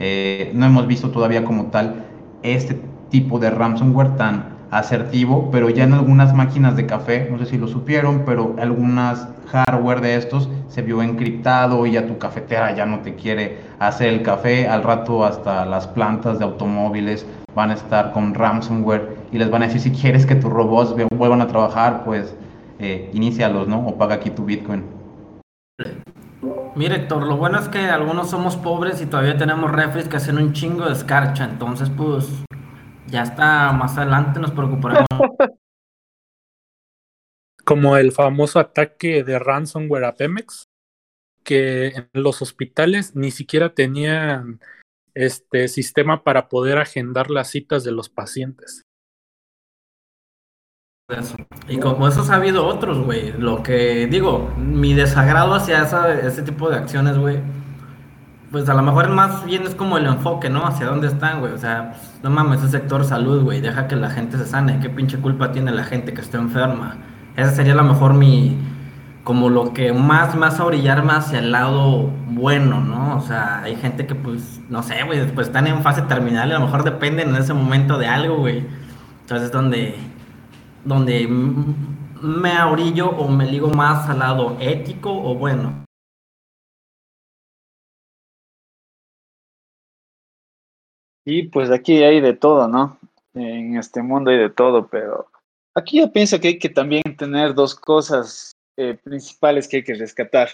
eh, 0.04 0.50
no 0.52 0.66
hemos 0.66 0.88
visto 0.88 1.10
todavía 1.10 1.44
como 1.44 1.66
tal 1.66 2.04
este 2.42 2.76
tipo 3.08 3.38
de 3.38 3.50
ransomware 3.50 4.16
tan 4.16 4.56
asertivo, 4.72 5.48
pero 5.52 5.70
ya 5.70 5.84
en 5.84 5.92
algunas 5.92 6.34
máquinas 6.34 6.74
de 6.74 6.86
café, 6.86 7.28
no 7.30 7.38
sé 7.38 7.46
si 7.46 7.56
lo 7.56 7.68
supieron, 7.68 8.24
pero 8.26 8.56
algunas 8.58 9.28
hardware 9.46 10.00
de 10.00 10.16
estos 10.16 10.48
se 10.66 10.82
vio 10.82 11.02
encriptado 11.02 11.86
y 11.86 11.92
ya 11.92 12.06
tu 12.06 12.18
cafetera 12.18 12.74
ya 12.74 12.84
no 12.84 12.98
te 12.98 13.14
quiere 13.14 13.58
hacer 13.78 14.08
el 14.08 14.22
café, 14.22 14.66
al 14.66 14.82
rato 14.82 15.24
hasta 15.24 15.64
las 15.66 15.86
plantas 15.86 16.40
de 16.40 16.46
automóviles 16.46 17.24
van 17.54 17.70
a 17.70 17.74
estar 17.74 18.12
con 18.12 18.34
ransomware 18.34 19.16
y 19.30 19.38
les 19.38 19.50
van 19.50 19.62
a 19.62 19.66
decir 19.66 19.82
si 19.82 19.92
quieres 19.92 20.26
que 20.26 20.34
tus 20.34 20.50
robots 20.50 20.96
vuelvan 21.16 21.42
a 21.42 21.46
trabajar, 21.46 22.02
pues 22.04 22.34
eh, 22.80 23.08
inícialos, 23.12 23.68
¿no? 23.68 23.86
O 23.86 23.96
paga 23.96 24.16
aquí 24.16 24.30
tu 24.30 24.44
Bitcoin. 24.44 24.82
Mire, 26.74 26.96
Héctor, 26.96 27.26
lo 27.26 27.36
bueno 27.36 27.58
es 27.58 27.68
que 27.68 27.78
algunos 27.78 28.30
somos 28.30 28.56
pobres 28.56 29.00
y 29.00 29.06
todavía 29.06 29.36
tenemos 29.36 29.70
refres 29.70 30.08
que 30.08 30.16
hacen 30.16 30.38
un 30.38 30.52
chingo 30.52 30.86
de 30.86 30.92
escarcha, 30.92 31.44
entonces 31.44 31.90
pues 31.90 32.28
ya 33.06 33.22
está, 33.22 33.72
más 33.72 33.96
adelante 33.96 34.40
nos 34.40 34.50
preocuparemos. 34.50 35.06
Como 37.64 37.96
el 37.96 38.10
famoso 38.10 38.58
ataque 38.58 39.22
de 39.22 39.38
ransomware 39.38 40.04
a 40.04 40.16
Pemex, 40.16 40.64
que 41.44 41.88
en 41.88 42.08
los 42.12 42.42
hospitales 42.42 43.14
ni 43.14 43.30
siquiera 43.30 43.74
tenían 43.74 44.60
este 45.14 45.68
sistema 45.68 46.24
para 46.24 46.48
poder 46.48 46.78
agendar 46.78 47.30
las 47.30 47.50
citas 47.50 47.84
de 47.84 47.92
los 47.92 48.08
pacientes. 48.08 48.82
Y 51.68 51.78
como 51.78 52.08
eso 52.08 52.24
ha 52.30 52.36
habido 52.36 52.66
otros, 52.66 52.98
güey. 52.98 53.32
Lo 53.38 53.62
que 53.62 54.06
digo, 54.06 54.50
mi 54.56 54.94
desagrado 54.94 55.54
hacia 55.54 55.82
ese 55.82 56.42
tipo 56.42 56.68
de 56.70 56.76
acciones, 56.76 57.18
güey. 57.18 57.38
Pues 58.50 58.68
a 58.68 58.74
lo 58.74 58.82
mejor 58.82 59.08
más 59.08 59.44
bien 59.46 59.62
es 59.62 59.74
como 59.74 59.96
el 59.96 60.06
enfoque, 60.06 60.50
¿no? 60.50 60.66
Hacia 60.66 60.86
dónde 60.86 61.06
están, 61.06 61.40
güey. 61.40 61.52
O 61.52 61.58
sea, 61.58 61.92
pues, 61.92 62.20
no 62.22 62.30
mames, 62.30 62.62
es 62.62 62.70
sector 62.70 63.04
salud, 63.04 63.42
güey. 63.42 63.60
Deja 63.60 63.88
que 63.88 63.96
la 63.96 64.10
gente 64.10 64.36
se 64.36 64.46
sane. 64.46 64.78
¿Qué 64.80 64.90
pinche 64.90 65.18
culpa 65.18 65.52
tiene 65.52 65.70
la 65.72 65.84
gente 65.84 66.12
que 66.12 66.20
está 66.20 66.38
enferma? 66.38 66.96
Ese 67.36 67.54
sería 67.54 67.72
a 67.72 67.76
lo 67.76 67.84
mejor 67.84 68.14
mi. 68.14 68.58
Como 69.24 69.48
lo 69.50 69.72
que 69.72 69.92
más, 69.92 70.34
más 70.34 70.58
a 70.58 70.64
orillar 70.64 71.04
más 71.04 71.26
hacia 71.26 71.38
el 71.38 71.52
lado 71.52 72.10
bueno, 72.26 72.80
¿no? 72.80 73.16
O 73.16 73.20
sea, 73.20 73.62
hay 73.62 73.76
gente 73.76 74.04
que, 74.04 74.16
pues, 74.16 74.60
no 74.68 74.82
sé, 74.82 75.04
güey, 75.04 75.24
pues 75.28 75.46
están 75.46 75.68
en 75.68 75.80
fase 75.82 76.02
terminal 76.02 76.48
y 76.48 76.52
a 76.52 76.58
lo 76.58 76.64
mejor 76.66 76.82
dependen 76.82 77.28
en 77.28 77.36
ese 77.36 77.54
momento 77.54 77.98
de 77.98 78.08
algo, 78.08 78.38
güey. 78.38 78.66
Entonces 79.20 79.46
es 79.46 79.52
donde 79.52 79.96
donde 80.84 81.26
me 81.28 82.52
ahorillo 82.52 83.10
o 83.10 83.28
me 83.28 83.46
ligo 83.50 83.68
más 83.70 84.08
al 84.08 84.20
lado 84.20 84.56
ético 84.60 85.10
o 85.12 85.34
bueno. 85.34 85.84
Y 91.24 91.44
pues 91.44 91.70
aquí 91.70 92.02
hay 92.02 92.20
de 92.20 92.34
todo, 92.34 92.66
¿no? 92.66 92.98
En 93.34 93.76
este 93.76 94.02
mundo 94.02 94.30
hay 94.30 94.38
de 94.38 94.50
todo, 94.50 94.88
pero 94.88 95.28
aquí 95.74 95.98
yo 95.98 96.12
pienso 96.12 96.40
que 96.40 96.48
hay 96.48 96.58
que 96.58 96.68
también 96.68 97.02
tener 97.16 97.54
dos 97.54 97.74
cosas 97.74 98.52
eh, 98.76 98.98
principales 99.02 99.68
que 99.68 99.78
hay 99.78 99.84
que 99.84 99.94
rescatar. 99.94 100.48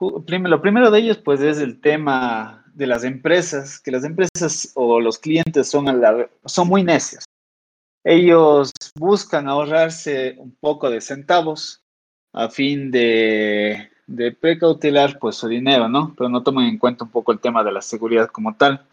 Lo 0.00 0.62
primero 0.62 0.92
de 0.92 1.00
ellos, 1.00 1.18
pues, 1.18 1.40
es 1.40 1.58
el 1.58 1.80
tema 1.80 2.64
de 2.72 2.86
las 2.86 3.02
empresas, 3.02 3.80
que 3.80 3.90
las 3.90 4.04
empresas 4.04 4.70
o 4.76 5.00
los 5.00 5.18
clientes 5.18 5.68
son, 5.68 5.86
son 6.44 6.68
muy 6.68 6.84
necios 6.84 7.27
ellos 8.04 8.72
buscan 8.94 9.48
ahorrarse 9.48 10.36
un 10.38 10.54
poco 10.60 10.90
de 10.90 11.00
centavos 11.00 11.82
a 12.32 12.48
fin 12.48 12.90
de, 12.90 13.90
de 14.06 14.32
precautelar 14.32 15.18
pues 15.18 15.36
su 15.36 15.48
dinero, 15.48 15.88
¿no? 15.88 16.14
Pero 16.16 16.28
no 16.28 16.42
toman 16.42 16.64
en 16.64 16.78
cuenta 16.78 17.04
un 17.04 17.10
poco 17.10 17.32
el 17.32 17.40
tema 17.40 17.62
de 17.62 17.72
la 17.72 17.82
seguridad 17.82 18.28
como 18.28 18.54
tal. 18.54 18.84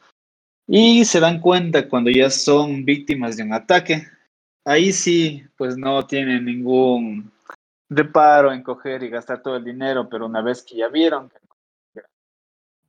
Y 0.67 1.05
se 1.05 1.19
dan 1.19 1.39
cuenta 1.39 1.87
cuando 1.87 2.09
ya 2.09 2.29
son 2.29 2.85
víctimas 2.85 3.37
de 3.37 3.43
un 3.43 3.53
ataque. 3.53 4.07
Ahí 4.65 4.91
sí, 4.91 5.43
pues 5.57 5.77
no 5.77 6.05
tienen 6.05 6.45
ningún 6.45 7.31
reparo 7.89 8.51
en 8.51 8.63
coger 8.63 9.03
y 9.03 9.09
gastar 9.09 9.41
todo 9.41 9.57
el 9.57 9.63
dinero, 9.63 10.09
pero 10.09 10.25
una 10.25 10.41
vez 10.41 10.63
que 10.63 10.77
ya 10.77 10.87
vieron 10.87 11.31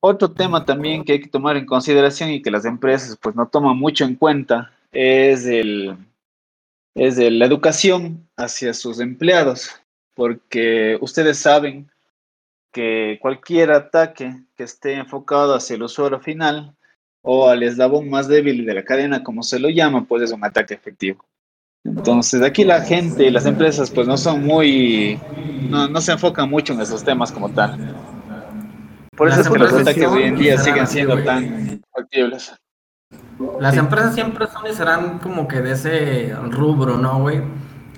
Otro 0.01 0.33
tema 0.33 0.65
también 0.65 1.05
que 1.05 1.13
hay 1.13 1.21
que 1.21 1.29
tomar 1.29 1.57
en 1.57 1.67
consideración 1.67 2.31
y 2.31 2.43
que 2.43 2.51
las 2.51 2.65
empresas 2.65 3.17
pues 3.21 3.37
no 3.37 3.47
toman 3.47 3.77
mucho 3.77 4.05
en 4.05 4.17
cuenta 4.17 4.73
es 4.93 5.47
el 5.47 5.97
es 6.97 7.17
de 7.17 7.31
la 7.31 7.45
educación 7.45 8.27
hacia 8.37 8.73
sus 8.73 9.01
empleados, 9.01 9.71
porque 10.15 10.97
ustedes 11.01 11.39
saben 11.39 11.91
que 12.73 13.19
cualquier 13.21 13.71
ataque 13.71 14.35
que 14.57 14.65
esté 14.65 14.95
enfocado 14.95 15.55
hacia 15.55 15.77
el 15.77 15.83
usuario 15.83 16.21
final 16.21 16.75
o 17.23 17.49
al 17.49 17.63
eslabón 17.63 18.09
más 18.09 18.29
débil 18.29 18.65
de 18.65 18.75
la 18.75 18.85
cadena, 18.85 19.23
como 19.23 19.43
se 19.43 19.59
lo 19.59 19.69
llama, 19.69 20.07
pues 20.07 20.23
es 20.23 20.33
un 20.33 20.45
ataque 20.45 20.75
efectivo. 20.75 21.25
Entonces, 21.85 22.43
aquí 22.43 22.65
la 22.65 22.81
gente 22.81 23.27
y 23.27 23.31
las 23.31 23.47
empresas 23.47 23.91
pues 23.91 24.07
no 24.07 24.17
son 24.17 24.45
muy, 24.45 25.21
no, 25.69 26.01
se 26.01 26.13
enfocan 26.13 26.49
mucho 26.49 26.73
en 26.73 26.81
esos 26.81 27.05
temas 27.05 27.31
como 27.31 27.51
tal. 27.51 27.79
Por 29.17 29.29
eso 29.29 29.41
es 29.41 29.49
que 29.49 29.59
los 29.59 29.73
ataques 29.73 30.07
hoy 30.07 30.23
en 30.25 30.37
día 30.37 30.59
siguen 30.59 30.87
siendo 30.87 31.23
tan 31.25 31.83
factibles. 31.93 32.55
Las 33.61 33.77
empresas 33.77 34.15
siempre 34.15 34.47
son 34.47 34.67
y 34.67 34.75
serán 34.75 35.19
como 35.19 35.47
que 35.47 35.61
de 35.61 35.73
ese 35.73 36.35
rubro, 36.51 36.97
¿no, 36.97 37.21
güey? 37.21 37.43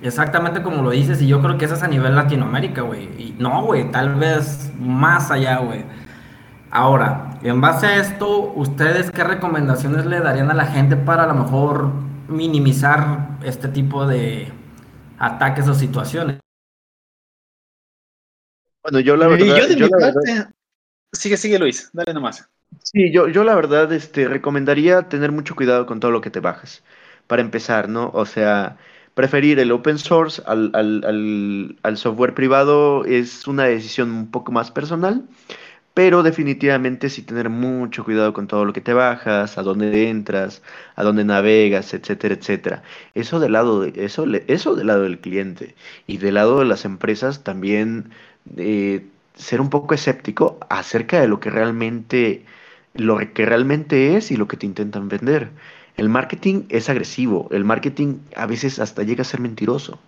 Exactamente 0.01 0.61
como 0.61 0.81
lo 0.81 0.91
dices, 0.91 1.21
y 1.21 1.27
yo 1.27 1.41
creo 1.41 1.57
que 1.57 1.65
eso 1.65 1.75
es 1.75 1.83
a 1.83 1.87
nivel 1.87 2.15
Latinoamérica, 2.15 2.81
güey. 2.81 3.03
Y 3.21 3.35
no, 3.39 3.63
güey, 3.63 3.89
tal 3.91 4.15
vez 4.15 4.71
más 4.79 5.31
allá, 5.31 5.59
güey. 5.59 5.85
Ahora, 6.71 7.37
en 7.41 7.61
base 7.61 7.87
a 7.87 7.97
esto, 7.97 8.53
¿ustedes 8.55 9.11
qué 9.11 9.23
recomendaciones 9.23 10.05
le 10.05 10.19
darían 10.19 10.51
a 10.51 10.53
la 10.53 10.65
gente 10.65 10.95
para 10.95 11.23
a 11.23 11.27
lo 11.27 11.33
mejor 11.33 11.91
minimizar 12.27 13.37
este 13.43 13.67
tipo 13.69 14.05
de 14.05 14.51
ataques 15.17 15.67
o 15.67 15.73
situaciones? 15.73 16.39
Bueno, 18.83 18.99
yo 18.99 19.15
la 19.15 19.27
verdad. 19.27 19.45
Y 19.45 19.49
yo 19.49 19.67
de 19.67 19.75
mi 19.75 19.89
parte. 19.89 20.53
Sigue, 21.11 21.37
sigue 21.37 21.59
Luis, 21.59 21.89
dale 21.91 22.13
nomás. 22.13 22.47
Sí, 22.83 23.11
yo, 23.11 23.27
yo 23.27 23.43
la 23.43 23.55
verdad 23.55 23.91
este, 23.93 24.27
recomendaría 24.27 25.03
tener 25.09 25.31
mucho 25.31 25.55
cuidado 25.55 25.85
con 25.85 25.99
todo 25.99 26.11
lo 26.11 26.21
que 26.21 26.31
te 26.31 26.39
bajas. 26.39 26.83
Para 27.27 27.41
empezar, 27.41 27.87
¿no? 27.89 28.09
O 28.13 28.25
sea, 28.25 28.77
preferir 29.13 29.59
el 29.59 29.71
open 29.71 29.99
source 29.99 30.41
al, 30.45 30.71
al, 30.73 31.03
al, 31.05 31.77
al 31.83 31.97
software 31.97 32.33
privado 32.33 33.05
es 33.05 33.47
una 33.47 33.65
decisión 33.65 34.09
un 34.11 34.31
poco 34.31 34.51
más 34.51 34.71
personal, 34.71 35.23
pero 35.93 36.23
definitivamente 36.23 37.09
sí 37.09 37.23
tener 37.23 37.49
mucho 37.49 38.05
cuidado 38.05 38.33
con 38.33 38.47
todo 38.47 38.65
lo 38.65 38.73
que 38.73 38.81
te 38.81 38.93
bajas, 38.93 39.57
a 39.57 39.63
dónde 39.63 40.09
entras, 40.09 40.63
a 40.95 41.03
dónde 41.03 41.25
navegas, 41.25 41.93
etcétera, 41.93 42.35
etcétera. 42.35 42.83
Eso 43.15 43.39
del 43.39 43.53
lado, 43.53 43.81
de, 43.81 44.05
eso, 44.05 44.25
eso 44.47 44.75
del 44.75 44.87
lado 44.87 45.03
del 45.03 45.19
cliente 45.19 45.75
y 46.07 46.17
del 46.17 46.35
lado 46.35 46.59
de 46.59 46.65
las 46.65 46.85
empresas 46.85 47.43
también 47.43 48.11
eh, 48.57 49.05
ser 49.35 49.61
un 49.61 49.69
poco 49.69 49.93
escéptico 49.93 50.59
acerca 50.69 51.19
de 51.21 51.27
lo 51.27 51.39
que 51.39 51.49
realmente 51.49 52.45
lo 52.93 53.17
que 53.33 53.45
realmente 53.45 54.15
es 54.15 54.31
y 54.31 54.37
lo 54.37 54.47
que 54.47 54.57
te 54.57 54.65
intentan 54.65 55.09
vender. 55.09 55.49
El 55.97 56.09
marketing 56.09 56.63
es 56.69 56.89
agresivo, 56.89 57.49
el 57.51 57.65
marketing 57.65 58.19
a 58.35 58.45
veces 58.45 58.79
hasta 58.79 59.03
llega 59.03 59.21
a 59.21 59.25
ser 59.25 59.41
mentiroso. 59.41 59.99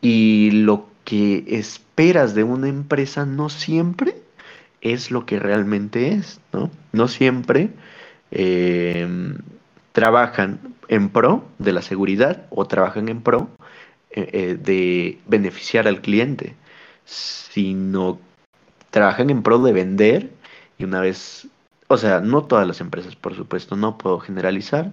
Y 0.00 0.50
lo 0.52 0.86
que 1.04 1.44
esperas 1.48 2.34
de 2.34 2.44
una 2.44 2.68
empresa 2.68 3.26
no 3.26 3.48
siempre 3.48 4.16
es 4.80 5.10
lo 5.10 5.26
que 5.26 5.38
realmente 5.38 6.12
es, 6.12 6.40
¿no? 6.52 6.70
No 6.92 7.08
siempre 7.08 7.70
em, 8.30 9.38
trabajan 9.92 10.60
en 10.88 11.08
pro 11.08 11.44
de 11.58 11.72
la 11.72 11.82
seguridad 11.82 12.46
o 12.50 12.66
trabajan 12.66 13.08
en 13.08 13.22
pro 13.22 13.48
eh, 14.10 14.28
eh, 14.32 14.58
de 14.62 15.18
beneficiar 15.26 15.88
al 15.88 16.00
cliente, 16.00 16.54
sino 17.04 18.18
trabajan 18.90 19.30
en 19.30 19.42
pro 19.42 19.58
de 19.58 19.72
vender 19.72 20.30
y 20.78 20.84
una 20.84 21.00
vez 21.00 21.48
o 21.88 21.96
sea, 21.96 22.20
no 22.20 22.44
todas 22.44 22.66
las 22.66 22.80
empresas, 22.80 23.16
por 23.16 23.34
supuesto, 23.34 23.76
no 23.76 23.98
puedo 23.98 24.18
generalizar, 24.20 24.92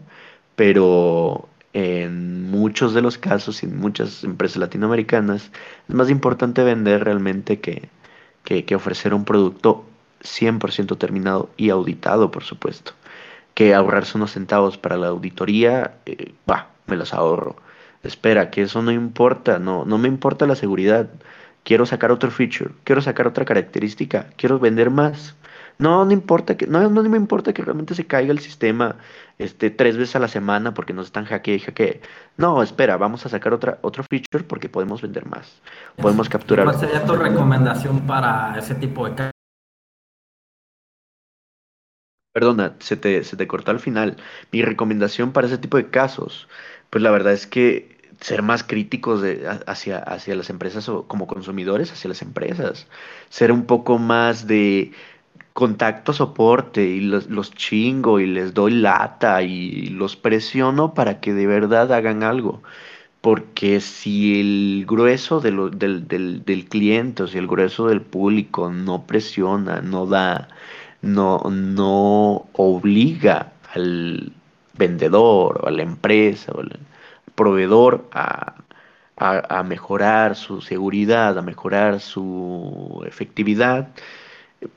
pero 0.55 1.47
en 1.73 2.49
muchos 2.51 2.93
de 2.93 3.01
los 3.01 3.17
casos 3.17 3.63
y 3.63 3.65
en 3.65 3.77
muchas 3.79 4.23
empresas 4.23 4.57
latinoamericanas 4.57 5.51
es 5.87 5.95
más 5.95 6.09
importante 6.09 6.63
vender 6.63 7.03
realmente 7.03 7.59
que, 7.61 7.89
que, 8.43 8.75
ofrecer 8.75 9.13
un 9.13 9.25
producto 9.25 9.85
100% 10.23 10.97
terminado 10.97 11.49
y 11.57 11.69
auditado, 11.69 12.31
por 12.31 12.43
supuesto. 12.43 12.93
Que 13.53 13.73
ahorrarse 13.73 14.17
unos 14.17 14.31
centavos 14.31 14.77
para 14.77 14.97
la 14.97 15.07
auditoría, 15.07 15.95
eh, 16.05 16.33
va, 16.49 16.69
me 16.87 16.97
los 16.97 17.13
ahorro. 17.13 17.55
Espera, 18.03 18.49
que 18.49 18.63
eso 18.63 18.81
no 18.81 18.91
importa, 18.91 19.59
no, 19.59 19.85
no 19.85 19.97
me 19.97 20.07
importa 20.07 20.47
la 20.47 20.55
seguridad. 20.55 21.09
Quiero 21.63 21.85
sacar 21.85 22.11
otro 22.11 22.31
feature, 22.31 22.71
quiero 22.83 23.01
sacar 23.01 23.27
otra 23.27 23.45
característica, 23.45 24.27
quiero 24.37 24.59
vender 24.59 24.89
más. 24.89 25.35
No, 25.81 26.05
no 26.05 26.11
importa 26.11 26.55
que, 26.55 26.67
no, 26.67 26.87
no 26.89 27.01
me 27.01 27.17
importa 27.17 27.53
que 27.53 27.63
realmente 27.63 27.95
se 27.95 28.05
caiga 28.05 28.31
el 28.31 28.37
sistema 28.37 28.97
este, 29.39 29.71
tres 29.71 29.97
veces 29.97 30.15
a 30.15 30.19
la 30.19 30.27
semana 30.27 30.75
porque 30.75 30.93
nos 30.93 31.07
están 31.07 31.25
hackeando 31.25 31.63
y 31.63 31.65
hackee. 31.65 32.01
No, 32.37 32.61
espera, 32.61 32.97
vamos 32.97 33.25
a 33.25 33.29
sacar 33.29 33.51
otra, 33.51 33.79
otro 33.81 34.03
feature 34.03 34.43
porque 34.43 34.69
podemos 34.69 35.01
vender 35.01 35.25
más. 35.25 35.59
Podemos 35.95 36.29
capturar. 36.29 36.65
¿Cuál 36.65 36.79
sería 36.79 37.03
tu 37.03 37.15
recomendación 37.15 38.01
para 38.01 38.55
ese 38.59 38.75
tipo 38.75 39.09
de 39.09 39.15
casos? 39.15 39.31
Perdona, 42.31 42.75
se 42.77 42.95
te, 42.95 43.23
se 43.23 43.35
te 43.35 43.47
cortó 43.47 43.71
al 43.71 43.79
final. 43.79 44.17
Mi 44.51 44.61
recomendación 44.61 45.31
para 45.31 45.47
ese 45.47 45.57
tipo 45.57 45.77
de 45.77 45.89
casos, 45.89 46.47
pues 46.91 47.01
la 47.01 47.09
verdad 47.09 47.33
es 47.33 47.47
que 47.47 47.99
ser 48.21 48.43
más 48.43 48.63
críticos 48.63 49.21
de, 49.21 49.47
hacia, 49.65 49.97
hacia 49.97 50.35
las 50.35 50.49
empresas 50.51 50.87
o 50.89 51.07
como 51.07 51.25
consumidores, 51.27 51.91
hacia 51.91 52.09
las 52.09 52.21
empresas. 52.21 52.87
Ser 53.29 53.51
un 53.51 53.65
poco 53.65 53.97
más 53.97 54.45
de 54.47 54.91
contacto 55.53 56.13
soporte 56.13 56.83
y 56.83 57.01
los, 57.01 57.29
los, 57.29 57.51
chingo 57.51 58.19
y 58.19 58.27
les 58.27 58.53
doy 58.53 58.73
lata 58.73 59.41
y 59.43 59.87
los 59.87 60.15
presiono 60.15 60.93
para 60.93 61.19
que 61.19 61.33
de 61.33 61.47
verdad 61.47 61.91
hagan 61.93 62.23
algo. 62.23 62.61
Porque 63.21 63.81
si 63.81 64.39
el 64.39 64.85
grueso 64.87 65.39
de 65.41 65.51
del, 65.51 66.07
del, 66.07 66.43
del, 66.45 66.65
cliente 66.65 67.23
o 67.23 67.27
si 67.27 67.37
el 67.37 67.47
grueso 67.47 67.87
del 67.87 68.01
público 68.01 68.71
no 68.71 69.05
presiona, 69.05 69.81
no 69.81 70.07
da, 70.07 70.47
no, 71.01 71.39
no 71.51 72.47
obliga 72.53 73.53
al 73.75 74.33
vendedor 74.77 75.61
o 75.63 75.67
a 75.67 75.71
la 75.71 75.83
empresa 75.83 76.51
o 76.53 76.61
al 76.61 76.79
proveedor 77.35 78.07
a, 78.11 78.55
a, 79.17 79.59
a 79.59 79.63
mejorar 79.63 80.35
su 80.35 80.61
seguridad, 80.61 81.37
a 81.37 81.41
mejorar 81.43 81.99
su 81.99 83.03
efectividad, 83.05 83.89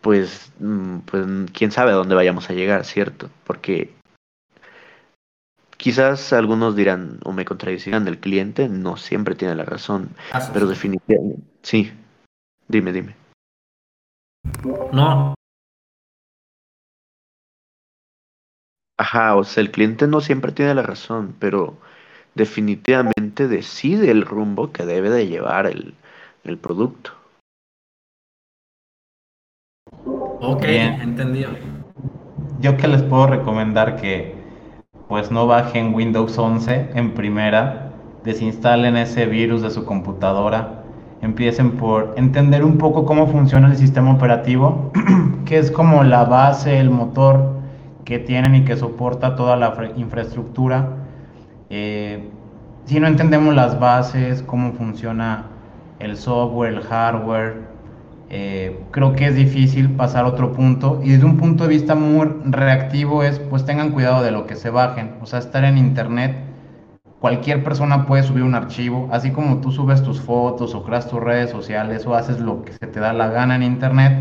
pues, 0.00 0.52
mm, 0.60 0.98
pues 1.00 1.26
quién 1.52 1.70
sabe 1.70 1.92
a 1.92 1.94
dónde 1.94 2.14
vayamos 2.14 2.50
a 2.50 2.54
llegar, 2.54 2.84
¿cierto? 2.84 3.30
Porque 3.44 3.92
quizás 5.76 6.32
algunos 6.32 6.76
dirán 6.76 7.20
o 7.24 7.32
me 7.32 7.44
contradicirán, 7.44 8.08
el 8.08 8.18
cliente 8.18 8.68
no 8.68 8.96
siempre 8.96 9.34
tiene 9.34 9.54
la 9.54 9.64
razón, 9.64 10.10
pero 10.52 10.66
definitivamente, 10.66 11.42
sí, 11.62 11.92
dime, 12.68 12.92
dime. 12.92 13.16
No. 14.92 15.34
Ajá, 18.96 19.36
o 19.36 19.44
sea, 19.44 19.62
el 19.62 19.70
cliente 19.70 20.06
no 20.06 20.20
siempre 20.20 20.52
tiene 20.52 20.74
la 20.74 20.82
razón, 20.82 21.34
pero 21.38 21.76
definitivamente 22.34 23.48
decide 23.48 24.10
el 24.10 24.22
rumbo 24.22 24.72
que 24.72 24.86
debe 24.86 25.10
de 25.10 25.26
llevar 25.26 25.66
el, 25.66 25.94
el 26.44 26.58
producto. 26.58 27.12
Ok, 30.40 30.64
entendido. 30.64 31.50
Yo 32.60 32.76
que 32.76 32.88
les 32.88 33.02
puedo 33.02 33.26
recomendar 33.26 33.96
que 33.96 34.34
pues 35.08 35.30
no 35.30 35.46
bajen 35.46 35.94
Windows 35.94 36.38
11 36.38 36.90
en 36.94 37.12
primera, 37.12 37.92
desinstalen 38.24 38.96
ese 38.96 39.26
virus 39.26 39.62
de 39.62 39.70
su 39.70 39.84
computadora, 39.84 40.84
empiecen 41.20 41.72
por 41.72 42.14
entender 42.16 42.64
un 42.64 42.78
poco 42.78 43.04
cómo 43.04 43.26
funciona 43.26 43.68
el 43.68 43.76
sistema 43.76 44.12
operativo, 44.12 44.92
que 45.44 45.58
es 45.58 45.70
como 45.70 46.04
la 46.04 46.24
base, 46.24 46.78
el 46.78 46.90
motor 46.90 47.54
que 48.04 48.18
tienen 48.18 48.54
y 48.54 48.64
que 48.64 48.76
soporta 48.76 49.36
toda 49.36 49.56
la 49.56 49.74
infraestructura. 49.96 50.88
Eh, 51.70 52.30
si 52.86 53.00
no 53.00 53.06
entendemos 53.06 53.54
las 53.54 53.78
bases, 53.78 54.42
cómo 54.42 54.72
funciona 54.72 55.46
el 55.98 56.16
software, 56.16 56.74
el 56.74 56.80
hardware, 56.80 57.73
eh, 58.30 58.80
creo 58.90 59.12
que 59.14 59.26
es 59.26 59.34
difícil 59.36 59.90
pasar 59.90 60.24
a 60.24 60.28
otro 60.28 60.52
punto. 60.52 61.00
Y 61.02 61.10
desde 61.10 61.24
un 61.24 61.36
punto 61.36 61.64
de 61.64 61.70
vista 61.70 61.94
muy 61.94 62.26
reactivo 62.44 63.22
es 63.22 63.38
pues 63.38 63.64
tengan 63.64 63.90
cuidado 63.90 64.22
de 64.22 64.30
lo 64.30 64.46
que 64.46 64.56
se 64.56 64.70
bajen, 64.70 65.14
o 65.20 65.26
sea, 65.26 65.38
estar 65.38 65.64
en 65.64 65.78
internet, 65.78 66.36
cualquier 67.20 67.64
persona 67.64 68.06
puede 68.06 68.22
subir 68.22 68.42
un 68.42 68.54
archivo, 68.54 69.08
así 69.10 69.30
como 69.30 69.58
tú 69.58 69.72
subes 69.72 70.02
tus 70.02 70.20
fotos 70.20 70.74
o 70.74 70.84
creas 70.84 71.08
tus 71.08 71.20
redes 71.20 71.50
sociales 71.50 72.06
o 72.06 72.14
haces 72.14 72.38
lo 72.38 72.64
que 72.64 72.72
se 72.72 72.86
te 72.86 73.00
da 73.00 73.12
la 73.12 73.28
gana 73.28 73.56
en 73.56 73.62
internet, 73.62 74.12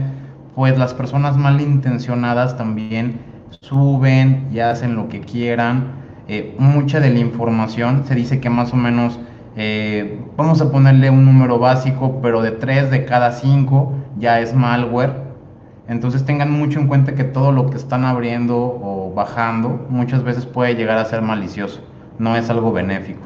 pues 0.56 0.78
las 0.78 0.94
personas 0.94 1.36
malintencionadas 1.36 2.56
también 2.56 3.20
suben 3.62 4.48
y 4.52 4.60
hacen 4.60 4.96
lo 4.96 5.10
que 5.10 5.22
quieran. 5.22 6.04
Eh, 6.28 6.56
mucha 6.58 7.00
de 7.02 7.10
la 7.10 7.20
información 7.20 8.06
se 8.06 8.16
dice 8.16 8.40
que 8.40 8.50
más 8.50 8.72
o 8.72 8.78
menos 8.78 9.20
eh, 9.56 10.20
vamos 10.36 10.62
a 10.62 10.72
ponerle 10.72 11.10
un 11.10 11.26
número 11.26 11.60
básico, 11.60 12.20
pero 12.22 12.42
de 12.42 12.52
3 12.52 12.90
de 12.90 13.06
cada 13.06 13.32
5 13.32 13.94
ya 14.18 14.40
es 14.40 14.54
malware. 14.54 15.22
Entonces 15.88 16.26
tengan 16.26 16.52
mucho 16.52 16.80
en 16.80 16.88
cuenta 16.88 17.14
que 17.14 17.24
todo 17.24 17.52
lo 17.52 17.70
que 17.70 17.78
están 17.78 18.06
abriendo 18.06 18.58
o 18.58 19.14
bajando 19.14 19.86
muchas 19.90 20.24
veces 20.24 20.46
puede 20.46 20.76
llegar 20.76 20.98
a 20.98 21.06
ser 21.06 21.22
malicioso, 21.22 21.82
no 22.20 22.36
es 22.36 22.50
algo 22.50 22.72
benéfico. 22.72 23.22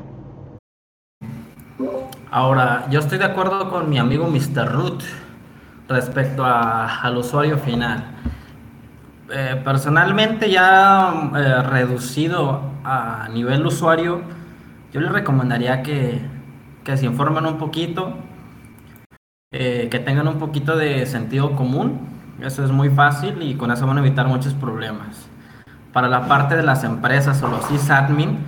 Ahora, 2.30 2.88
yo 2.90 3.00
estoy 3.00 3.20
de 3.20 3.26
acuerdo 3.26 3.70
con 3.70 3.90
mi 3.90 3.98
amigo 3.98 4.28
Mr. 4.28 4.72
Root 4.72 5.04
respecto 5.88 6.44
al 6.46 7.18
usuario 7.18 7.58
final. 7.58 8.04
Eh, 9.32 9.62
personalmente 9.64 10.50
ya 10.50 11.32
eh, 11.36 11.62
reducido 11.64 12.62
a 12.84 13.28
nivel 13.34 13.66
usuario, 13.66 14.22
yo 14.98 15.04
les 15.04 15.12
recomendaría 15.12 15.84
que, 15.84 16.20
que 16.84 16.98
se 16.98 17.06
informen 17.06 17.46
un 17.46 17.60
poquito, 17.60 18.14
eh, 19.54 19.90
que 19.92 20.00
tengan 20.00 20.28
un 20.28 20.40
poquito 20.40 20.76
de 20.76 21.06
sentido 21.06 21.56
común. 21.56 22.00
Eso 22.42 22.66
es 22.66 22.72
muy 22.72 22.90
fácil 22.90 23.44
y 23.44 23.54
con 23.54 23.72
eso 23.72 23.86
van 23.86 23.98
a 23.98 24.00
evitar 24.00 24.28
muchos 24.28 24.56
problemas. 24.56 25.30
Para 25.94 26.08
la 26.08 26.28
parte 26.28 26.56
de 26.56 26.64
las 26.64 26.84
empresas 26.84 27.44
o 27.44 27.48
los 27.48 27.64
sysadmin, 27.66 28.40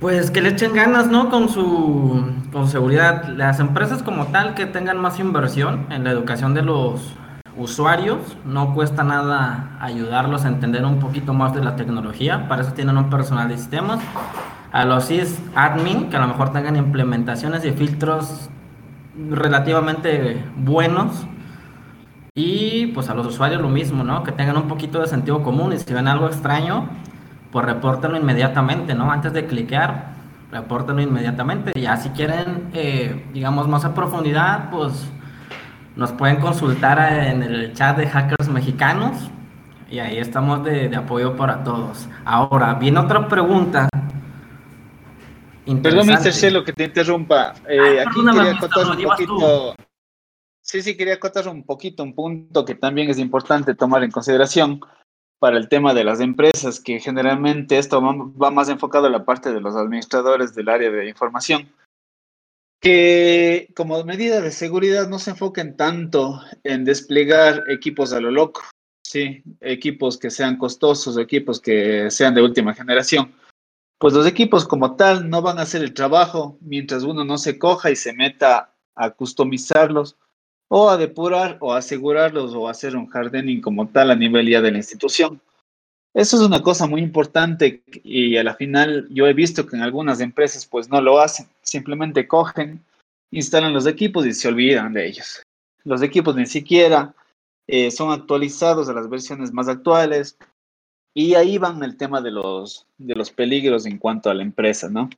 pues 0.00 0.32
que 0.32 0.40
le 0.40 0.48
echen 0.48 0.74
ganas, 0.74 1.06
¿no? 1.06 1.30
Con 1.30 1.48
su 1.48 2.24
con 2.52 2.66
seguridad. 2.66 3.28
Las 3.28 3.60
empresas 3.60 4.02
como 4.02 4.26
tal 4.26 4.54
que 4.54 4.66
tengan 4.66 5.00
más 5.00 5.20
inversión 5.20 5.86
en 5.90 6.02
la 6.02 6.10
educación 6.10 6.54
de 6.54 6.62
los 6.62 7.14
usuarios, 7.56 8.18
no 8.44 8.74
cuesta 8.74 9.04
nada 9.04 9.76
ayudarlos 9.80 10.44
a 10.44 10.48
entender 10.48 10.84
un 10.84 10.98
poquito 10.98 11.34
más 11.34 11.54
de 11.54 11.62
la 11.62 11.76
tecnología. 11.76 12.48
Para 12.48 12.62
eso 12.62 12.72
tienen 12.72 12.96
un 12.96 13.10
personal 13.10 13.48
de 13.48 13.56
sistemas. 13.56 14.00
A 14.72 14.84
los 14.84 15.04
sysadmin, 15.04 16.10
que 16.10 16.16
a 16.16 16.20
lo 16.20 16.28
mejor 16.28 16.50
tengan 16.52 16.76
implementaciones 16.76 17.64
y 17.64 17.72
filtros 17.72 18.48
relativamente 19.30 20.42
buenos. 20.56 21.26
Y 22.34 22.86
pues 22.88 23.10
a 23.10 23.14
los 23.14 23.26
usuarios 23.26 23.60
lo 23.60 23.68
mismo, 23.68 24.02
¿no? 24.02 24.22
Que 24.22 24.32
tengan 24.32 24.56
un 24.56 24.68
poquito 24.68 25.00
de 25.00 25.06
sentido 25.06 25.42
común 25.42 25.74
y 25.74 25.78
si 25.78 25.92
ven 25.92 26.08
algo 26.08 26.26
extraño, 26.26 26.88
pues 27.50 27.66
repórtenlo 27.66 28.16
inmediatamente, 28.16 28.94
¿no? 28.94 29.12
Antes 29.12 29.34
de 29.34 29.46
cliquear, 29.46 30.14
repórtenlo 30.50 31.02
inmediatamente. 31.02 31.72
Ya 31.78 31.98
si 31.98 32.08
quieren, 32.10 32.70
eh, 32.72 33.26
digamos, 33.34 33.68
más 33.68 33.84
a 33.84 33.94
profundidad, 33.94 34.70
pues 34.70 35.06
nos 35.94 36.12
pueden 36.12 36.36
consultar 36.36 36.98
en 37.24 37.42
el 37.42 37.74
chat 37.74 37.98
de 37.98 38.08
hackers 38.08 38.48
mexicanos 38.48 39.30
y 39.90 39.98
ahí 39.98 40.16
estamos 40.16 40.64
de, 40.64 40.94
apoyo 40.96 41.36
para 41.36 41.62
todos. 41.62 42.08
Ahora, 42.24 42.74
viene 42.74 42.98
otra 42.98 43.28
pregunta. 43.28 43.88
Perdón, 45.82 46.06
Mr. 46.06 46.32
Cielo, 46.32 46.64
que 46.64 46.72
te 46.72 46.84
interrumpa. 46.84 47.54
Eh, 47.68 48.00
aquí 48.00 48.20
quería 48.24 48.52
acotar 48.52 48.86
un 48.86 49.02
poquito. 49.02 49.74
Sí, 50.60 50.82
sí, 50.82 50.96
quería 50.96 51.14
acotar 51.14 51.48
un 51.48 51.64
poquito 51.64 52.02
un 52.02 52.14
punto 52.14 52.64
que 52.64 52.74
también 52.74 53.10
es 53.10 53.18
importante 53.18 53.74
tomar 53.74 54.02
en 54.04 54.10
consideración 54.10 54.80
para 55.38 55.58
el 55.58 55.68
tema 55.68 55.92
de 55.92 56.04
las 56.04 56.20
empresas, 56.20 56.80
que 56.80 57.00
generalmente 57.00 57.78
esto 57.78 58.00
va 58.00 58.50
más 58.50 58.68
enfocado 58.68 59.06
a 59.06 59.10
la 59.10 59.24
parte 59.24 59.52
de 59.52 59.60
los 59.60 59.74
administradores 59.74 60.54
del 60.54 60.68
área 60.68 60.90
de 60.90 61.08
información 61.08 61.68
que 62.82 63.72
como 63.76 64.02
medida 64.02 64.40
de 64.40 64.50
seguridad 64.50 65.08
no 65.08 65.20
se 65.20 65.30
enfoquen 65.30 65.76
tanto 65.76 66.42
en 66.64 66.84
desplegar 66.84 67.62
equipos 67.68 68.12
a 68.12 68.20
lo 68.20 68.32
loco, 68.32 68.62
¿sí? 69.06 69.44
equipos 69.60 70.18
que 70.18 70.30
sean 70.30 70.58
costosos, 70.58 71.16
equipos 71.16 71.60
que 71.60 72.10
sean 72.10 72.34
de 72.34 72.42
última 72.42 72.74
generación. 72.74 73.32
Pues 74.02 74.14
los 74.14 74.26
equipos 74.26 74.66
como 74.66 74.96
tal 74.96 75.30
no 75.30 75.42
van 75.42 75.60
a 75.60 75.62
hacer 75.62 75.80
el 75.80 75.94
trabajo 75.94 76.58
mientras 76.60 77.04
uno 77.04 77.24
no 77.24 77.38
se 77.38 77.56
coja 77.56 77.88
y 77.88 77.94
se 77.94 78.12
meta 78.12 78.74
a 78.96 79.10
customizarlos 79.10 80.16
o 80.66 80.90
a 80.90 80.96
depurar 80.96 81.56
o 81.60 81.72
asegurarlos 81.72 82.52
o 82.52 82.68
hacer 82.68 82.96
un 82.96 83.08
hardening 83.08 83.60
como 83.60 83.86
tal 83.86 84.10
a 84.10 84.16
nivel 84.16 84.48
ya 84.48 84.60
de 84.60 84.72
la 84.72 84.78
institución. 84.78 85.40
Eso 86.14 86.36
es 86.36 86.42
una 86.42 86.60
cosa 86.64 86.88
muy 86.88 87.00
importante 87.00 87.84
y 88.02 88.36
a 88.36 88.42
la 88.42 88.56
final 88.56 89.06
yo 89.08 89.28
he 89.28 89.34
visto 89.34 89.66
que 89.66 89.76
en 89.76 89.82
algunas 89.82 90.18
empresas 90.18 90.66
pues 90.66 90.88
no 90.88 91.00
lo 91.00 91.20
hacen, 91.20 91.46
simplemente 91.62 92.26
cogen, 92.26 92.84
instalan 93.30 93.72
los 93.72 93.86
equipos 93.86 94.26
y 94.26 94.32
se 94.32 94.48
olvidan 94.48 94.94
de 94.94 95.06
ellos. 95.06 95.44
Los 95.84 96.02
equipos 96.02 96.34
ni 96.34 96.46
siquiera 96.46 97.14
eh, 97.68 97.92
son 97.92 98.10
actualizados 98.10 98.88
a 98.88 98.94
las 98.94 99.08
versiones 99.08 99.52
más 99.52 99.68
actuales 99.68 100.36
y 101.14 101.34
ahí 101.34 101.58
van 101.58 101.82
el 101.82 101.96
tema 101.96 102.20
de 102.20 102.30
los, 102.30 102.86
de 102.98 103.14
los 103.14 103.30
peligros 103.30 103.86
en 103.86 103.98
cuanto 103.98 104.30
a 104.30 104.34
la 104.34 104.42
empresa, 104.42 104.88
¿no? 104.88 105.10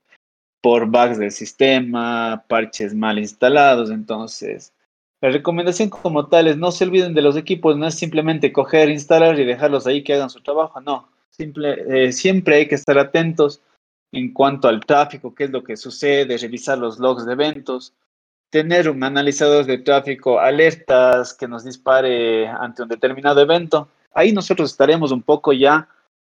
Por 0.60 0.86
bugs 0.86 1.18
del 1.18 1.30
sistema, 1.30 2.44
parches 2.48 2.94
mal 2.94 3.18
instalados, 3.18 3.90
entonces 3.90 4.72
la 5.24 5.30
recomendación 5.30 5.88
como 5.88 6.26
tal 6.26 6.48
es 6.48 6.58
no 6.58 6.70
se 6.70 6.84
olviden 6.84 7.14
de 7.14 7.22
los 7.22 7.34
equipos, 7.38 7.78
no 7.78 7.86
es 7.86 7.94
simplemente 7.94 8.52
coger, 8.52 8.90
instalar 8.90 9.40
y 9.40 9.46
dejarlos 9.46 9.86
ahí 9.86 10.04
que 10.04 10.12
hagan 10.12 10.28
su 10.28 10.42
trabajo, 10.42 10.82
no. 10.82 11.08
Simple, 11.30 11.84
eh, 11.88 12.12
siempre 12.12 12.56
hay 12.56 12.68
que 12.68 12.74
estar 12.74 12.98
atentos 12.98 13.62
en 14.12 14.34
cuanto 14.34 14.68
al 14.68 14.84
tráfico, 14.84 15.34
qué 15.34 15.44
es 15.44 15.50
lo 15.50 15.64
que 15.64 15.78
sucede, 15.78 16.36
revisar 16.36 16.76
los 16.76 16.98
logs 16.98 17.24
de 17.24 17.32
eventos, 17.32 17.94
tener 18.50 18.90
un 18.90 19.02
analizador 19.02 19.64
de 19.64 19.78
tráfico, 19.78 20.38
alertas 20.38 21.32
que 21.32 21.48
nos 21.48 21.64
dispare 21.64 22.46
ante 22.46 22.82
un 22.82 22.88
determinado 22.90 23.40
evento. 23.40 23.88
Ahí 24.14 24.32
nosotros 24.32 24.70
estaremos 24.70 25.10
un 25.10 25.22
poco 25.22 25.52
ya 25.52 25.88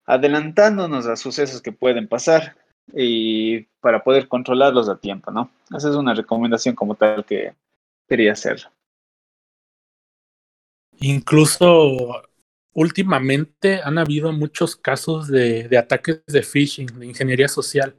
adelantándonos 0.06 1.06
a 1.06 1.16
sucesos 1.16 1.62
que 1.62 1.72
pueden 1.72 2.08
pasar 2.08 2.56
y 2.94 3.64
para 3.82 4.04
poder 4.04 4.28
controlarlos 4.28 4.90
a 4.90 4.98
tiempo, 4.98 5.32
¿no? 5.32 5.52
Esa 5.76 5.90
es 5.90 5.96
una 5.96 6.14
recomendación 6.14 6.76
como 6.76 6.96
tal 6.96 7.26
que 7.26 7.54
quería 8.08 8.32
hacer. 8.32 8.70
Incluso 11.00 12.24
últimamente 12.74 13.82
han 13.84 13.98
habido 13.98 14.32
muchos 14.32 14.76
casos 14.76 15.28
de, 15.28 15.70
ataques 15.78 16.24
de 16.26 16.42
phishing, 16.42 16.88
de 17.00 17.06
ingeniería 17.06 17.48
social, 17.48 17.96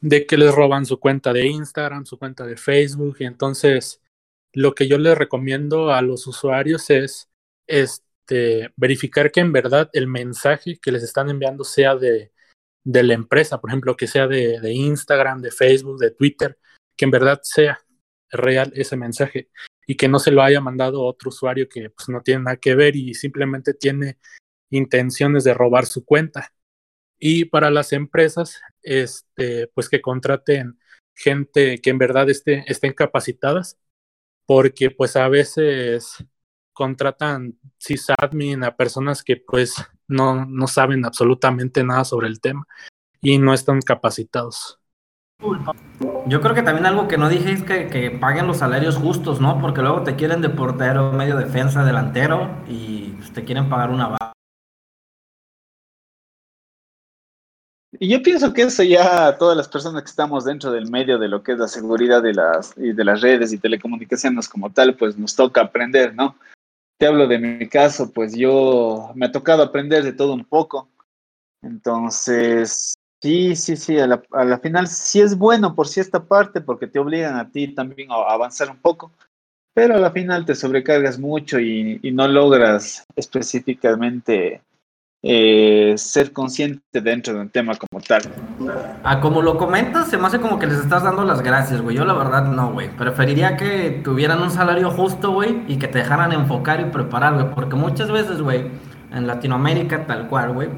de 0.00 0.26
que 0.26 0.36
les 0.36 0.52
roban 0.54 0.86
su 0.86 0.98
cuenta 0.98 1.32
de 1.32 1.46
Instagram, 1.46 2.06
su 2.06 2.18
cuenta 2.18 2.44
de 2.46 2.56
Facebook, 2.56 3.16
y 3.20 3.24
entonces 3.24 4.00
lo 4.52 4.74
que 4.74 4.88
yo 4.88 4.98
les 4.98 5.16
recomiendo 5.16 5.92
a 5.92 6.02
los 6.02 6.26
usuarios 6.26 6.88
es 6.90 8.02
este, 8.22 8.72
verificar 8.76 9.32
que 9.32 9.40
en 9.40 9.52
verdad 9.52 9.90
el 9.92 10.06
mensaje 10.06 10.78
que 10.80 10.92
les 10.92 11.02
están 11.02 11.28
enviando 11.28 11.64
sea 11.64 11.96
de, 11.96 12.32
de 12.84 13.02
la 13.02 13.14
empresa, 13.14 13.60
por 13.60 13.70
ejemplo, 13.70 13.96
que 13.96 14.06
sea 14.06 14.28
de, 14.28 14.60
de 14.60 14.72
Instagram, 14.72 15.42
de 15.42 15.50
Facebook, 15.50 15.98
de 15.98 16.12
Twitter, 16.12 16.58
que 16.96 17.04
en 17.04 17.10
verdad 17.10 17.40
sea 17.42 17.80
real 18.30 18.72
ese 18.74 18.96
mensaje 18.96 19.50
y 19.86 19.96
que 19.96 20.08
no 20.08 20.18
se 20.18 20.30
lo 20.30 20.42
haya 20.42 20.60
mandado 20.60 21.02
otro 21.02 21.30
usuario 21.30 21.68
que 21.68 21.90
pues, 21.90 22.08
no 22.08 22.22
tiene 22.22 22.44
nada 22.44 22.56
que 22.56 22.74
ver 22.74 22.96
y 22.96 23.14
simplemente 23.14 23.74
tiene 23.74 24.18
intenciones 24.70 25.44
de 25.44 25.54
robar 25.54 25.86
su 25.86 26.04
cuenta. 26.04 26.52
Y 27.18 27.46
para 27.46 27.70
las 27.70 27.92
empresas, 27.92 28.60
este, 28.82 29.68
pues 29.74 29.88
que 29.88 30.00
contraten 30.00 30.78
gente 31.14 31.80
que 31.80 31.90
en 31.90 31.98
verdad 31.98 32.30
esté, 32.30 32.64
estén 32.68 32.92
capacitadas, 32.94 33.78
porque 34.46 34.90
pues 34.90 35.16
a 35.16 35.28
veces 35.28 36.24
contratan 36.72 37.58
sysadmin 37.78 38.64
a 38.64 38.76
personas 38.76 39.22
que 39.22 39.36
pues 39.36 39.74
no, 40.08 40.46
no 40.46 40.66
saben 40.66 41.04
absolutamente 41.04 41.84
nada 41.84 42.04
sobre 42.04 42.28
el 42.28 42.40
tema 42.40 42.66
y 43.20 43.38
no 43.38 43.54
están 43.54 43.80
capacitados. 43.80 44.78
Yo 46.26 46.40
creo 46.40 46.54
que 46.54 46.62
también 46.62 46.86
algo 46.86 47.08
que 47.08 47.18
no 47.18 47.28
dije 47.28 47.52
es 47.52 47.64
que, 47.64 48.16
paguen 48.20 48.46
los 48.46 48.58
salarios 48.58 48.96
justos, 48.96 49.40
¿no? 49.40 49.60
Porque 49.60 49.82
luego 49.82 50.02
te 50.02 50.14
quieren 50.14 50.40
de 50.40 50.48
portero, 50.48 51.12
medio 51.12 51.36
defensa, 51.36 51.84
delantero 51.84 52.48
y 52.68 53.14
pues, 53.18 53.32
te 53.32 53.44
quieren 53.44 53.68
pagar 53.68 53.90
una 53.90 54.08
baja. 54.08 54.32
Y 57.98 58.08
yo 58.08 58.22
pienso 58.22 58.52
que 58.52 58.62
eso 58.62 58.82
ya 58.82 59.36
todas 59.36 59.56
las 59.56 59.68
personas 59.68 60.02
que 60.02 60.10
estamos 60.10 60.44
dentro 60.44 60.70
del 60.72 60.90
medio 60.90 61.18
de 61.18 61.28
lo 61.28 61.42
que 61.42 61.52
es 61.52 61.58
la 61.58 61.68
seguridad 61.68 62.22
de 62.22 62.34
las, 62.34 62.76
y 62.76 62.92
de 62.92 63.04
las 63.04 63.20
redes 63.20 63.52
y 63.52 63.58
telecomunicaciones 63.58 64.48
como 64.48 64.70
tal, 64.70 64.96
pues 64.96 65.16
nos 65.18 65.36
toca 65.36 65.60
aprender, 65.60 66.14
¿no? 66.14 66.36
Te 67.02 67.08
hablo 67.08 67.26
de 67.26 67.36
mi 67.36 67.68
caso, 67.68 68.12
pues 68.12 68.32
yo 68.32 69.10
me 69.16 69.26
ha 69.26 69.32
tocado 69.32 69.64
aprender 69.64 70.04
de 70.04 70.12
todo 70.12 70.34
un 70.34 70.44
poco. 70.44 70.88
Entonces, 71.60 72.94
Sí, 73.20 73.56
sí, 73.56 73.76
sí, 73.76 73.98
a 73.98 74.06
la, 74.06 74.58
final 74.60 74.86
sí 74.86 75.20
es 75.20 75.36
bueno 75.36 75.74
por 75.74 75.88
cierta 75.88 76.22
parte 76.22 76.60
porque 76.60 76.86
te 76.86 77.00
obligan 77.00 77.34
a 77.34 77.50
ti 77.50 77.74
también 77.74 78.12
a 78.12 78.14
avanzar 78.32 78.70
un 78.70 78.76
poco, 78.76 79.10
pero 79.74 79.96
a 79.96 79.98
la 79.98 80.12
final 80.12 80.44
te 80.44 80.54
sobrecargas 80.54 81.18
mucho 81.18 81.58
y, 81.58 81.98
no 82.12 82.28
logras 82.28 83.04
específicamente 83.16 84.62
eh, 85.22 85.94
ser 85.96 86.32
consciente 86.32 87.00
dentro 87.00 87.34
de 87.34 87.40
un 87.40 87.48
tema 87.48 87.74
como 87.76 88.02
tal. 88.02 88.22
Ah, 89.04 89.20
como 89.20 89.42
lo 89.42 89.56
comentas, 89.56 90.08
se 90.08 90.18
me 90.18 90.26
hace 90.26 90.40
como 90.40 90.58
que 90.58 90.66
les 90.66 90.78
estás 90.78 91.02
dando 91.02 91.24
las 91.24 91.42
gracias, 91.42 91.80
güey. 91.80 91.96
Yo 91.96 92.04
la 92.04 92.14
verdad 92.14 92.44
no, 92.46 92.72
güey. 92.72 92.88
Preferiría 92.96 93.56
que 93.56 94.00
tuvieran 94.02 94.42
un 94.42 94.50
salario 94.50 94.90
justo, 94.90 95.32
güey, 95.32 95.62
y 95.68 95.76
que 95.76 95.88
te 95.88 95.98
dejaran 95.98 96.32
enfocar 96.32 96.80
y 96.80 96.84
preparar, 96.86 97.34
güey. 97.34 97.54
Porque 97.54 97.76
muchas 97.76 98.10
veces, 98.10 98.42
güey, 98.42 98.70
en 99.12 99.26
Latinoamérica 99.26 100.06
tal 100.06 100.28
cual, 100.28 100.52
güey 100.52 100.68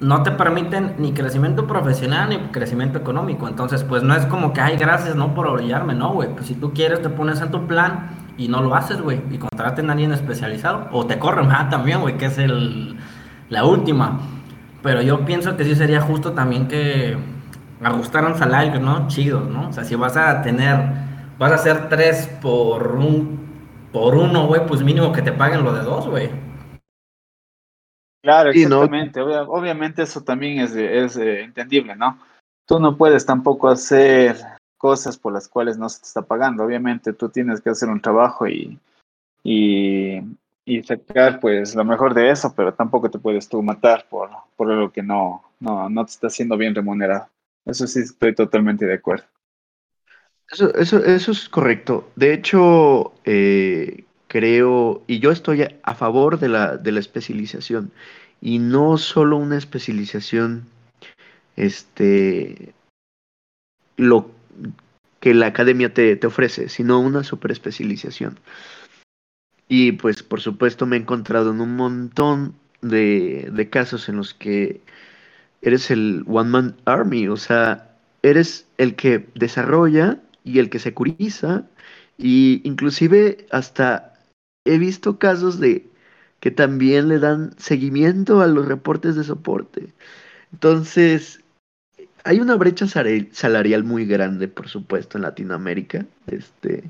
no 0.00 0.22
te 0.22 0.32
permiten 0.32 0.94
ni 0.98 1.12
crecimiento 1.12 1.66
profesional 1.66 2.28
ni 2.28 2.38
crecimiento 2.50 2.98
económico. 2.98 3.48
Entonces, 3.48 3.84
pues 3.84 4.02
no 4.02 4.14
es 4.14 4.26
como 4.26 4.52
que, 4.52 4.60
ay, 4.60 4.76
gracias, 4.76 5.16
no 5.16 5.34
por 5.34 5.46
orillarme, 5.46 5.94
no, 5.94 6.12
güey. 6.12 6.28
Pues 6.34 6.46
si 6.46 6.54
tú 6.54 6.72
quieres, 6.72 7.02
te 7.02 7.08
pones 7.08 7.40
en 7.40 7.50
tu 7.50 7.66
plan 7.66 8.10
y 8.36 8.48
no 8.48 8.60
lo 8.60 8.74
haces, 8.74 9.00
güey, 9.00 9.22
y 9.30 9.38
contraten 9.38 9.88
a 9.88 9.92
alguien 9.92 10.12
especializado, 10.12 10.88
o 10.90 11.06
te 11.06 11.18
corren 11.18 11.46
más 11.48 11.70
también, 11.70 12.00
güey, 12.00 12.18
que 12.18 12.26
es 12.26 12.38
el, 12.38 12.98
la 13.48 13.64
última. 13.64 14.20
Pero 14.82 15.02
yo 15.02 15.24
pienso 15.24 15.56
que 15.56 15.64
sí 15.64 15.74
sería 15.74 16.00
justo 16.00 16.32
también 16.32 16.68
que 16.68 17.16
ajustaran 17.82 18.36
salarios, 18.36 18.80
¿no? 18.80 19.08
Chidos, 19.08 19.48
¿no? 19.48 19.68
O 19.68 19.72
sea, 19.72 19.84
si 19.84 19.94
vas 19.94 20.16
a 20.16 20.42
tener, 20.42 20.76
vas 21.38 21.52
a 21.52 21.56
hacer 21.56 21.88
tres 21.88 22.26
por 22.40 22.96
un, 22.96 23.88
por 23.92 24.14
uno, 24.14 24.46
güey, 24.46 24.66
pues 24.66 24.82
mínimo 24.82 25.12
que 25.12 25.22
te 25.22 25.32
paguen 25.32 25.64
lo 25.64 25.72
de 25.72 25.82
dos, 25.82 26.08
güey. 26.08 26.30
Claro, 28.22 28.50
exactamente. 28.50 29.20
obviamente 29.20 30.02
eso 30.02 30.22
también 30.22 30.58
es, 30.60 30.74
es 30.74 31.16
eh, 31.18 31.42
entendible, 31.42 31.94
¿no? 31.94 32.18
Tú 32.66 32.80
no 32.80 32.96
puedes 32.96 33.26
tampoco 33.26 33.68
hacer 33.68 34.36
cosas 34.78 35.18
por 35.18 35.34
las 35.34 35.46
cuales 35.46 35.76
no 35.76 35.88
se 35.90 36.00
te 36.00 36.06
está 36.06 36.22
pagando. 36.22 36.64
Obviamente 36.64 37.12
tú 37.12 37.28
tienes 37.28 37.60
que 37.60 37.70
hacer 37.70 37.90
un 37.90 38.00
trabajo 38.00 38.46
y, 38.46 38.78
y, 39.42 40.20
y 40.64 40.82
sacar 40.82 41.40
pues 41.40 41.74
lo 41.74 41.84
mejor 41.84 42.14
de 42.14 42.30
eso, 42.30 42.54
pero 42.54 42.72
tampoco 42.72 43.10
te 43.10 43.18
puedes 43.18 43.48
tú 43.48 43.62
matar 43.62 44.06
por, 44.08 44.30
por 44.56 44.70
algo 44.70 44.90
que 44.90 45.02
no, 45.02 45.42
no, 45.60 45.88
no 45.88 46.04
te 46.04 46.10
está 46.10 46.28
haciendo 46.28 46.56
bien 46.56 46.74
remunerado. 46.74 47.28
Eso 47.64 47.86
sí 47.86 48.00
estoy 48.00 48.34
totalmente 48.34 48.86
de 48.86 48.94
acuerdo. 48.94 49.24
Eso, 50.50 50.74
eso, 50.74 51.04
eso 51.04 51.32
es 51.32 51.48
correcto. 51.48 52.10
De 52.16 52.32
hecho, 52.32 53.12
eh, 53.24 54.04
creo, 54.28 55.02
y 55.06 55.18
yo 55.18 55.30
estoy 55.30 55.66
a 55.82 55.94
favor 55.94 56.38
de 56.38 56.48
la, 56.48 56.76
de 56.76 56.92
la 56.92 57.00
especialización, 57.00 57.92
y 58.40 58.58
no 58.58 58.98
solo 58.98 59.36
una 59.36 59.56
especialización, 59.56 60.66
este, 61.56 62.74
lo 63.96 64.30
que 65.20 65.34
la 65.34 65.46
academia 65.46 65.92
te, 65.94 66.16
te 66.16 66.26
ofrece, 66.26 66.68
sino 66.68 67.00
una 67.00 67.24
super 67.24 67.50
especialización. 67.50 68.38
Y 69.68 69.92
pues 69.92 70.22
por 70.22 70.40
supuesto 70.40 70.86
me 70.86 70.96
he 70.96 71.00
encontrado 71.00 71.50
en 71.50 71.60
un 71.60 71.76
montón 71.76 72.54
de, 72.82 73.50
de 73.52 73.70
casos 73.70 74.08
en 74.08 74.16
los 74.16 74.34
que 74.34 74.80
eres 75.62 75.90
el 75.90 76.24
One 76.26 76.50
Man 76.50 76.76
Army, 76.84 77.28
o 77.28 77.36
sea, 77.36 77.96
eres 78.22 78.66
el 78.78 78.94
que 78.94 79.26
desarrolla 79.34 80.20
y 80.44 80.58
el 80.58 80.68
que 80.68 80.78
securiza 80.78 81.64
y 82.18 82.60
inclusive 82.64 83.46
hasta 83.50 84.14
he 84.64 84.78
visto 84.78 85.18
casos 85.18 85.58
de 85.58 85.86
que 86.40 86.50
también 86.50 87.08
le 87.08 87.18
dan 87.18 87.54
seguimiento 87.58 88.42
a 88.42 88.46
los 88.46 88.66
reportes 88.66 89.16
de 89.16 89.24
soporte. 89.24 89.94
Entonces, 90.52 91.40
hay 92.22 92.40
una 92.40 92.56
brecha 92.56 92.86
salarial 92.86 93.84
muy 93.84 94.06
grande, 94.06 94.48
por 94.48 94.68
supuesto, 94.68 95.18
en 95.18 95.22
Latinoamérica. 95.22 96.06
Este, 96.26 96.84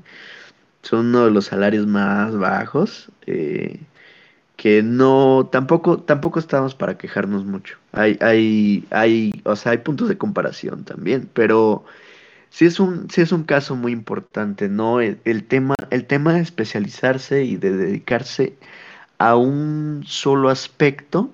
son 0.85 1.07
uno 1.07 1.25
de 1.25 1.31
los 1.31 1.45
salarios 1.45 1.87
más 1.87 2.35
bajos. 2.37 3.09
Eh, 3.25 3.79
que 4.55 4.83
no, 4.83 5.49
tampoco, 5.51 5.99
tampoco 5.99 6.39
estamos 6.39 6.75
para 6.75 6.97
quejarnos 6.97 7.45
mucho. 7.45 7.77
Hay, 7.91 8.17
hay, 8.21 8.85
hay, 8.89 9.33
o 9.43 9.55
sea, 9.55 9.73
hay 9.73 9.79
puntos 9.79 10.07
de 10.07 10.17
comparación 10.17 10.85
también, 10.85 11.29
pero 11.33 11.85
sí 12.49 12.65
es 12.65 12.79
un, 12.79 13.09
sí 13.09 13.21
es 13.21 13.31
un 13.31 13.43
caso 13.43 13.75
muy 13.75 13.91
importante, 13.91 14.69
¿no? 14.69 15.01
El, 15.01 15.43
tema, 15.47 15.75
el 15.89 16.05
tema 16.07 16.33
de 16.35 16.41
especializarse 16.41 17.43
y 17.43 17.57
de 17.57 17.75
dedicarse 17.75 18.55
a 19.17 19.35
un 19.35 20.03
solo 20.05 20.49
aspecto 20.49 21.31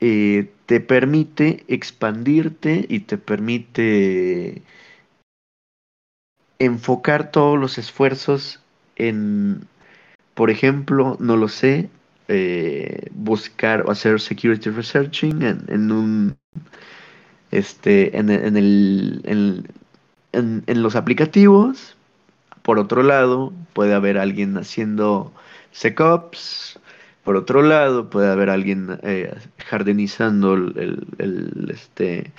eh, 0.00 0.50
te 0.66 0.80
permite 0.80 1.64
expandirte 1.68 2.86
y 2.88 3.00
te 3.00 3.18
permite 3.18 4.62
enfocar 6.58 7.30
todos 7.30 7.58
los 7.58 7.78
esfuerzos 7.78 8.60
en, 8.96 9.66
por 10.34 10.50
ejemplo, 10.50 11.16
no 11.20 11.36
lo 11.36 11.48
sé, 11.48 11.88
eh, 12.28 13.08
buscar 13.12 13.84
o 13.86 13.90
hacer 13.90 14.20
security 14.20 14.70
researching 14.70 15.42
en, 15.42 15.92
un 15.92 16.36
este 17.50 18.18
en, 18.18 18.28
el 18.28 19.22
en, 20.32 20.82
los 20.82 20.96
aplicativos. 20.96 21.96
Por 22.62 22.78
otro 22.78 23.02
lado 23.02 23.52
puede 23.72 23.94
haber 23.94 24.18
alguien 24.18 24.58
haciendo 24.58 25.32
secops. 25.72 26.78
Por 27.24 27.36
otro 27.36 27.62
lado 27.62 28.10
puede 28.10 28.30
haber 28.30 28.50
alguien 28.50 28.98
eh, 29.02 29.34
jardinizando 29.58 30.54
el, 30.54 31.70
este 31.72 32.32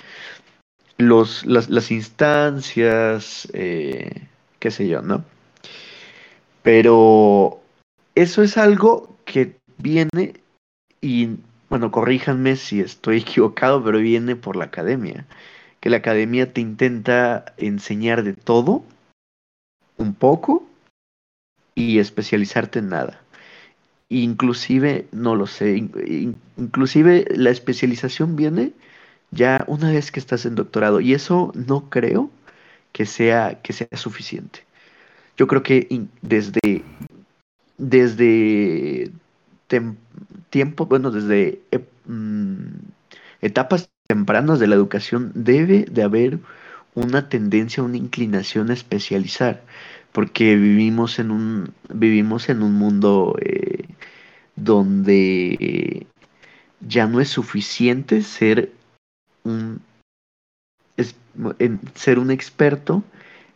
los 1.00 1.44
las, 1.46 1.90
instancias 1.90 3.48
eh, 3.52 4.26
qué 4.58 4.70
sé 4.70 4.88
yo 4.88 5.02
no 5.02 5.24
pero 6.62 7.60
eso 8.14 8.42
es 8.42 8.56
algo 8.58 9.16
que 9.24 9.56
viene, 9.78 10.34
y 11.00 11.30
bueno, 11.68 11.90
corríjanme 11.90 12.56
si 12.56 12.80
estoy 12.80 13.18
equivocado, 13.20 13.82
pero 13.82 13.98
viene 13.98 14.36
por 14.36 14.56
la 14.56 14.66
academia. 14.66 15.26
Que 15.80 15.90
la 15.90 15.98
academia 15.98 16.52
te 16.52 16.60
intenta 16.60 17.54
enseñar 17.56 18.22
de 18.22 18.34
todo, 18.34 18.82
un 19.96 20.14
poco, 20.14 20.66
y 21.74 21.98
especializarte 21.98 22.80
en 22.80 22.90
nada. 22.90 23.22
Inclusive, 24.10 25.06
no 25.12 25.36
lo 25.36 25.46
sé, 25.46 25.76
inclusive 26.56 27.26
la 27.30 27.50
especialización 27.50 28.36
viene 28.36 28.72
ya 29.30 29.64
una 29.68 29.90
vez 29.90 30.10
que 30.12 30.20
estás 30.20 30.46
en 30.46 30.54
doctorado, 30.54 31.00
y 31.00 31.14
eso 31.14 31.52
no 31.54 31.88
creo 31.90 32.30
que 32.92 33.06
sea, 33.06 33.60
que 33.62 33.72
sea 33.72 33.88
suficiente. 33.94 34.64
Yo 35.36 35.46
creo 35.46 35.62
que 35.62 36.06
desde, 36.22 36.82
desde 37.78 39.10
tiempo, 40.50 40.86
bueno, 40.86 41.10
desde 41.10 41.60
mm, 42.06 42.66
etapas 43.40 43.90
tempranas 44.06 44.58
de 44.58 44.66
la 44.66 44.74
educación 44.74 45.32
debe 45.34 45.86
de 45.90 46.02
haber 46.02 46.40
una 46.94 47.28
tendencia, 47.28 47.82
una 47.82 47.96
inclinación 47.96 48.70
a 48.70 48.74
especializar, 48.74 49.62
porque 50.12 50.56
vivimos 50.56 51.18
en 51.18 51.30
un, 51.30 51.72
vivimos 51.88 52.48
en 52.48 52.62
un 52.62 52.74
mundo 52.74 53.36
eh, 53.40 53.84
donde 54.56 56.06
ya 56.80 57.06
no 57.06 57.20
es 57.20 57.28
suficiente 57.28 58.22
ser 58.22 58.72
un, 59.44 59.80
ser 61.94 62.18
un 62.18 62.30
experto 62.30 63.02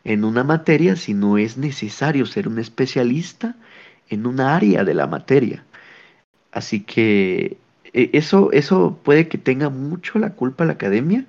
en 0.04 0.24
una 0.24 0.44
materia, 0.44 0.96
sino 0.96 1.38
es 1.38 1.56
necesario 1.56 2.26
ser 2.26 2.48
un 2.48 2.58
especialista 2.58 3.56
en 4.08 4.26
una 4.26 4.54
área 4.54 4.84
de 4.84 4.94
la 4.94 5.06
materia. 5.06 5.64
Así 6.52 6.80
que 6.80 7.56
e, 7.92 8.10
eso, 8.12 8.52
eso 8.52 8.98
puede 9.02 9.28
que 9.28 9.38
tenga 9.38 9.70
mucho 9.70 10.18
la 10.18 10.30
culpa 10.30 10.64
la 10.64 10.74
academia, 10.74 11.24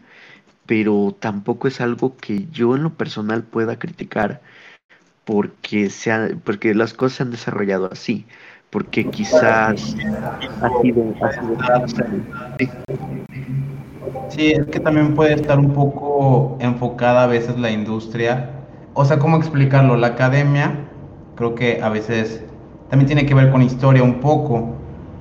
pero 0.65 1.15
tampoco 1.19 1.67
es 1.67 1.81
algo 1.81 2.17
que 2.17 2.47
yo 2.51 2.75
en 2.75 2.83
lo 2.83 2.93
personal 2.93 3.43
pueda 3.43 3.79
criticar 3.79 4.41
porque, 5.25 5.89
sea, 5.89 6.29
porque 6.43 6.75
las 6.75 6.93
cosas 6.93 7.17
se 7.17 7.23
han 7.23 7.31
desarrollado 7.31 7.89
así, 7.91 8.25
porque 8.69 9.09
quizás 9.09 9.95
ha 10.61 10.81
sido, 10.81 11.15
Sí, 14.29 14.51
es 14.51 14.65
que 14.67 14.79
también 14.79 15.15
puede 15.15 15.33
estar 15.33 15.59
un 15.59 15.71
poco 15.71 16.57
enfocada 16.59 17.23
a 17.23 17.27
veces 17.27 17.57
la 17.57 17.71
industria. 17.71 18.49
O 18.93 19.05
sea, 19.05 19.19
¿cómo 19.19 19.37
explicarlo? 19.37 19.95
La 19.97 20.07
academia 20.07 20.85
creo 21.35 21.55
que 21.55 21.81
a 21.81 21.89
veces 21.89 22.43
también 22.89 23.07
tiene 23.07 23.25
que 23.25 23.33
ver 23.33 23.51
con 23.51 23.61
historia 23.61 24.03
un 24.03 24.19
poco. 24.19 24.75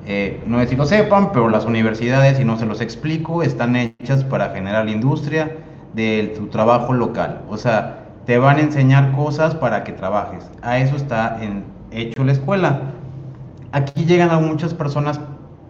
Eh, 0.06 0.42
no 0.46 0.60
es 0.60 0.68
si 0.68 0.76
lo 0.76 0.84
sepan, 0.84 1.32
pero 1.32 1.48
las 1.48 1.64
universidades, 1.64 2.38
si 2.38 2.44
no 2.44 2.58
se 2.58 2.66
los 2.66 2.80
explico, 2.80 3.42
están 3.42 3.76
hechas 3.76 4.24
para 4.24 4.50
generar 4.50 4.84
la 4.84 4.90
industria 4.90 5.56
de 5.94 6.34
tu 6.36 6.48
trabajo 6.48 6.92
local. 6.92 7.42
O 7.48 7.56
sea, 7.56 8.04
te 8.26 8.38
van 8.38 8.58
a 8.58 8.60
enseñar 8.60 9.12
cosas 9.12 9.54
para 9.54 9.84
que 9.84 9.92
trabajes. 9.92 10.50
A 10.62 10.78
eso 10.78 10.96
está 10.96 11.42
en, 11.42 11.64
hecho 11.90 12.24
la 12.24 12.32
escuela. 12.32 12.80
Aquí 13.72 14.04
llegan 14.04 14.30
a 14.30 14.38
muchas 14.38 14.74
personas 14.74 15.20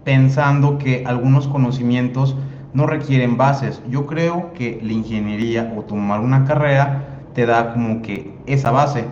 pensando 0.05 0.79
que 0.79 1.05
algunos 1.07 1.49
conocimientos 1.49 2.37
no 2.75 2.87
requieren 2.87 3.37
bases. 3.37 3.81
Yo 3.89 4.05
creo 4.05 4.53
que 4.53 4.81
la 4.83 4.93
ingeniería 4.93 5.73
o 5.77 5.83
tomar 5.83 6.21
una 6.21 6.45
carrera 6.45 7.23
te 7.33 7.47
da 7.47 7.73
como 7.73 8.03
que 8.03 8.35
esa 8.47 8.71
base. 8.71 9.07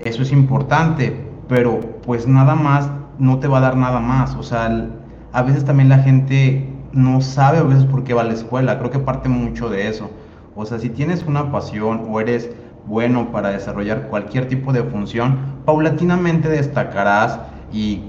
Eso 0.00 0.22
es 0.22 0.32
importante, 0.32 1.24
pero 1.48 1.80
pues 2.04 2.26
nada 2.26 2.54
más 2.54 2.90
no 3.18 3.38
te 3.38 3.48
va 3.48 3.58
a 3.58 3.62
dar 3.62 3.76
nada 3.76 4.00
más. 4.00 4.34
O 4.34 4.42
sea, 4.42 4.90
a 5.32 5.42
veces 5.42 5.64
también 5.64 5.88
la 5.88 5.98
gente 5.98 6.68
no 6.92 7.20
sabe 7.20 7.58
a 7.58 7.62
veces 7.62 7.84
por 7.84 8.04
qué 8.04 8.12
va 8.12 8.22
a 8.22 8.24
la 8.24 8.34
escuela. 8.34 8.78
Creo 8.78 8.90
que 8.90 8.98
parte 8.98 9.28
mucho 9.28 9.70
de 9.70 9.88
eso. 9.88 10.10
O 10.54 10.66
sea, 10.66 10.78
si 10.78 10.90
tienes 10.90 11.24
una 11.24 11.52
pasión 11.52 12.06
o 12.10 12.20
eres 12.20 12.50
bueno 12.86 13.30
para 13.30 13.50
desarrollar 13.50 14.08
cualquier 14.08 14.48
tipo 14.48 14.72
de 14.72 14.82
función, 14.82 15.38
paulatinamente 15.64 16.48
destacarás 16.48 17.38
y 17.72 18.02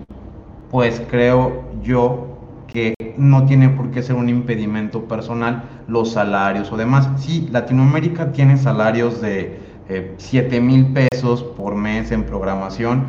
pues 0.72 1.02
creo 1.10 1.64
yo 1.82 2.37
que 2.68 2.94
no 3.18 3.46
tiene 3.46 3.70
por 3.70 3.92
qué 3.92 4.04
ser 4.04 4.16
un 4.16 4.30
impedimento 4.30 5.06
personal 5.06 5.64
los 5.88 6.12
salarios 6.12 6.72
o 6.72 6.78
demás. 6.78 7.10
Sí, 7.18 7.48
Latinoamérica 7.52 8.32
tiene 8.32 8.58
salarios 8.58 9.22
de 9.22 9.60
eh, 9.90 10.14
7 10.18 10.60
mil 10.62 10.94
pesos 10.94 11.44
por 11.44 11.76
mes 11.76 12.12
en 12.12 12.24
programación, 12.24 13.06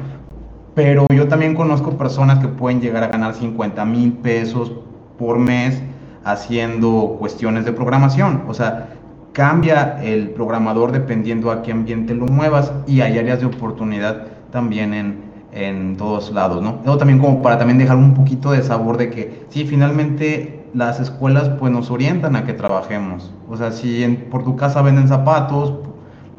pero 0.75 1.07
yo 1.15 1.29
también 1.29 1.55
conozco 1.55 1.99
personas 1.99 2.39
que 2.39 2.49
pueden 2.49 2.81
llegar 2.81 3.03
a 3.03 3.09
ganar 3.09 3.35
50 3.35 3.85
mil 3.85 4.13
pesos 4.13 4.73
por 5.19 5.39
mes 5.39 5.83
haciendo 6.25 7.17
cuestiones 7.19 7.65
de 7.65 7.73
programación. 7.73 8.45
O 8.47 8.55
sea, 8.55 8.91
cambia 9.33 10.03
el 10.03 10.31
programador 10.31 10.93
dependiendo 10.93 11.51
a 11.51 11.63
qué 11.63 11.73
ambiente 11.73 12.15
lo 12.15 12.27
muevas 12.27 12.73
y 12.87 13.01
hay 13.01 13.19
áreas 13.19 13.41
de 13.41 13.47
oportunidad 13.47 14.27
también 14.51 14.95
en, 14.95 15.28
en 15.59 15.97
todos 15.97 16.31
lados, 16.31 16.63
¿no? 16.63 16.81
Eso 16.83 16.97
también 16.99 17.19
como 17.19 17.43
para 17.43 17.59
también 17.59 17.79
dejar 17.79 17.97
un 17.97 18.15
poquito 18.15 18.53
de 18.53 18.63
sabor 18.63 18.97
de 18.97 19.11
que 19.11 19.47
sí, 19.51 19.65
finalmente 19.67 20.67
las 20.75 21.01
escuelas 21.01 21.49
pues 21.59 21.73
nos 21.73 21.91
orientan 21.91 22.37
a 22.37 22.45
que 22.45 22.53
trabajemos. 22.53 23.33
O 23.49 23.57
sea, 23.57 23.73
si 23.73 24.07
por 24.31 24.45
tu 24.45 24.57
casa 24.57 24.83
venden 24.83 25.09
zapatos, 25.09 25.75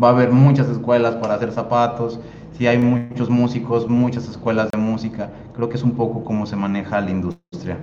va 0.02 0.10
a 0.10 0.12
haber 0.12 0.32
muchas 0.32 0.70
escuelas 0.70 1.16
para 1.16 1.36
hacer 1.36 1.52
zapatos. 1.52 2.20
Si 2.58 2.68
hay 2.68 2.78
muchos 2.78 3.30
músicos, 3.30 3.88
muchas 3.88 4.28
escuelas 4.28 4.72
de 4.72 4.78
música. 4.78 5.32
Creo 5.54 5.70
que 5.70 5.76
es 5.76 5.84
un 5.84 5.96
poco 5.96 6.24
cómo 6.24 6.46
se 6.46 6.56
maneja 6.56 7.02
la 7.02 7.12
industria. 7.12 7.78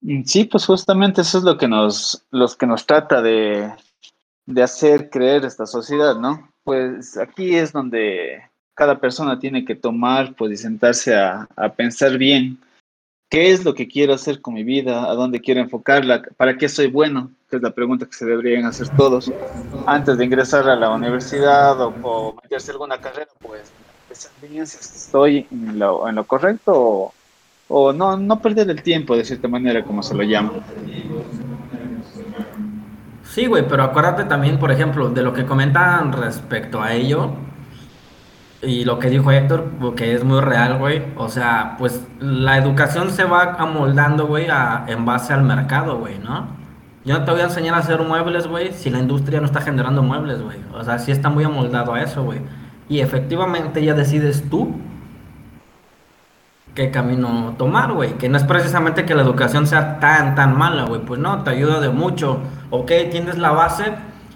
Mm, 0.00 0.22
sí, 0.24 0.44
pues 0.44 0.66
justamente 0.66 1.20
eso 1.20 1.38
es 1.38 1.44
lo 1.44 1.56
que 1.56 1.68
nos, 1.68 2.26
los 2.30 2.56
que 2.56 2.66
nos 2.66 2.86
trata 2.86 3.22
de, 3.22 3.72
de 4.46 4.62
hacer 4.62 5.10
creer 5.10 5.44
esta 5.44 5.66
sociedad, 5.66 6.16
¿no? 6.16 6.50
Pues 6.64 7.16
aquí 7.16 7.54
es 7.54 7.72
donde 7.72 8.42
cada 8.76 9.00
persona 9.00 9.40
tiene 9.40 9.64
que 9.64 9.74
tomar, 9.74 10.34
pues, 10.34 10.52
y 10.52 10.56
sentarse 10.58 11.16
a, 11.16 11.48
a 11.56 11.70
pensar 11.70 12.18
bien 12.18 12.58
qué 13.30 13.50
es 13.50 13.64
lo 13.64 13.74
que 13.74 13.88
quiero 13.88 14.12
hacer 14.14 14.40
con 14.40 14.54
mi 14.54 14.62
vida, 14.62 15.10
a 15.10 15.14
dónde 15.14 15.40
quiero 15.40 15.60
enfocarla, 15.60 16.22
para 16.36 16.56
qué 16.56 16.68
soy 16.68 16.86
bueno, 16.86 17.30
que 17.50 17.56
es 17.56 17.62
la 17.62 17.70
pregunta 17.70 18.06
que 18.06 18.12
se 18.12 18.26
deberían 18.26 18.66
hacer 18.66 18.88
todos 18.90 19.32
antes 19.86 20.18
de 20.18 20.24
ingresar 20.24 20.68
a 20.68 20.76
la 20.76 20.90
universidad 20.90 21.80
o, 21.80 21.92
o 22.02 22.36
meterse 22.42 22.70
alguna 22.70 23.00
carrera, 23.00 23.30
pues 23.40 23.72
pensar 24.08 24.30
bien 24.48 24.66
si 24.66 24.76
estoy 24.76 25.46
en 25.50 25.78
lo, 25.78 26.06
en 26.06 26.14
lo 26.14 26.24
correcto 26.24 26.72
o, 26.74 27.14
o 27.68 27.92
no, 27.94 28.16
no 28.16 28.40
perder 28.40 28.68
el 28.70 28.82
tiempo 28.82 29.16
de 29.16 29.24
cierta 29.24 29.48
manera, 29.48 29.82
como 29.82 30.02
se 30.02 30.14
lo 30.14 30.22
llama. 30.22 30.52
Sí, 33.24 33.46
güey, 33.46 33.66
pero 33.66 33.82
acuérdate 33.82 34.24
también, 34.24 34.58
por 34.58 34.70
ejemplo, 34.70 35.08
de 35.08 35.22
lo 35.22 35.32
que 35.32 35.46
comentan 35.46 36.12
respecto 36.12 36.80
a 36.80 36.92
ello 36.94 37.45
y 38.62 38.84
lo 38.84 38.98
que 38.98 39.10
dijo 39.10 39.30
Héctor, 39.30 39.64
que 39.96 40.14
es 40.14 40.24
muy 40.24 40.40
real, 40.40 40.78
güey. 40.78 41.02
O 41.16 41.28
sea, 41.28 41.76
pues 41.78 42.06
la 42.20 42.56
educación 42.56 43.10
se 43.10 43.24
va 43.24 43.54
amoldando, 43.58 44.26
güey, 44.26 44.46
en 44.86 45.04
base 45.04 45.32
al 45.32 45.42
mercado, 45.42 45.98
güey, 45.98 46.18
¿no? 46.18 46.46
Yo 47.04 47.18
no 47.18 47.24
te 47.24 47.30
voy 47.30 47.40
a 47.40 47.44
enseñar 47.44 47.74
a 47.74 47.78
hacer 47.78 48.02
muebles, 48.02 48.48
güey, 48.48 48.72
si 48.72 48.90
la 48.90 48.98
industria 48.98 49.40
no 49.40 49.46
está 49.46 49.60
generando 49.60 50.02
muebles, 50.02 50.42
güey. 50.42 50.58
O 50.74 50.82
sea, 50.82 50.98
sí 50.98 51.12
está 51.12 51.28
muy 51.28 51.44
amoldado 51.44 51.94
a 51.94 52.02
eso, 52.02 52.24
güey. 52.24 52.40
Y 52.88 53.00
efectivamente 53.00 53.84
ya 53.84 53.94
decides 53.94 54.48
tú 54.50 54.74
qué 56.74 56.90
camino 56.90 57.54
tomar, 57.58 57.92
güey. 57.92 58.14
Que 58.14 58.28
no 58.28 58.36
es 58.36 58.44
precisamente 58.44 59.04
que 59.04 59.14
la 59.14 59.22
educación 59.22 59.66
sea 59.66 60.00
tan, 60.00 60.34
tan 60.34 60.56
mala, 60.58 60.84
güey. 60.84 61.00
Pues 61.02 61.20
no, 61.20 61.44
te 61.44 61.50
ayuda 61.50 61.80
de 61.80 61.90
mucho. 61.90 62.40
Ok, 62.70 62.90
tienes 63.10 63.38
la 63.38 63.52
base 63.52 63.84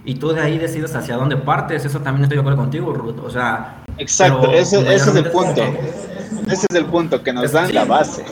y 0.05 0.15
tú 0.15 0.33
de 0.33 0.41
ahí 0.41 0.59
decides 0.59 0.95
hacia 0.95 1.17
dónde 1.17 1.37
partes. 1.37 1.85
Eso 1.85 2.01
también 2.01 2.25
estoy 2.25 2.37
de 2.37 2.41
acuerdo 2.41 2.61
contigo, 2.61 2.93
Ruth. 2.93 3.19
O 3.25 3.31
sea... 3.31 3.80
Exacto, 4.01 4.51
ese, 4.51 4.81
ese, 4.81 5.11
es 5.11 5.17
el 5.17 5.31
punto. 5.31 5.63
Ese 6.49 6.67
es 6.69 6.77
el 6.77 6.87
punto, 6.87 7.23
que 7.23 7.33
nos 7.33 7.53
dan 7.53 7.73
la 7.75 7.85
base. 7.85 8.25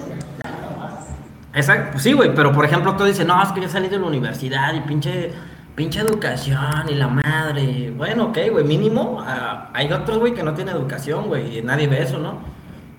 Exacto, 1.54 1.98
sí, 1.98 2.12
güey, 2.12 2.34
pero 2.34 2.52
por 2.52 2.64
ejemplo 2.64 2.96
tú 2.96 3.04
dices, 3.04 3.26
no, 3.26 3.42
es 3.42 3.50
que 3.52 3.60
yo 3.60 3.68
salí 3.68 3.88
de 3.88 3.98
la 3.98 4.06
universidad 4.06 4.74
y 4.74 4.80
pinche, 4.80 5.32
pinche 5.74 6.00
educación 6.00 6.88
y 6.88 6.94
la 6.94 7.08
madre. 7.08 7.92
Bueno, 7.96 8.26
ok, 8.26 8.38
güey, 8.50 8.64
mínimo. 8.64 9.18
Uh, 9.20 9.70
hay 9.72 9.92
otros, 9.92 10.18
güey, 10.18 10.34
que 10.34 10.42
no 10.42 10.54
tienen 10.54 10.74
educación, 10.74 11.26
güey, 11.26 11.58
y 11.58 11.62
nadie 11.62 11.86
ve 11.86 12.02
eso, 12.02 12.18
¿no? 12.18 12.58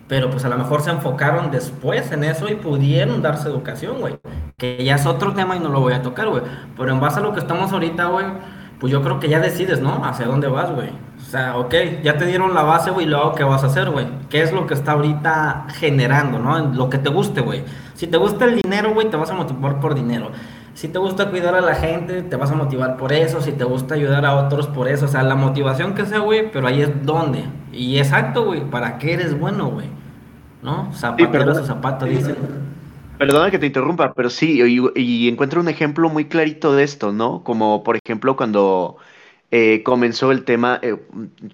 pero 0.10 0.32
pues 0.32 0.44
a 0.44 0.50
lo 0.50 0.58
mejor 0.58 0.82
se 0.82 0.90
enfocaron 0.90 1.52
después 1.52 2.12
en 2.12 2.24
eso 2.24 2.50
y 2.50 2.56
pudieron 2.56 3.22
darse 3.22 3.48
educación, 3.48 4.02
güey. 4.02 4.20
Que 4.58 4.84
ya 4.84 4.96
es 4.96 5.06
otro 5.06 5.34
tema 5.34 5.56
y 5.56 5.60
no 5.60 5.70
lo 5.70 5.82
voy 5.82 5.94
a 5.94 6.02
tocar, 6.02 6.28
güey. 6.28 6.42
Pero 6.76 6.92
en 6.92 7.00
base 7.00 7.20
a 7.20 7.22
lo 7.22 7.32
que 7.32 7.40
estamos 7.40 7.72
ahorita, 7.72 8.08
güey, 8.08 8.26
pues 8.80 8.92
yo 8.92 9.04
creo 9.04 9.20
que 9.20 9.30
ya 9.30 9.40
decides, 9.40 9.82
¿no? 9.82 10.04
Hacia 10.04 10.26
dónde 10.26 10.48
vas, 10.48 10.74
güey. 10.74 10.90
O 11.30 11.32
sea, 11.32 11.58
ok, 11.58 11.76
ya 12.02 12.18
te 12.18 12.26
dieron 12.26 12.56
la 12.56 12.64
base, 12.64 12.90
güey, 12.90 13.06
luego 13.06 13.36
qué 13.36 13.44
vas 13.44 13.64
a 13.64 13.68
hacer, 13.68 13.92
güey. 13.92 14.08
¿Qué 14.32 14.42
es 14.42 14.52
lo 14.52 14.66
que 14.66 14.74
está 14.74 14.94
ahorita 14.94 15.68
generando, 15.76 16.40
¿no? 16.40 16.58
Lo 16.74 16.90
que 16.90 16.98
te 16.98 17.10
guste, 17.10 17.42
güey. 17.42 17.64
Si 17.94 18.08
te 18.08 18.18
gusta 18.18 18.46
el 18.46 18.60
dinero, 18.62 18.96
güey, 18.96 19.12
te 19.12 19.16
vas 19.16 19.30
a 19.30 19.36
motivar 19.36 19.80
por 19.80 19.94
dinero. 19.94 20.32
Si 20.74 20.88
te 20.88 20.98
gusta 20.98 21.30
cuidar 21.30 21.54
a 21.54 21.62
la 21.62 21.76
gente, 21.76 22.24
te 22.24 22.36
vas 22.36 22.50
a 22.50 22.56
motivar 22.56 22.98
por 22.98 23.14
eso. 23.14 23.42
Si 23.42 23.52
te 23.52 23.64
gusta 23.64 23.94
ayudar 23.94 24.26
a 24.26 24.38
otros, 24.38 24.66
por 24.66 24.88
eso. 24.88 25.06
O 25.06 25.08
sea, 25.08 25.22
la 25.22 25.36
motivación 25.36 25.94
que 25.94 26.08
sea, 26.08 26.18
güey, 26.18 26.52
pero 26.52 26.66
ahí 26.68 26.82
es 26.82 27.06
donde. 27.06 27.44
Y 27.72 28.00
exacto, 28.00 28.46
güey, 28.46 28.62
¿para 28.62 28.98
qué 28.98 29.14
eres 29.14 29.40
bueno, 29.40 29.68
güey? 29.68 29.88
¿no? 30.64 30.92
Zapatero 30.94 31.56
sí, 31.56 31.66
zapato, 31.66 32.06
dicen. 32.06 32.36
Perdona 33.18 33.52
que 33.52 33.60
te 33.60 33.66
interrumpa, 33.66 34.14
pero 34.14 34.30
sí, 34.30 34.62
y, 34.96 35.28
encuentro 35.28 35.60
un 35.60 35.68
ejemplo 35.68 36.10
muy 36.10 36.26
clarito 36.26 36.74
de 36.74 36.84
esto, 36.84 37.12
¿no? 37.12 37.44
Como 37.44 37.84
por 37.84 37.98
ejemplo 37.98 38.38
cuando 38.38 38.98
eh, 39.52 39.82
comenzó 39.84 40.32
el 40.32 40.44
tema, 40.44 40.80
eh, 40.84 40.96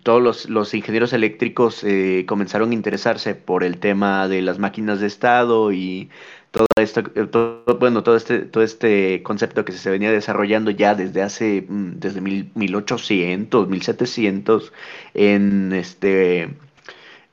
todos 0.03 0.21
los, 0.21 0.49
los, 0.49 0.73
ingenieros 0.73 1.13
eléctricos 1.13 1.81
eh, 1.83 2.25
comenzaron 2.27 2.71
a 2.71 2.73
interesarse 2.73 3.35
por 3.35 3.63
el 3.63 3.77
tema 3.77 4.27
de 4.27 4.41
las 4.41 4.59
máquinas 4.59 4.99
de 4.99 5.07
estado 5.07 5.71
y 5.71 6.09
todo 6.51 6.67
esto, 6.77 7.03
todo, 7.03 7.63
bueno, 7.79 8.03
todo 8.03 8.17
este, 8.17 8.39
todo 8.39 8.63
este 8.63 9.23
concepto 9.23 9.63
que 9.63 9.71
se 9.71 9.89
venía 9.89 10.11
desarrollando 10.11 10.71
ya 10.71 10.93
desde 10.95 11.21
hace, 11.21 11.65
mm, 11.67 11.99
desde 11.99 12.21
mil, 12.21 12.51
1800, 12.55 13.69
1700, 13.69 14.73
en 15.13 15.71
este 15.73 16.49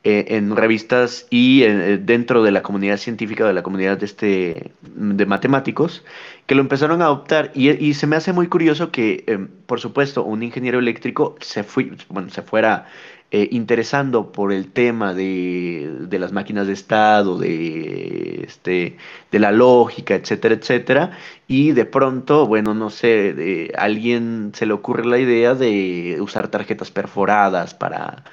eh, 0.05 0.36
en 0.36 0.57
revistas 0.57 1.28
y 1.30 1.62
eh, 1.62 1.96
dentro 1.96 2.42
de 2.42 2.50
la 2.50 2.62
comunidad 2.62 2.96
científica, 2.96 3.46
de 3.46 3.53
la 3.53 3.62
comunidad 3.62 3.98
de, 3.98 4.07
este, 4.07 4.72
de 4.82 5.26
matemáticos, 5.26 6.05
que 6.46 6.57
lo 6.57 6.61
empezaron 6.61 7.03
a 7.03 7.05
adoptar. 7.05 7.53
Y, 7.55 7.94
se 7.94 8.09
me 8.09 8.16
hace 8.16 8.32
muy 8.32 8.48
curioso 8.48 8.90
que, 8.90 9.22
em, 9.28 9.46
por 9.66 9.78
supuesto, 9.78 10.24
un 10.24 10.42
ingeniero 10.42 10.80
eléctrico 10.80 11.36
se, 11.40 11.62
fue, 11.62 11.92
bueno, 12.09 12.30
se 12.30 12.42
fuera 12.42 12.86
eh, 13.30 13.48
interesando 13.53 14.32
por 14.32 14.53
el 14.53 14.72
tema 14.72 15.14
de, 15.14 15.90
de, 16.00 16.18
las 16.18 16.32
máquinas 16.32 16.66
de 16.66 16.72
estado, 16.72 17.38
de, 17.38 18.42
este, 18.44 18.96
de 19.30 19.38
la 19.38 19.53
lógica, 19.53 20.16
etcétera, 20.16 20.57
etcétera. 20.57 21.12
Y 21.46 21.72
de 21.72 21.84
pronto, 21.84 22.46
bueno, 22.48 22.74
no 22.74 22.90
sé, 22.90 23.34
de, 23.34 23.72
alguien 23.78 24.50
se 24.55 24.66
le 24.66 24.72
ocurre 24.72 25.07
la 25.07 25.18
idea 25.18 25.55
de 25.55 26.18
usar 26.20 26.48
tarjetas 26.48 26.90
perforadas 26.90 27.72
para 27.72 28.24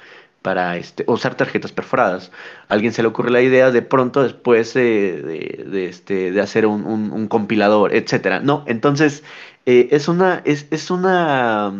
para 0.42 0.76
este, 0.76 1.04
usar 1.06 1.34
tarjetas 1.34 1.72
perforadas. 1.72 2.30
A 2.68 2.74
alguien 2.74 2.92
se 2.92 3.02
le 3.02 3.08
ocurre 3.08 3.30
la 3.30 3.42
idea 3.42 3.70
de 3.70 3.82
pronto 3.82 4.22
después 4.22 4.74
de, 4.74 5.22
de, 5.66 5.86
este, 5.86 6.32
de 6.32 6.40
hacer 6.40 6.66
un, 6.66 6.84
un, 6.86 7.28
compilador, 7.28 7.94
etcétera. 7.94 8.40
No, 8.40 8.64
entonces 8.66 9.22
eh, 9.66 9.88
es 9.90 10.08
una, 10.08 10.42
es, 10.44 10.66
es, 10.70 10.90
una 10.90 11.72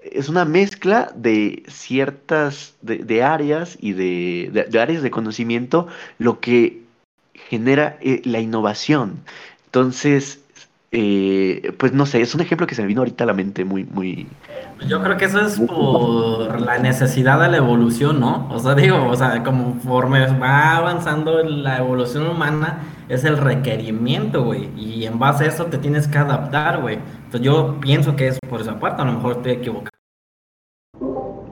es 0.00 0.28
una 0.28 0.44
mezcla 0.44 1.12
de 1.14 1.62
ciertas 1.68 2.74
de, 2.82 3.22
áreas 3.22 3.78
y 3.80 3.92
de, 3.92 4.66
de, 4.68 4.80
áreas 4.80 5.02
de 5.02 5.10
conocimiento 5.10 5.86
lo 6.18 6.40
que 6.40 6.82
genera 7.34 7.98
eh, 8.00 8.22
la 8.24 8.40
innovación. 8.40 9.20
Entonces, 9.66 10.41
eh, 10.94 11.72
pues 11.78 11.94
no 11.94 12.04
sé, 12.04 12.20
es 12.20 12.34
un 12.34 12.42
ejemplo 12.42 12.66
que 12.66 12.74
se 12.74 12.82
me 12.82 12.88
vino 12.88 13.00
ahorita 13.00 13.24
a 13.24 13.26
la 13.26 13.32
mente 13.32 13.64
muy, 13.64 13.84
muy... 13.84 14.26
Yo 14.86 15.02
creo 15.02 15.16
que 15.16 15.24
eso 15.24 15.40
es 15.40 15.58
por 15.58 16.60
la 16.60 16.78
necesidad 16.78 17.40
de 17.40 17.48
la 17.48 17.56
evolución, 17.56 18.20
¿no? 18.20 18.46
O 18.50 18.58
sea, 18.58 18.74
digo, 18.76 19.06
o 19.06 19.16
sea, 19.16 19.42
conforme 19.42 20.26
va 20.36 20.76
avanzando 20.76 21.42
la 21.44 21.78
evolución 21.78 22.26
humana, 22.26 22.80
es 23.08 23.24
el 23.24 23.38
requerimiento, 23.38 24.44
güey. 24.44 24.68
Y 24.76 25.06
en 25.06 25.18
base 25.18 25.44
a 25.44 25.48
eso 25.48 25.64
te 25.64 25.78
tienes 25.78 26.08
que 26.08 26.18
adaptar, 26.18 26.82
güey. 26.82 26.98
Entonces 27.24 27.40
yo 27.40 27.80
pienso 27.80 28.14
que 28.14 28.28
es 28.28 28.38
por 28.50 28.60
esa 28.60 28.78
parte, 28.78 29.00
a 29.00 29.06
lo 29.06 29.14
mejor 29.14 29.36
estoy 29.36 29.52
equivocado. 29.52 29.92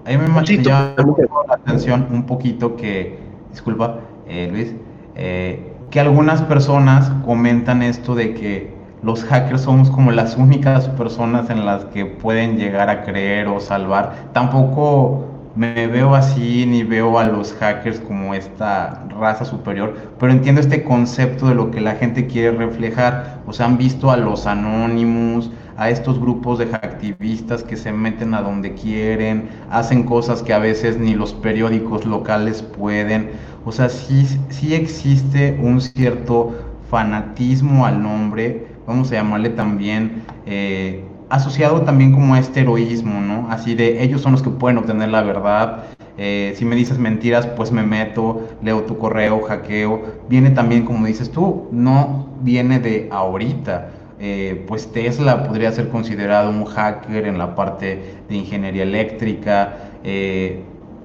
A 0.04 0.10
mí 0.10 0.18
me 0.18 0.26
llama 0.26 1.02
la 1.48 1.54
atención 1.54 2.08
un 2.10 2.26
poquito 2.26 2.76
que, 2.76 3.18
disculpa, 3.50 4.00
eh, 4.26 4.50
Luis, 4.52 4.74
eh, 5.14 5.72
que 5.90 5.98
algunas 5.98 6.42
personas 6.42 7.10
comentan 7.24 7.82
esto 7.82 8.14
de 8.14 8.34
que 8.34 8.79
los 9.02 9.24
hackers 9.24 9.62
somos 9.62 9.90
como 9.90 10.12
las 10.12 10.36
únicas 10.36 10.88
personas 10.90 11.48
en 11.48 11.64
las 11.64 11.86
que 11.86 12.04
pueden 12.04 12.58
llegar 12.58 12.90
a 12.90 13.02
creer 13.02 13.48
o 13.48 13.58
salvar. 13.58 14.14
Tampoco 14.32 15.26
me 15.54 15.86
veo 15.86 16.14
así 16.14 16.64
ni 16.66 16.84
veo 16.84 17.18
a 17.18 17.24
los 17.24 17.52
hackers 17.54 17.98
como 18.00 18.34
esta 18.34 19.04
raza 19.08 19.44
superior, 19.44 19.96
pero 20.18 20.32
entiendo 20.32 20.60
este 20.60 20.84
concepto 20.84 21.48
de 21.48 21.54
lo 21.54 21.70
que 21.70 21.80
la 21.80 21.94
gente 21.94 22.26
quiere 22.26 22.52
reflejar. 22.56 23.40
O 23.46 23.52
sea, 23.52 23.66
han 23.66 23.78
visto 23.78 24.10
a 24.10 24.16
los 24.16 24.46
anónimos, 24.46 25.50
a 25.76 25.88
estos 25.88 26.20
grupos 26.20 26.58
de 26.58 26.66
hacktivistas 26.66 27.62
que 27.62 27.76
se 27.76 27.90
meten 27.92 28.34
a 28.34 28.42
donde 28.42 28.74
quieren, 28.74 29.48
hacen 29.70 30.04
cosas 30.04 30.42
que 30.42 30.52
a 30.52 30.58
veces 30.58 30.98
ni 30.98 31.14
los 31.14 31.32
periódicos 31.32 32.04
locales 32.04 32.62
pueden. 32.62 33.30
O 33.64 33.72
sea, 33.72 33.88
sí, 33.88 34.26
sí 34.50 34.74
existe 34.74 35.58
un 35.62 35.80
cierto 35.80 36.54
fanatismo 36.90 37.86
al 37.86 38.02
nombre 38.02 38.69
vamos 38.86 39.10
a 39.12 39.14
llamarle 39.14 39.50
también, 39.50 40.22
eh, 40.46 41.04
asociado 41.28 41.82
también 41.82 42.12
como 42.12 42.34
a 42.34 42.38
este 42.38 42.60
heroísmo, 42.60 43.20
¿no? 43.20 43.48
Así 43.50 43.74
de 43.74 44.02
ellos 44.02 44.20
son 44.20 44.32
los 44.32 44.42
que 44.42 44.50
pueden 44.50 44.78
obtener 44.78 45.08
la 45.10 45.22
verdad. 45.22 45.84
Eh, 46.18 46.54
si 46.56 46.64
me 46.64 46.76
dices 46.76 46.98
mentiras, 46.98 47.46
pues 47.46 47.72
me 47.72 47.82
meto, 47.82 48.48
leo 48.62 48.82
tu 48.82 48.98
correo, 48.98 49.40
hackeo. 49.42 50.02
Viene 50.28 50.50
también, 50.50 50.84
como 50.84 51.06
dices 51.06 51.30
tú, 51.30 51.68
no 51.70 52.28
viene 52.42 52.78
de 52.80 53.08
ahorita. 53.10 53.90
Eh, 54.18 54.64
pues 54.68 54.92
Tesla 54.92 55.44
podría 55.44 55.72
ser 55.72 55.88
considerado 55.88 56.50
un 56.50 56.66
hacker 56.66 57.26
en 57.26 57.38
la 57.38 57.54
parte 57.54 58.18
de 58.28 58.34
ingeniería 58.34 58.82
eléctrica. 58.82 59.76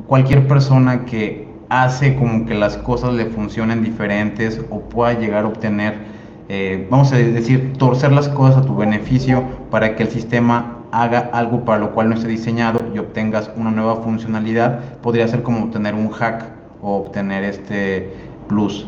Cualquier 0.07 0.47
persona 0.47 1.05
que 1.05 1.47
hace 1.69 2.15
como 2.15 2.45
que 2.45 2.53
las 2.53 2.77
cosas 2.77 3.13
le 3.13 3.25
funcionen 3.25 3.83
diferentes 3.83 4.61
o 4.69 4.81
pueda 4.81 5.13
llegar 5.13 5.45
a 5.45 5.47
obtener 5.47 6.14
eh, 6.47 6.87
vamos 6.91 7.11
a 7.11 7.17
decir, 7.17 7.73
torcer 7.77 8.11
las 8.11 8.29
cosas 8.29 8.57
a 8.57 8.65
tu 8.65 8.75
beneficio 8.75 9.43
para 9.71 9.95
que 9.95 10.03
el 10.03 10.09
sistema 10.09 10.83
haga 10.91 11.29
algo 11.33 11.65
para 11.65 11.79
lo 11.79 11.91
cual 11.93 12.09
no 12.09 12.15
esté 12.15 12.27
diseñado 12.27 12.79
y 12.93 12.99
obtengas 12.99 13.51
una 13.55 13.71
nueva 13.71 13.97
funcionalidad, 13.97 14.99
podría 15.01 15.27
ser 15.27 15.43
como 15.43 15.65
obtener 15.65 15.95
un 15.95 16.09
hack 16.11 16.45
o 16.81 16.97
obtener 16.97 17.43
este 17.43 18.13
plus. 18.47 18.87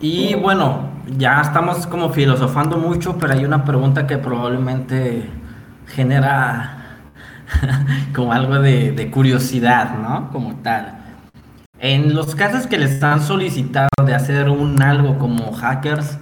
Y 0.00 0.34
bueno, 0.34 0.90
ya 1.16 1.40
estamos 1.40 1.86
como 1.86 2.10
filosofando 2.10 2.76
mucho, 2.76 3.18
pero 3.18 3.34
hay 3.34 3.44
una 3.44 3.64
pregunta 3.64 4.06
que 4.06 4.18
probablemente 4.18 5.28
genera 5.86 6.98
como 8.14 8.32
algo 8.32 8.58
de, 8.58 8.92
de 8.92 9.10
curiosidad, 9.10 9.96
¿no? 9.98 10.30
Como 10.30 10.56
tal. 10.56 11.01
En 11.82 12.14
los 12.14 12.36
casos 12.36 12.68
que 12.68 12.78
les 12.78 13.02
han 13.02 13.20
solicitado 13.20 13.88
de 14.06 14.14
hacer 14.14 14.48
un 14.48 14.80
algo 14.80 15.18
como 15.18 15.52
hackers, 15.52 16.16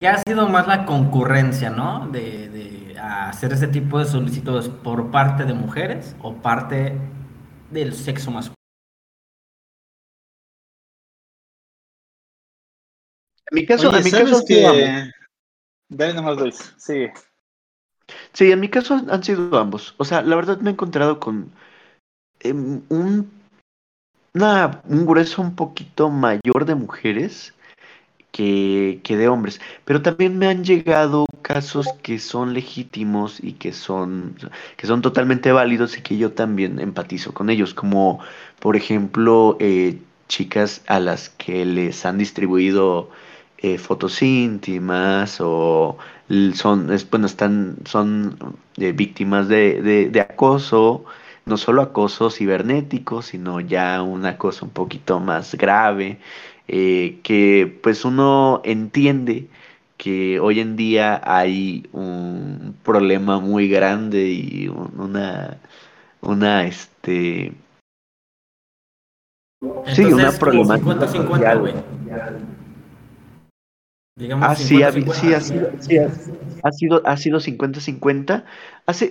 ¿qué 0.00 0.08
ha 0.08 0.18
sido 0.26 0.48
más 0.48 0.66
la 0.66 0.84
concurrencia, 0.86 1.70
¿no? 1.70 2.08
De, 2.08 2.96
hacer 3.00 3.52
ese 3.52 3.68
tipo 3.68 3.96
de 4.00 4.06
solicitudes 4.06 4.68
por 4.68 5.12
parte 5.12 5.44
de 5.44 5.54
mujeres 5.54 6.16
o 6.20 6.34
parte 6.34 6.98
del 7.70 7.94
sexo 7.94 8.32
masculino. 8.32 8.56
En 13.52 13.54
mi 13.54 13.66
caso, 13.66 13.96
en 13.96 14.02
mi 14.04 14.10
caso 14.10 14.44
que... 14.44 15.12
Dale 15.90 16.14
nomás 16.14 16.36
Luis, 16.36 16.74
sí. 16.76 17.06
Sí, 18.32 18.50
en 18.50 18.58
mi 18.58 18.68
caso 18.68 19.00
han 19.08 19.22
sido 19.22 19.56
ambos. 19.56 19.94
O 19.96 20.04
sea, 20.04 20.22
la 20.22 20.34
verdad 20.34 20.58
me 20.58 20.70
he 20.70 20.72
encontrado 20.72 21.20
con 21.20 21.52
em, 22.40 22.82
un 22.88 23.37
un 24.40 25.06
grueso 25.06 25.42
un 25.42 25.54
poquito 25.54 26.10
mayor 26.10 26.64
de 26.64 26.74
mujeres 26.74 27.54
que, 28.32 29.00
que, 29.04 29.16
de 29.16 29.28
hombres. 29.28 29.60
Pero 29.84 30.02
también 30.02 30.38
me 30.38 30.48
han 30.48 30.64
llegado 30.64 31.26
casos 31.42 31.88
que 32.02 32.18
son 32.18 32.54
legítimos 32.54 33.42
y 33.42 33.54
que 33.54 33.72
son, 33.72 34.36
que 34.76 34.86
son 34.86 35.02
totalmente 35.02 35.52
válidos 35.52 35.98
y 35.98 36.02
que 36.02 36.16
yo 36.18 36.32
también 36.32 36.78
empatizo 36.78 37.34
con 37.34 37.50
ellos. 37.50 37.74
Como 37.74 38.20
por 38.60 38.76
ejemplo 38.76 39.56
eh, 39.60 39.98
chicas 40.28 40.82
a 40.86 41.00
las 41.00 41.30
que 41.30 41.64
les 41.64 42.04
han 42.06 42.18
distribuido 42.18 43.10
eh, 43.58 43.78
fotos 43.78 44.22
íntimas 44.22 45.38
o 45.40 45.98
son, 46.54 46.90
bueno, 47.10 47.26
están, 47.26 47.76
son 47.86 48.36
eh, 48.76 48.92
víctimas 48.92 49.48
de, 49.48 50.10
de 50.12 50.20
acoso 50.20 51.04
no 51.48 51.56
solo 51.56 51.82
acoso 51.82 52.30
cibernético, 52.30 53.22
sino 53.22 53.60
ya 53.60 54.02
un 54.02 54.26
acoso 54.26 54.66
un 54.66 54.70
poquito 54.70 55.18
más 55.18 55.54
grave, 55.54 56.18
eh, 56.68 57.18
que 57.22 57.78
pues 57.82 58.04
uno 58.04 58.60
entiende 58.64 59.48
que 59.96 60.38
hoy 60.38 60.60
en 60.60 60.76
día 60.76 61.20
hay 61.24 61.88
un 61.92 62.76
problema 62.84 63.40
muy 63.40 63.68
grande 63.68 64.30
y 64.30 64.68
una, 64.68 65.58
una, 66.20 66.64
este... 66.64 67.52
sí, 69.86 70.04
una 70.04 70.30
problemática 70.32 71.08
50, 74.18 74.50
ah, 74.50 74.56
sí, 74.56 74.82
ha, 74.82 74.90
sí, 74.90 75.32
ha, 75.32 75.40
sido, 75.40 75.70
ha 76.62 76.72
sido, 76.72 77.02
ha 77.06 77.16
sido 77.16 77.38
50-50. 77.38 78.44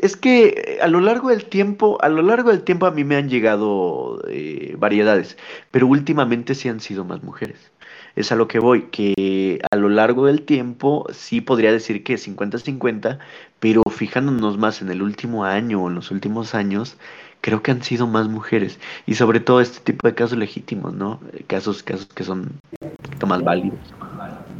Es 0.01 0.17
que 0.17 0.47
eh, 0.47 0.77
a 0.81 0.87
lo 0.87 0.99
largo 0.99 1.29
del 1.29 1.45
tiempo, 1.45 1.97
a 2.01 2.09
lo 2.09 2.21
largo 2.21 2.49
del 2.49 2.63
tiempo 2.63 2.85
a 2.85 2.91
mí 2.91 3.03
me 3.03 3.15
han 3.15 3.29
llegado 3.29 4.21
eh, 4.27 4.75
variedades, 4.77 5.37
pero 5.71 5.87
últimamente 5.87 6.55
sí 6.55 6.67
han 6.67 6.81
sido 6.81 7.05
más 7.05 7.23
mujeres. 7.23 7.71
Es 8.15 8.31
a 8.31 8.35
lo 8.35 8.47
que 8.47 8.59
voy, 8.59 8.87
que 8.91 9.61
a 9.71 9.75
lo 9.75 9.89
largo 9.89 10.25
del 10.25 10.41
tiempo 10.41 11.05
sí 11.13 11.39
podría 11.39 11.71
decir 11.71 12.03
que 12.03 12.15
50-50, 12.15 13.19
pero 13.59 13.83
fijándonos 13.83 14.57
más 14.57 14.81
en 14.81 14.89
el 14.89 15.03
último 15.03 15.45
año 15.45 15.83
o 15.83 15.87
en 15.87 15.95
los 15.95 16.09
últimos 16.09 16.55
años, 16.55 16.97
creo 17.41 17.61
que 17.61 17.71
han 17.71 17.83
sido 17.83 18.07
más 18.07 18.27
mujeres. 18.27 18.79
Y 19.05 19.15
sobre 19.15 19.39
todo 19.39 19.61
este 19.61 19.79
tipo 19.79 20.07
de 20.07 20.15
casos 20.15 20.37
legítimos, 20.37 20.93
¿no? 20.93 21.19
Casos, 21.45 21.83
casos 21.83 22.07
que 22.07 22.23
son 22.23 22.59
un 22.81 22.89
poquito 23.03 23.27
más 23.27 23.43
válidos. 23.43 23.79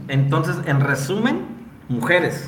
Entonces, 0.09 0.55
en 0.65 0.79
resumen, 0.79 1.45
mujeres. 1.89 2.45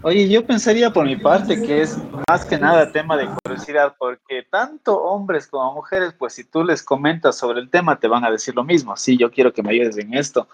Oye, 0.00 0.28
yo 0.28 0.46
pensaría 0.46 0.90
por 0.90 1.06
mi 1.06 1.16
parte 1.16 1.62
que 1.62 1.82
es 1.82 1.98
más 2.28 2.44
que 2.44 2.58
nada 2.58 2.90
tema 2.92 3.16
de 3.16 3.26
curiosidad, 3.26 3.94
porque 3.98 4.42
tanto 4.50 5.02
hombres 5.02 5.46
como 5.46 5.74
mujeres, 5.74 6.14
pues 6.18 6.34
si 6.34 6.44
tú 6.44 6.64
les 6.64 6.82
comentas 6.82 7.36
sobre 7.36 7.60
el 7.60 7.70
tema, 7.70 7.98
te 7.98 8.08
van 8.08 8.24
a 8.24 8.30
decir 8.30 8.54
lo 8.54 8.64
mismo. 8.64 8.96
Sí, 8.96 9.16
yo 9.16 9.30
quiero 9.30 9.52
que 9.52 9.62
me 9.62 9.70
ayudes 9.70 9.98
en 9.98 10.14
esto. 10.14 10.46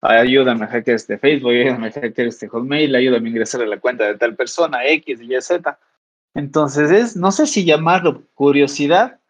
Ayúdame 0.00 0.64
a 0.64 0.68
hackear 0.68 0.96
este 0.96 1.16
Facebook, 1.16 1.50
ayúdame 1.50 1.88
a 1.88 1.92
hackear 1.92 2.28
este 2.28 2.48
Hotmail, 2.48 2.94
ayúdame 2.94 3.28
a 3.28 3.30
ingresar 3.30 3.62
a 3.62 3.66
la 3.66 3.80
cuenta 3.80 4.04
de 4.04 4.16
tal 4.16 4.34
persona, 4.36 4.84
X, 4.86 5.20
Y, 5.22 5.40
Z. 5.40 5.78
Entonces, 6.34 6.90
es, 6.90 7.16
no 7.16 7.30
sé 7.30 7.46
si 7.46 7.64
llamarlo 7.64 8.22
curiosidad 8.34 9.20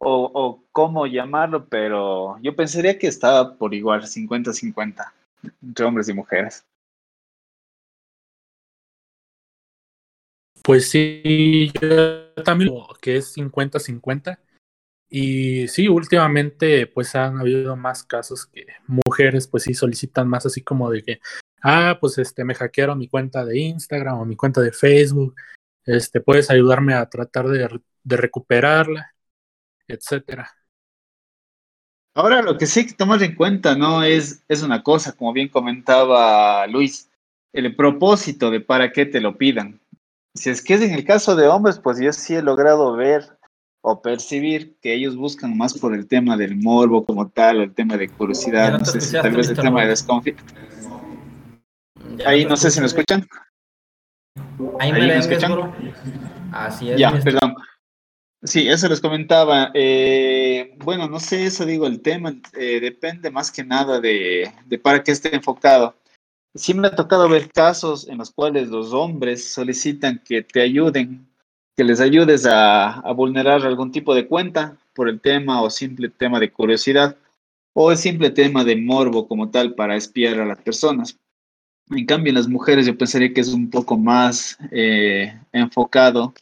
o, 0.00 0.64
cómo 0.72 1.06
llamarlo, 1.06 1.68
pero 1.68 2.38
yo 2.40 2.54
pensaría 2.54 2.98
que 2.98 3.08
estaba 3.08 3.56
por 3.56 3.74
igual 3.74 4.06
50-50 4.06 5.12
entre 5.62 5.84
hombres 5.84 6.08
y 6.08 6.14
mujeres. 6.14 6.64
Pues 10.62 10.90
sí, 10.90 11.72
yo 11.80 12.32
también 12.44 12.72
que 13.00 13.16
es 13.16 13.36
50-50. 13.36 14.38
Y 15.10 15.66
sí, 15.68 15.88
últimamente 15.88 16.86
pues 16.86 17.14
han 17.14 17.38
habido 17.38 17.76
más 17.76 18.04
casos 18.04 18.44
que 18.44 18.66
mujeres 18.86 19.48
pues 19.48 19.62
sí 19.62 19.72
solicitan 19.72 20.28
más 20.28 20.44
así 20.44 20.62
como 20.62 20.90
de 20.90 21.02
que, 21.02 21.20
ah, 21.62 21.96
pues 21.98 22.18
este 22.18 22.44
me 22.44 22.54
hackearon 22.54 22.98
mi 22.98 23.08
cuenta 23.08 23.44
de 23.46 23.58
Instagram 23.58 24.20
o 24.20 24.24
mi 24.26 24.36
cuenta 24.36 24.60
de 24.60 24.70
Facebook, 24.70 25.34
este, 25.86 26.20
puedes 26.20 26.50
ayudarme 26.50 26.92
a 26.92 27.08
tratar 27.08 27.48
de, 27.48 27.80
de 28.04 28.16
recuperarla 28.18 29.14
etcétera. 29.88 30.50
Ahora 32.14 32.42
lo 32.42 32.58
que 32.58 32.66
sí 32.66 32.80
hay 32.80 32.86
que 32.86 32.94
tomar 32.94 33.22
en 33.22 33.34
cuenta, 33.34 33.76
¿no? 33.76 34.02
Es, 34.02 34.42
es 34.48 34.62
una 34.62 34.82
cosa, 34.82 35.12
como 35.12 35.32
bien 35.32 35.48
comentaba 35.48 36.66
Luis, 36.66 37.08
el 37.52 37.74
propósito 37.74 38.50
de 38.50 38.60
para 38.60 38.92
qué 38.92 39.06
te 39.06 39.20
lo 39.20 39.36
pidan. 39.36 39.80
Si 40.34 40.50
es 40.50 40.62
que 40.62 40.74
es 40.74 40.82
en 40.82 40.94
el 40.94 41.04
caso 41.04 41.36
de 41.36 41.48
hombres, 41.48 41.78
pues 41.78 41.98
yo 42.00 42.12
sí 42.12 42.34
he 42.34 42.42
logrado 42.42 42.94
ver 42.94 43.38
o 43.80 44.02
percibir 44.02 44.76
que 44.80 44.94
ellos 44.94 45.16
buscan 45.16 45.56
más 45.56 45.78
por 45.78 45.94
el 45.94 46.06
tema 46.06 46.36
del 46.36 46.56
morbo 46.56 47.04
como 47.04 47.28
tal, 47.28 47.60
o 47.60 47.62
el 47.62 47.74
tema 47.74 47.96
de 47.96 48.08
curiosidad, 48.08 48.78
no, 48.78 48.84
sé 48.84 49.00
si 49.00 49.12
tal 49.12 49.34
vez 49.34 49.48
el 49.48 49.56
tema 49.56 49.82
de 49.82 49.88
desconfianza. 49.88 50.44
Ahí 52.26 52.44
no 52.44 52.56
sé 52.56 52.70
si 52.70 52.80
me 52.80 52.86
escuchan. 52.86 53.26
Ahí 54.80 54.92
me, 54.92 55.16
escuchan. 55.16 55.72
Así 56.52 56.90
es. 56.90 56.98
Ya, 56.98 57.12
perdón. 57.12 57.54
Sí, 58.42 58.68
eso 58.68 58.88
les 58.88 59.00
comentaba. 59.00 59.72
Eh, 59.74 60.76
bueno, 60.84 61.08
no 61.08 61.18
sé, 61.18 61.46
eso 61.46 61.66
digo, 61.66 61.86
el 61.86 62.00
tema 62.00 62.34
eh, 62.56 62.78
depende 62.80 63.30
más 63.30 63.50
que 63.50 63.64
nada 63.64 64.00
de, 64.00 64.52
para 64.82 65.02
qué 65.02 65.10
esté 65.10 65.34
enfocado. 65.34 65.96
Sí 66.54 66.72
me 66.72 66.86
ha 66.86 66.94
tocado 66.94 67.28
ver 67.28 67.50
casos 67.52 68.08
en 68.08 68.18
los 68.18 68.30
cuales 68.30 68.68
los 68.68 68.92
hombres 68.92 69.52
solicitan 69.52 70.22
que 70.24 70.42
te 70.42 70.60
ayuden, 70.62 71.28
que 71.76 71.84
les 71.84 72.00
ayudes 72.00 72.46
a, 72.48 73.02
vulnerar 73.12 73.66
algún 73.66 73.90
tipo 73.92 74.14
de 74.14 74.28
cuenta 74.28 74.76
por 74.94 75.08
el 75.08 75.20
tema 75.20 75.60
o 75.62 75.70
simple 75.70 76.08
tema 76.08 76.38
de 76.40 76.52
curiosidad 76.52 77.16
o 77.74 77.90
el 77.92 77.98
simple 77.98 78.30
tema 78.30 78.64
de 78.64 78.76
morbo 78.76 79.28
como 79.28 79.50
tal 79.50 79.74
para 79.74 79.96
espiar 79.96 80.40
a 80.40 80.46
las 80.46 80.58
personas. 80.62 81.18
En 81.90 82.06
cambio, 82.06 82.30
en 82.30 82.36
las 82.36 82.48
mujeres 82.48 82.86
yo 82.86 82.96
pensaría 82.96 83.32
que 83.32 83.40
es 83.40 83.52
un 83.52 83.70
poco 83.70 83.96
más 83.96 84.58
eh, 84.70 85.38
enfocado 85.52 86.34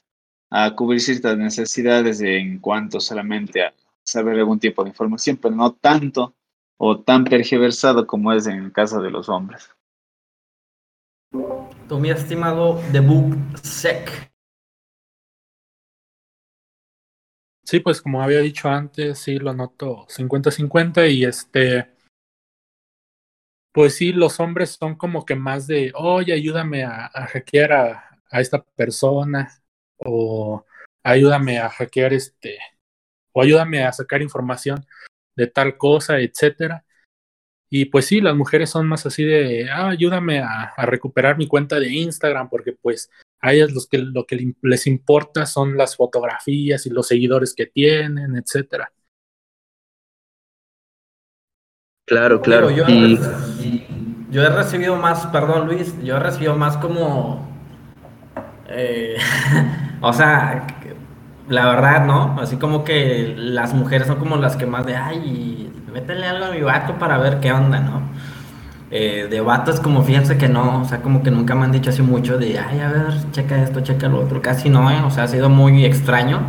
a 0.51 0.75
cubrir 0.75 1.01
ciertas 1.01 1.37
necesidades 1.37 2.21
en 2.21 2.59
cuanto 2.59 3.01
solamente 3.01 3.63
a 3.63 3.75
saber 4.03 4.39
algún 4.39 4.61
tipo 4.61 4.83
de 4.85 4.91
información, 4.91 5.37
pero 5.37 5.55
no 5.55 5.73
tanto 5.75 6.35
o 6.79 7.01
tan 7.01 7.25
pergiversado 7.25 8.07
como 8.07 8.33
es 8.33 8.47
en 8.47 8.59
el 8.59 8.73
caso 8.73 9.01
de 9.01 9.11
los 9.11 9.29
hombres. 9.29 9.71
Tu 11.89 11.99
mi 11.99 12.11
estimado 12.11 12.81
The 12.93 13.01
Book 13.01 13.37
Sec. 13.63 14.31
Sí, 17.65 17.81
pues 17.81 18.01
como 18.01 18.23
había 18.23 18.41
dicho 18.41 18.69
antes, 18.69 19.19
sí 19.19 19.39
lo 19.39 19.53
noto 19.53 20.07
50-50 20.09 21.09
y 21.09 21.25
este 21.25 21.97
pues 23.77 23.97
sí, 23.97 24.13
los 24.13 24.41
hombres 24.41 24.71
son 24.81 24.95
como 24.95 25.27
que 25.27 25.35
más 25.35 25.67
de, 25.67 25.93
oye, 25.95 26.33
ayúdame 26.33 26.85
a, 26.85 27.11
hackear 27.11 27.73
a, 27.75 28.23
a, 28.31 28.41
esta 28.41 28.65
persona, 28.65 29.51
o 29.99 30.65
ayúdame 31.03 31.59
a 31.59 31.69
hackear 31.69 32.13
este, 32.13 32.59
o 33.33 33.43
ayúdame 33.43 33.85
a 33.85 33.93
sacar 33.93 34.23
información 34.23 34.85
de 35.37 35.47
tal 35.47 35.77
cosa, 35.77 36.19
etcétera. 36.21 36.85
Y 37.69 37.87
pues 37.87 38.07
sí, 38.07 38.21
las 38.21 38.35
mujeres 38.35 38.71
son 38.71 38.89
más 38.89 39.07
así 39.07 39.25
de, 39.25 39.69
ah, 39.71 39.89
ayúdame 39.89 40.41
a, 40.41 40.75
recuperar 40.87 41.37
mi 41.37 41.47
cuenta 41.47 41.81
de 41.81 41.93
Instagram, 41.93 42.49
porque 42.49 42.73
pues 42.73 43.11
a 43.41 43.53
ellas 43.53 43.73
los 43.73 43.87
que, 43.87 43.99
lo 43.99 44.25
que 44.25 44.55
les 44.63 44.87
importa 44.87 45.47
son 45.47 45.77
las 45.77 45.97
fotografías 45.97 46.87
y 46.87 46.91
los 46.91 47.09
seguidores 47.09 47.55
que 47.55 47.67
tienen, 47.67 48.37
etcétera. 48.37 48.93
Claro, 52.07 52.41
claro. 52.41 52.71
Yo, 52.71 52.85
y... 52.87 53.19
yo, 54.31 54.43
he 54.43 54.49
recibido 54.49 54.97
más, 54.97 55.27
perdón 55.27 55.67
Luis, 55.67 55.93
yo 56.05 56.17
he 56.17 56.21
recibido 56.21 56.57
más 56.57 56.77
como, 56.77 57.47
eh, 58.69 59.17
o 60.01 60.13
sea, 60.13 60.67
la 61.49 61.67
verdad, 61.67 62.05
¿no? 62.05 62.37
Así 62.41 62.57
como 62.57 62.85
que 62.85 63.35
las 63.37 63.75
mujeres 63.75 64.07
son 64.07 64.17
como 64.17 64.37
las 64.37 64.57
que 64.57 64.67
más 64.67 64.85
de, 64.87 64.97
ay, 64.97 65.73
métele 65.93 66.27
algo 66.27 66.47
a 66.47 66.51
mi 66.51 66.61
vato 66.61 66.95
para 66.95 67.19
ver 67.19 67.41
qué 67.41 67.53
onda, 67.53 67.81
¿no? 67.81 68.03
Eh, 68.91 69.27
de 69.29 69.41
vatos 69.41 69.81
como 69.81 70.03
fíjense 70.03 70.39
que 70.39 70.49
no, 70.49 70.83
o 70.83 70.85
sea, 70.85 71.03
como 71.03 71.23
que 71.23 71.31
nunca 71.31 71.57
me 71.57 71.65
han 71.65 71.73
dicho 71.73 71.91
así 71.91 72.03
mucho 72.03 72.39
de, 72.39 72.59
ay, 72.59 72.81
a 72.81 72.89
ver, 72.89 73.31
checa 73.33 73.63
esto, 73.63 73.81
checa 73.81 74.09
lo 74.09 74.21
otro, 74.21 74.41
casi 74.41 74.69
no, 74.69 74.91
¿eh? 74.91 75.01
O 75.05 75.11
sea, 75.11 75.25
ha 75.25 75.29
sido 75.29 75.49
muy 75.49 75.85
extraño. 75.85 76.41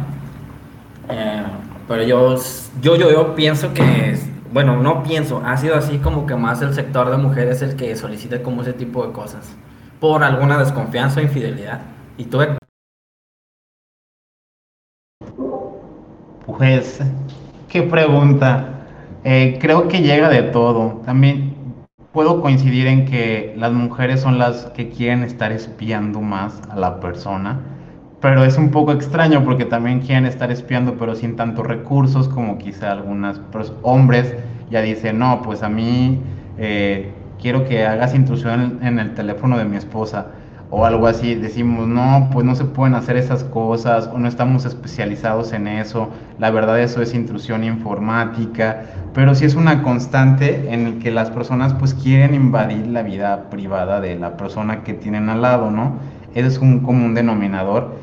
Eh, 1.10 1.44
pero 1.88 2.04
yo, 2.04 2.36
yo, 2.82 2.96
yo, 2.96 3.12
yo 3.12 3.36
pienso 3.36 3.74
que, 3.74 4.20
bueno, 4.52 4.78
no 4.82 5.04
pienso, 5.04 5.42
ha 5.46 5.58
sido 5.58 5.76
así 5.76 5.98
como 6.00 6.26
que 6.28 6.36
más 6.36 6.62
el 6.62 6.74
sector 6.74 7.10
de 7.10 7.18
mujeres 7.18 7.62
el 7.62 7.76
que 7.76 7.96
solicita 7.96 8.44
como 8.44 8.62
ese 8.62 8.74
tipo 8.74 9.06
de 9.06 9.14
cosas, 9.14 9.56
por 10.00 10.24
alguna 10.24 10.58
desconfianza 10.58 11.20
o 11.20 11.24
infidelidad. 11.24 11.82
Y 12.18 12.26
tú, 12.26 12.40
Pues, 16.58 17.00
qué 17.70 17.84
pregunta. 17.84 18.70
Eh, 19.24 19.60
creo 19.62 19.88
que 19.88 20.02
llega 20.02 20.28
de 20.28 20.42
todo. 20.42 21.02
También 21.06 21.54
puedo 22.12 22.42
coincidir 22.42 22.88
en 22.88 23.06
que 23.06 23.54
las 23.56 23.72
mujeres 23.74 24.22
son 24.22 24.40
las 24.40 24.66
que 24.76 24.90
quieren 24.90 25.22
estar 25.22 25.52
espiando 25.52 26.20
más 26.20 26.60
a 26.72 26.76
la 26.76 27.00
persona, 27.00 27.60
pero 28.22 28.44
es 28.44 28.58
un 28.58 28.72
poco 28.72 28.92
extraño 28.92 29.44
porque 29.44 29.66
también 29.66 30.00
quieren 30.00 30.26
estar 30.26 30.52
espiando 30.52 30.96
pero 30.98 31.14
sin 31.14 31.36
tantos 31.36 31.68
recursos 31.68 32.28
como 32.28 32.58
quizá 32.58 32.92
algunas 32.92 33.40
hombres 33.84 34.34
ya 34.72 34.82
dicen, 34.82 35.20
no, 35.20 35.44
pues 35.44 35.62
a 35.62 35.70
mí 35.70 36.20
eh, 36.58 37.12
quiero 37.40 37.66
que 37.66 37.86
hagas 37.86 38.16
intrusión 38.16 38.80
en 38.82 38.98
el 38.98 39.14
teléfono 39.14 39.60
de 39.60 39.66
mi 39.66 39.78
esposa 39.78 40.32
o 40.70 40.86
algo 40.86 41.08
así, 41.08 41.36
decimos, 41.36 41.88
no, 41.88 42.30
pues 42.32 42.46
no 42.46 42.54
se 42.56 42.66
pueden 42.66 42.96
hacer 42.96 43.16
esas 43.16 43.44
cosas 43.46 44.10
o 44.14 44.18
no 44.18 44.28
estamos 44.28 44.66
especializados 44.66 45.54
en 45.54 45.68
eso, 45.68 46.10
la 46.40 46.52
verdad 46.52 46.82
eso 46.82 47.02
es 47.02 47.14
intrusión 47.14 47.64
informática, 47.64 48.84
pero 49.14 49.34
sí 49.34 49.46
es 49.46 49.56
una 49.56 49.82
constante 49.82 50.74
en 50.74 50.88
el 50.88 51.00
que 51.00 51.12
las 51.12 51.32
personas 51.32 51.74
pues 51.74 51.94
quieren 51.94 52.34
invadir 52.34 52.88
la 52.88 53.02
vida 53.02 53.50
privada 53.50 54.02
de 54.02 54.16
la 54.16 54.36
persona 54.36 54.84
que 54.84 54.94
tienen 54.94 55.30
al 55.30 55.42
lado, 55.42 55.72
¿no? 55.72 56.00
Es 56.36 56.58
un 56.58 56.82
común 56.82 57.14
denominador. 57.16 57.96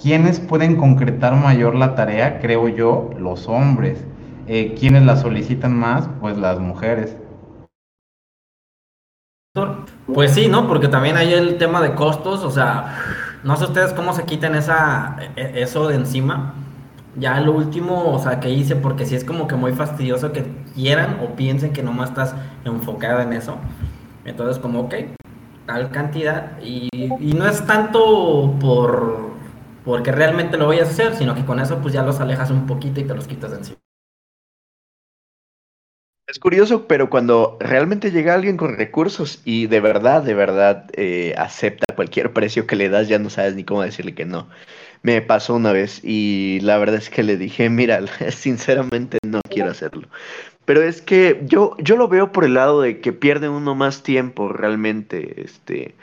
¿Quiénes 0.00 0.40
pueden 0.40 0.76
concretar 0.76 1.34
mayor 1.34 1.74
la 1.74 1.94
tarea? 1.94 2.38
Creo 2.40 2.68
yo, 2.68 3.10
los 3.18 3.48
hombres. 3.48 4.04
Eh, 4.46 4.74
¿Quiénes 4.78 5.04
la 5.04 5.16
solicitan 5.16 5.76
más? 5.76 6.08
Pues 6.20 6.38
las 6.38 6.58
mujeres. 6.58 7.16
Pues 10.14 10.32
sí, 10.32 10.48
¿no? 10.48 10.66
Porque 10.66 10.88
también 10.88 11.16
hay 11.16 11.32
el 11.32 11.58
tema 11.58 11.80
de 11.80 11.94
costos, 11.94 12.42
o 12.44 12.50
sea, 12.50 12.96
no 13.44 13.56
sé 13.56 13.64
ustedes 13.64 13.92
cómo 13.92 14.12
se 14.12 14.24
quitan 14.24 14.54
esa, 14.54 15.16
e, 15.36 15.62
eso 15.62 15.88
de 15.88 15.96
encima. 15.96 16.54
Ya 17.16 17.40
lo 17.40 17.52
último, 17.52 18.12
o 18.12 18.18
sea, 18.18 18.40
que 18.40 18.50
hice, 18.50 18.76
porque 18.76 19.04
sí 19.06 19.14
es 19.14 19.24
como 19.24 19.48
que 19.48 19.56
muy 19.56 19.72
fastidioso 19.72 20.32
que 20.32 20.46
quieran 20.74 21.18
o 21.22 21.34
piensen 21.36 21.72
que 21.72 21.82
nomás 21.82 22.10
estás 22.10 22.34
enfocada 22.64 23.22
en 23.22 23.32
eso. 23.32 23.56
Entonces, 24.24 24.58
como, 24.58 24.80
ok, 24.82 24.94
tal 25.66 25.90
cantidad. 25.90 26.58
Y, 26.62 26.88
y 26.92 27.32
no 27.34 27.46
es 27.46 27.66
tanto 27.66 28.54
por 28.60 29.30
porque 29.84 30.12
realmente 30.12 30.56
lo 30.56 30.66
voy 30.66 30.78
a 30.78 30.82
hacer, 30.82 31.14
sino 31.14 31.34
que 31.34 31.44
con 31.44 31.58
eso 31.58 31.78
pues 31.78 31.94
ya 31.94 32.02
los 32.02 32.20
alejas 32.20 32.50
un 32.50 32.66
poquito 32.66 33.00
y 33.00 33.04
te 33.04 33.14
los 33.14 33.26
quitas 33.26 33.50
de 33.50 33.56
encima. 33.58 33.78
Es 36.30 36.38
curioso, 36.38 36.86
pero 36.86 37.10
cuando 37.10 37.56
realmente 37.58 38.12
llega 38.12 38.34
alguien 38.34 38.56
con 38.56 38.76
recursos 38.76 39.42
y 39.44 39.66
de 39.66 39.80
verdad, 39.80 40.22
de 40.22 40.34
verdad 40.34 40.84
eh, 40.92 41.34
acepta 41.36 41.92
cualquier 41.96 42.32
precio 42.32 42.68
que 42.68 42.76
le 42.76 42.88
das, 42.88 43.08
ya 43.08 43.18
no 43.18 43.30
sabes 43.30 43.56
ni 43.56 43.64
cómo 43.64 43.82
decirle 43.82 44.14
que 44.14 44.26
no. 44.26 44.48
Me 45.02 45.22
pasó 45.22 45.56
una 45.56 45.72
vez 45.72 46.00
y 46.04 46.60
la 46.62 46.78
verdad 46.78 46.98
es 46.98 47.10
que 47.10 47.24
le 47.24 47.36
dije, 47.36 47.68
mira, 47.68 48.00
sinceramente 48.30 49.18
no 49.26 49.40
quiero 49.50 49.72
hacerlo. 49.72 50.06
Pero 50.66 50.82
es 50.82 51.02
que 51.02 51.40
yo, 51.46 51.76
yo 51.78 51.96
lo 51.96 52.06
veo 52.06 52.30
por 52.30 52.44
el 52.44 52.54
lado 52.54 52.80
de 52.80 53.00
que 53.00 53.12
pierde 53.12 53.48
uno 53.48 53.74
más 53.74 54.04
tiempo 54.04 54.52
realmente, 54.52 55.42
este, 55.42 55.96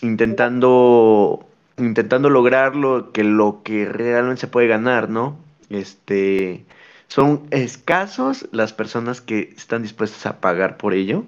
intentando, 0.00 1.44
intentando 1.76 2.30
lograrlo 2.30 3.10
que 3.10 3.24
lo 3.24 3.62
que 3.64 3.86
realmente 3.86 4.42
se 4.42 4.46
puede 4.46 4.68
ganar, 4.68 5.08
¿no? 5.08 5.36
Este, 5.70 6.64
son 7.08 7.46
escasos 7.50 8.48
las 8.52 8.72
personas 8.72 9.20
que 9.20 9.52
están 9.56 9.82
dispuestas 9.82 10.26
a 10.26 10.40
pagar 10.40 10.76
por 10.76 10.94
ello 10.94 11.24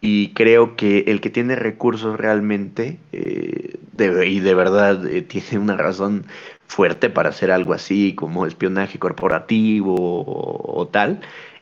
y 0.00 0.32
creo 0.32 0.76
que 0.76 1.04
el 1.08 1.20
que 1.20 1.30
tiene 1.30 1.56
recursos 1.56 2.18
realmente 2.18 2.98
eh, 3.12 3.78
y 4.26 4.40
de 4.40 4.54
verdad 4.54 5.06
eh, 5.06 5.22
tiene 5.22 5.58
una 5.58 5.76
razón 5.76 6.26
fuerte 6.66 7.10
para 7.10 7.30
hacer 7.30 7.50
algo 7.50 7.74
así 7.74 8.14
como 8.14 8.46
espionaje 8.46 8.98
corporativo 8.98 9.94
o, 9.98 10.88
tal, 10.88 11.20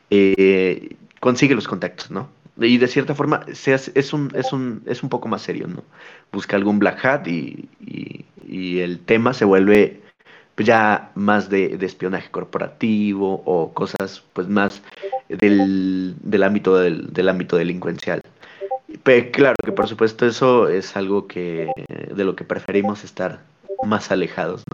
eh, 0.09 0.95
consigue 1.19 1.55
los 1.55 1.67
contactos, 1.67 2.11
¿no? 2.11 2.29
Y 2.57 2.77
de 2.77 2.87
cierta 2.87 3.15
forma 3.15 3.45
es, 3.47 4.13
un, 4.13 4.31
es, 4.35 4.53
un, 4.53 4.83
es 4.85 5.01
un 5.01 5.09
poco 5.09 5.27
más 5.27 5.41
serio, 5.41 5.67
¿no? 5.67 5.83
Busca 6.31 6.55
algún 6.55 6.77
black 6.79 7.03
hat 7.05 7.27
y, 7.27 7.69
y 8.47 8.79
el 8.79 8.99
tema 8.99 9.33
se 9.33 9.45
vuelve 9.45 10.01
pues, 10.59 10.67
ya 10.67 11.13
más 11.15 11.49
de, 11.49 11.77
espionaje 11.79 12.29
corporativo 12.31 13.41
o 13.45 13.73
cosas 13.73 14.21
pues 14.33 14.49
más 14.49 14.81
del, 15.29 16.43
ámbito 16.43 16.75
del, 16.75 17.29
ámbito 17.29 17.55
delincuencial. 17.55 18.21
Pero 19.03 19.31
claro 19.31 19.55
que 19.63 19.71
por 19.71 19.87
supuesto 19.87 20.25
eso 20.25 20.67
es 20.67 20.97
algo 20.97 21.27
que 21.27 21.71
de 22.13 22.23
lo 22.25 22.35
que 22.35 22.43
preferimos 22.43 23.05
estar 23.05 23.41
más 23.85 24.11
alejados. 24.11 24.65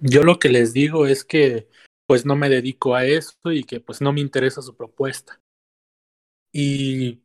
Yo 0.00 0.22
lo 0.22 0.38
que 0.38 0.48
les 0.48 0.72
digo 0.72 1.06
es 1.06 1.22
que 1.22 1.68
pues 2.06 2.24
no 2.24 2.36
me 2.36 2.48
dedico 2.48 2.94
a 2.94 3.04
esto 3.04 3.52
y 3.52 3.64
que 3.64 3.80
pues 3.80 4.00
no 4.00 4.14
me 4.14 4.22
interesa 4.22 4.62
su 4.62 4.74
propuesta. 4.74 5.42
Y 6.54 7.20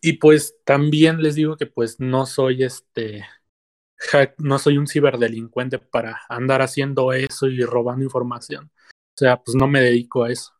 y 0.00 0.12
pues 0.12 0.54
también 0.62 1.20
les 1.20 1.34
digo 1.34 1.56
que 1.56 1.66
pues 1.66 1.98
no 1.98 2.24
soy 2.24 2.62
este 2.62 3.24
no 4.38 4.58
soy 4.58 4.78
un 4.78 4.86
ciberdelincuente 4.86 5.78
para 5.78 6.20
andar 6.28 6.62
haciendo 6.62 7.12
eso 7.12 7.46
y 7.46 7.62
robando 7.62 8.04
información. 8.04 8.70
O 8.92 9.18
sea, 9.18 9.42
pues 9.42 9.54
no 9.54 9.66
me 9.66 9.80
dedico 9.80 10.24
a 10.24 10.30
eso. 10.30 10.52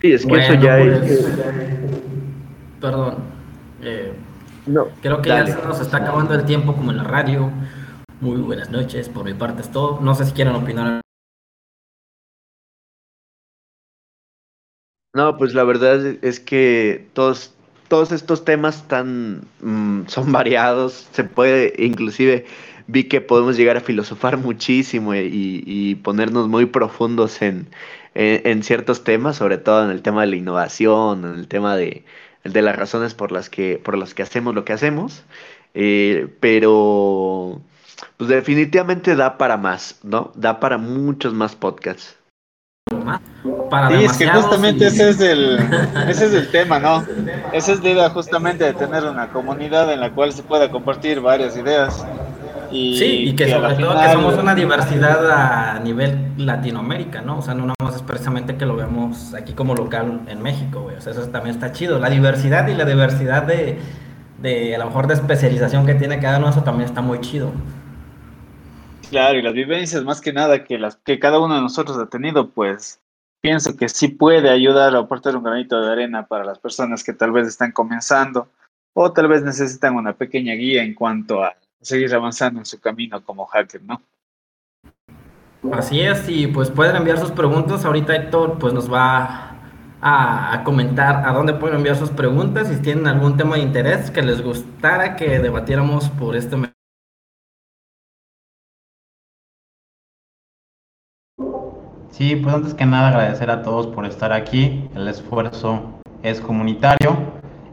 Sí, 0.00 0.12
es 0.12 0.24
que 0.24 0.38
eso 0.38 0.54
ya 0.54 0.78
es. 0.78 1.24
Perdón. 2.80 3.16
Eh, 3.82 4.12
no, 4.66 4.88
creo 5.02 5.20
que 5.20 5.28
ya 5.28 5.46
se 5.46 5.66
nos 5.66 5.80
está 5.80 5.98
acabando 5.98 6.34
el 6.34 6.44
tiempo 6.44 6.74
como 6.74 6.90
en 6.90 6.98
la 6.98 7.04
radio. 7.04 7.50
Muy 8.20 8.40
buenas 8.40 8.70
noches, 8.70 9.08
por 9.08 9.24
mi 9.24 9.34
parte 9.34 9.62
es 9.62 9.70
todo. 9.70 10.00
No 10.00 10.14
sé 10.14 10.26
si 10.26 10.32
quieren 10.32 10.54
opinar. 10.54 11.00
No, 15.12 15.36
pues 15.36 15.54
la 15.54 15.64
verdad 15.64 16.06
es 16.22 16.38
que 16.38 17.10
todos 17.14 17.54
todos 17.90 18.12
estos 18.12 18.44
temas 18.44 18.86
tan 18.86 19.42
mm, 19.60 20.06
son 20.06 20.32
variados, 20.32 21.08
se 21.12 21.24
puede 21.24 21.74
inclusive 21.76 22.46
vi 22.86 23.04
que 23.04 23.20
podemos 23.20 23.56
llegar 23.56 23.76
a 23.76 23.80
filosofar 23.80 24.36
muchísimo 24.36 25.14
y, 25.14 25.96
ponernos 26.04 26.48
muy 26.48 26.66
profundos 26.66 27.42
en, 27.42 27.68
en, 28.14 28.62
ciertos 28.62 29.04
temas, 29.04 29.36
sobre 29.36 29.58
todo 29.58 29.84
en 29.84 29.90
el 29.90 30.02
tema 30.02 30.22
de 30.22 30.28
la 30.28 30.36
innovación, 30.36 31.24
en 31.24 31.34
el 31.34 31.48
tema 31.48 31.76
de, 31.76 32.04
de 32.44 32.62
las 32.62 32.76
razones 32.76 33.14
por 33.14 33.32
las 33.32 33.50
que 33.50 33.78
por 33.78 33.98
las 33.98 34.14
que 34.14 34.22
hacemos 34.22 34.54
lo 34.54 34.64
que 34.64 34.72
hacemos, 34.72 35.24
eh, 35.74 36.28
pero 36.40 37.60
pues 38.16 38.30
definitivamente 38.30 39.16
da 39.16 39.36
para 39.36 39.56
más, 39.56 39.98
¿no? 40.04 40.32
Da 40.36 40.60
para 40.60 40.78
muchos 40.78 41.34
más 41.34 41.56
podcasts 41.56 42.16
sí, 43.88 44.04
es 44.04 44.16
que 44.18 44.28
justamente 44.28 44.86
ese, 44.86 45.10
es 45.10 45.20
el, 45.20 45.58
ese 46.08 46.26
es 46.26 46.34
el 46.34 46.50
tema, 46.50 46.78
¿no? 46.78 47.04
Esa 47.52 47.72
es 47.72 47.82
la 47.82 47.90
idea 47.90 48.10
justamente 48.10 48.64
de 48.64 48.74
tener 48.74 49.04
una 49.04 49.28
comunidad 49.28 49.92
en 49.92 50.00
la 50.00 50.10
cual 50.10 50.32
se 50.32 50.42
pueda 50.42 50.70
compartir 50.70 51.20
varias 51.20 51.56
ideas. 51.56 52.04
Y 52.70 52.96
sí, 52.98 53.04
y 53.28 53.36
que, 53.36 53.50
sobre 53.50 53.74
todo 53.74 54.00
que 54.00 54.12
somos 54.12 54.34
una 54.38 54.54
diversidad 54.54 55.28
a 55.30 55.80
nivel 55.80 56.32
Latinoamérica, 56.36 57.20
¿no? 57.20 57.38
O 57.38 57.42
sea, 57.42 57.54
no 57.54 57.62
nada 57.62 57.74
más 57.82 57.96
es 57.96 58.02
precisamente 58.02 58.56
que 58.56 58.64
lo 58.64 58.76
veamos 58.76 59.34
aquí 59.34 59.54
como 59.54 59.74
local 59.74 60.20
en 60.28 60.40
México, 60.40 60.82
güey. 60.82 60.96
O 60.96 61.00
sea, 61.00 61.12
eso 61.12 61.22
también 61.28 61.56
está 61.56 61.72
chido. 61.72 61.98
La 61.98 62.10
diversidad 62.10 62.68
y 62.68 62.74
la 62.74 62.84
diversidad 62.84 63.42
de, 63.42 63.78
de 64.40 64.76
a 64.76 64.78
lo 64.78 64.86
mejor 64.86 65.08
de 65.08 65.14
especialización 65.14 65.84
que 65.84 65.94
tiene 65.94 66.20
cada 66.20 66.38
uno, 66.38 66.48
eso 66.48 66.62
también 66.62 66.88
está 66.88 67.00
muy 67.00 67.20
chido. 67.20 67.50
Claro, 69.10 69.38
y 69.38 69.42
las 69.42 69.54
vivencias 69.54 70.04
más 70.04 70.20
que 70.20 70.32
nada 70.32 70.62
que 70.62 70.78
las 70.78 70.96
que 70.96 71.18
cada 71.18 71.40
uno 71.40 71.56
de 71.56 71.60
nosotros 71.60 71.98
ha 71.98 72.06
tenido, 72.06 72.50
pues 72.50 73.00
pienso 73.40 73.76
que 73.76 73.88
sí 73.88 74.08
puede 74.08 74.50
ayudar 74.50 74.94
a 74.94 75.00
aportar 75.00 75.36
un 75.36 75.42
granito 75.42 75.80
de 75.80 75.90
arena 75.90 76.26
para 76.26 76.44
las 76.44 76.58
personas 76.58 77.02
que 77.02 77.12
tal 77.12 77.32
vez 77.32 77.48
están 77.48 77.72
comenzando 77.72 78.48
o 78.94 79.12
tal 79.12 79.28
vez 79.28 79.42
necesitan 79.42 79.96
una 79.96 80.12
pequeña 80.12 80.54
guía 80.54 80.82
en 80.82 80.94
cuanto 80.94 81.42
a 81.42 81.54
seguir 81.80 82.14
avanzando 82.14 82.60
en 82.60 82.66
su 82.66 82.80
camino 82.80 83.22
como 83.24 83.46
hacker, 83.46 83.82
¿no? 83.82 84.02
Así 85.72 86.00
es, 86.00 86.28
y 86.28 86.46
pues 86.46 86.70
pueden 86.70 86.96
enviar 86.96 87.18
sus 87.18 87.30
preguntas. 87.30 87.84
Ahorita 87.84 88.14
Héctor 88.14 88.58
pues 88.58 88.72
nos 88.72 88.92
va 88.92 89.56
a, 90.00 90.54
a 90.54 90.64
comentar 90.64 91.26
a 91.26 91.32
dónde 91.32 91.54
pueden 91.54 91.76
enviar 91.76 91.96
sus 91.96 92.10
preguntas. 92.10 92.68
Si 92.68 92.80
tienen 92.80 93.06
algún 93.06 93.36
tema 93.36 93.56
de 93.56 93.62
interés 93.62 94.10
que 94.10 94.22
les 94.22 94.42
gustara 94.42 95.16
que 95.16 95.38
debatiéramos 95.38 96.08
por 96.10 96.34
este 96.34 96.56
Sí, 102.20 102.36
pues 102.36 102.54
antes 102.54 102.74
que 102.74 102.84
nada 102.84 103.08
agradecer 103.08 103.50
a 103.50 103.62
todos 103.62 103.86
por 103.86 104.04
estar 104.04 104.30
aquí. 104.30 104.86
El 104.94 105.08
esfuerzo 105.08 105.80
es 106.22 106.38
comunitario. 106.42 107.16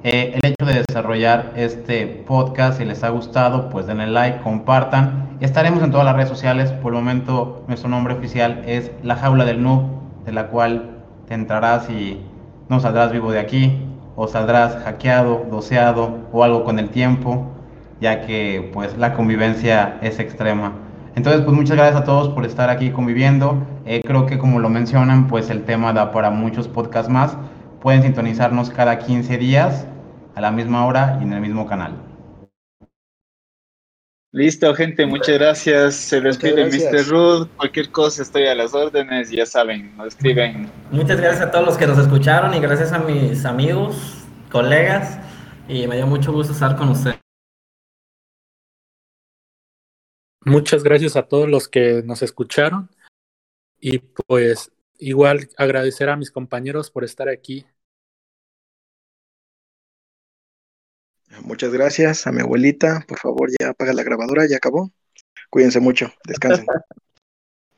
Eh, 0.05 0.39
el 0.41 0.51
hecho 0.51 0.65
de 0.65 0.85
desarrollar 0.87 1.51
este 1.57 2.07
podcast, 2.25 2.77
si 2.77 2.85
les 2.85 3.03
ha 3.03 3.09
gustado, 3.09 3.69
pues 3.69 3.87
denle 3.87 4.07
like, 4.07 4.39
compartan. 4.39 5.35
Estaremos 5.41 5.83
en 5.83 5.91
todas 5.91 6.05
las 6.05 6.15
redes 6.15 6.29
sociales. 6.29 6.71
Por 6.71 6.93
el 6.93 6.99
momento, 6.99 7.65
nuestro 7.67 7.89
nombre 7.89 8.13
oficial 8.13 8.63
es 8.65 8.89
La 9.03 9.17
Jaula 9.17 9.43
del 9.43 9.61
Noob, 9.61 9.83
de 10.23 10.31
la 10.31 10.47
cual 10.47 11.01
te 11.27 11.33
entrarás 11.33 11.89
y 11.89 12.21
no 12.69 12.79
saldrás 12.79 13.11
vivo 13.11 13.33
de 13.33 13.39
aquí, 13.39 13.81
o 14.15 14.29
saldrás 14.29 14.77
hackeado, 14.81 15.45
doseado 15.51 16.19
o 16.31 16.45
algo 16.45 16.63
con 16.63 16.79
el 16.79 16.89
tiempo, 16.89 17.51
ya 17.99 18.21
que 18.21 18.71
pues 18.73 18.97
la 18.97 19.13
convivencia 19.13 19.97
es 20.01 20.19
extrema. 20.19 20.86
Entonces, 21.17 21.41
pues 21.41 21.57
muchas 21.57 21.77
gracias 21.77 21.99
a 21.99 22.03
todos 22.03 22.29
por 22.29 22.45
estar 22.45 22.69
aquí 22.69 22.91
conviviendo. 22.91 23.65
Eh, 23.87 24.01
creo 24.05 24.27
que 24.27 24.37
como 24.37 24.59
lo 24.59 24.69
mencionan, 24.69 25.27
pues 25.27 25.49
el 25.49 25.63
tema 25.63 25.91
da 25.91 26.11
para 26.11 26.29
muchos 26.29 26.67
podcasts 26.67 27.11
más. 27.11 27.35
Pueden 27.81 28.03
sintonizarnos 28.03 28.69
cada 28.69 28.99
15 28.99 29.35
días 29.39 29.87
a 30.35 30.41
la 30.41 30.51
misma 30.51 30.85
hora 30.85 31.17
y 31.19 31.23
en 31.23 31.33
el 31.33 31.41
mismo 31.41 31.65
canal. 31.65 31.95
Listo, 34.31 34.71
gente, 34.75 35.07
muchas 35.07 35.39
gracias. 35.39 35.95
Se 35.95 36.21
despide. 36.21 36.65
Mr. 36.65 37.07
Ruth. 37.07 37.47
Cualquier 37.57 37.89
cosa 37.89 38.21
estoy 38.21 38.45
a 38.45 38.53
las 38.53 38.75
órdenes, 38.75 39.31
ya 39.31 39.47
saben, 39.47 39.97
nos 39.97 40.09
escriben. 40.09 40.69
Muchas 40.91 41.19
gracias 41.19 41.41
a 41.41 41.49
todos 41.49 41.65
los 41.65 41.77
que 41.77 41.87
nos 41.87 41.97
escucharon 41.97 42.53
y 42.53 42.59
gracias 42.59 42.93
a 42.93 42.99
mis 42.99 43.43
amigos, 43.43 44.23
colegas. 44.51 45.17
Y 45.67 45.87
me 45.87 45.95
dio 45.95 46.05
mucho 46.05 46.31
gusto 46.31 46.53
estar 46.53 46.75
con 46.75 46.89
ustedes. 46.89 47.26
Muchas 50.47 50.81
gracias 50.81 51.17
a 51.17 51.23
todos 51.23 51.49
los 51.49 51.67
que 51.67 52.03
nos 52.03 52.21
escucharon 52.21 52.89
y 53.81 53.97
pues 53.97 54.71
igual 54.97 55.49
agradecer 55.57 56.09
a 56.09 56.15
mis 56.15 56.31
compañeros 56.31 56.89
por 56.89 57.03
estar 57.03 57.27
aquí. 57.27 57.65
Muchas 61.41 61.73
gracias 61.73 62.27
a 62.27 62.31
mi 62.31 62.39
abuelita. 62.39 63.03
Por 63.09 63.19
favor, 63.19 63.49
ya 63.59 63.71
apaga 63.71 63.91
la 63.91 64.03
grabadora, 64.03 64.47
ya 64.47 64.55
acabó. 64.55 64.89
Cuídense 65.49 65.81
mucho, 65.81 66.13
descansen. 66.23 66.65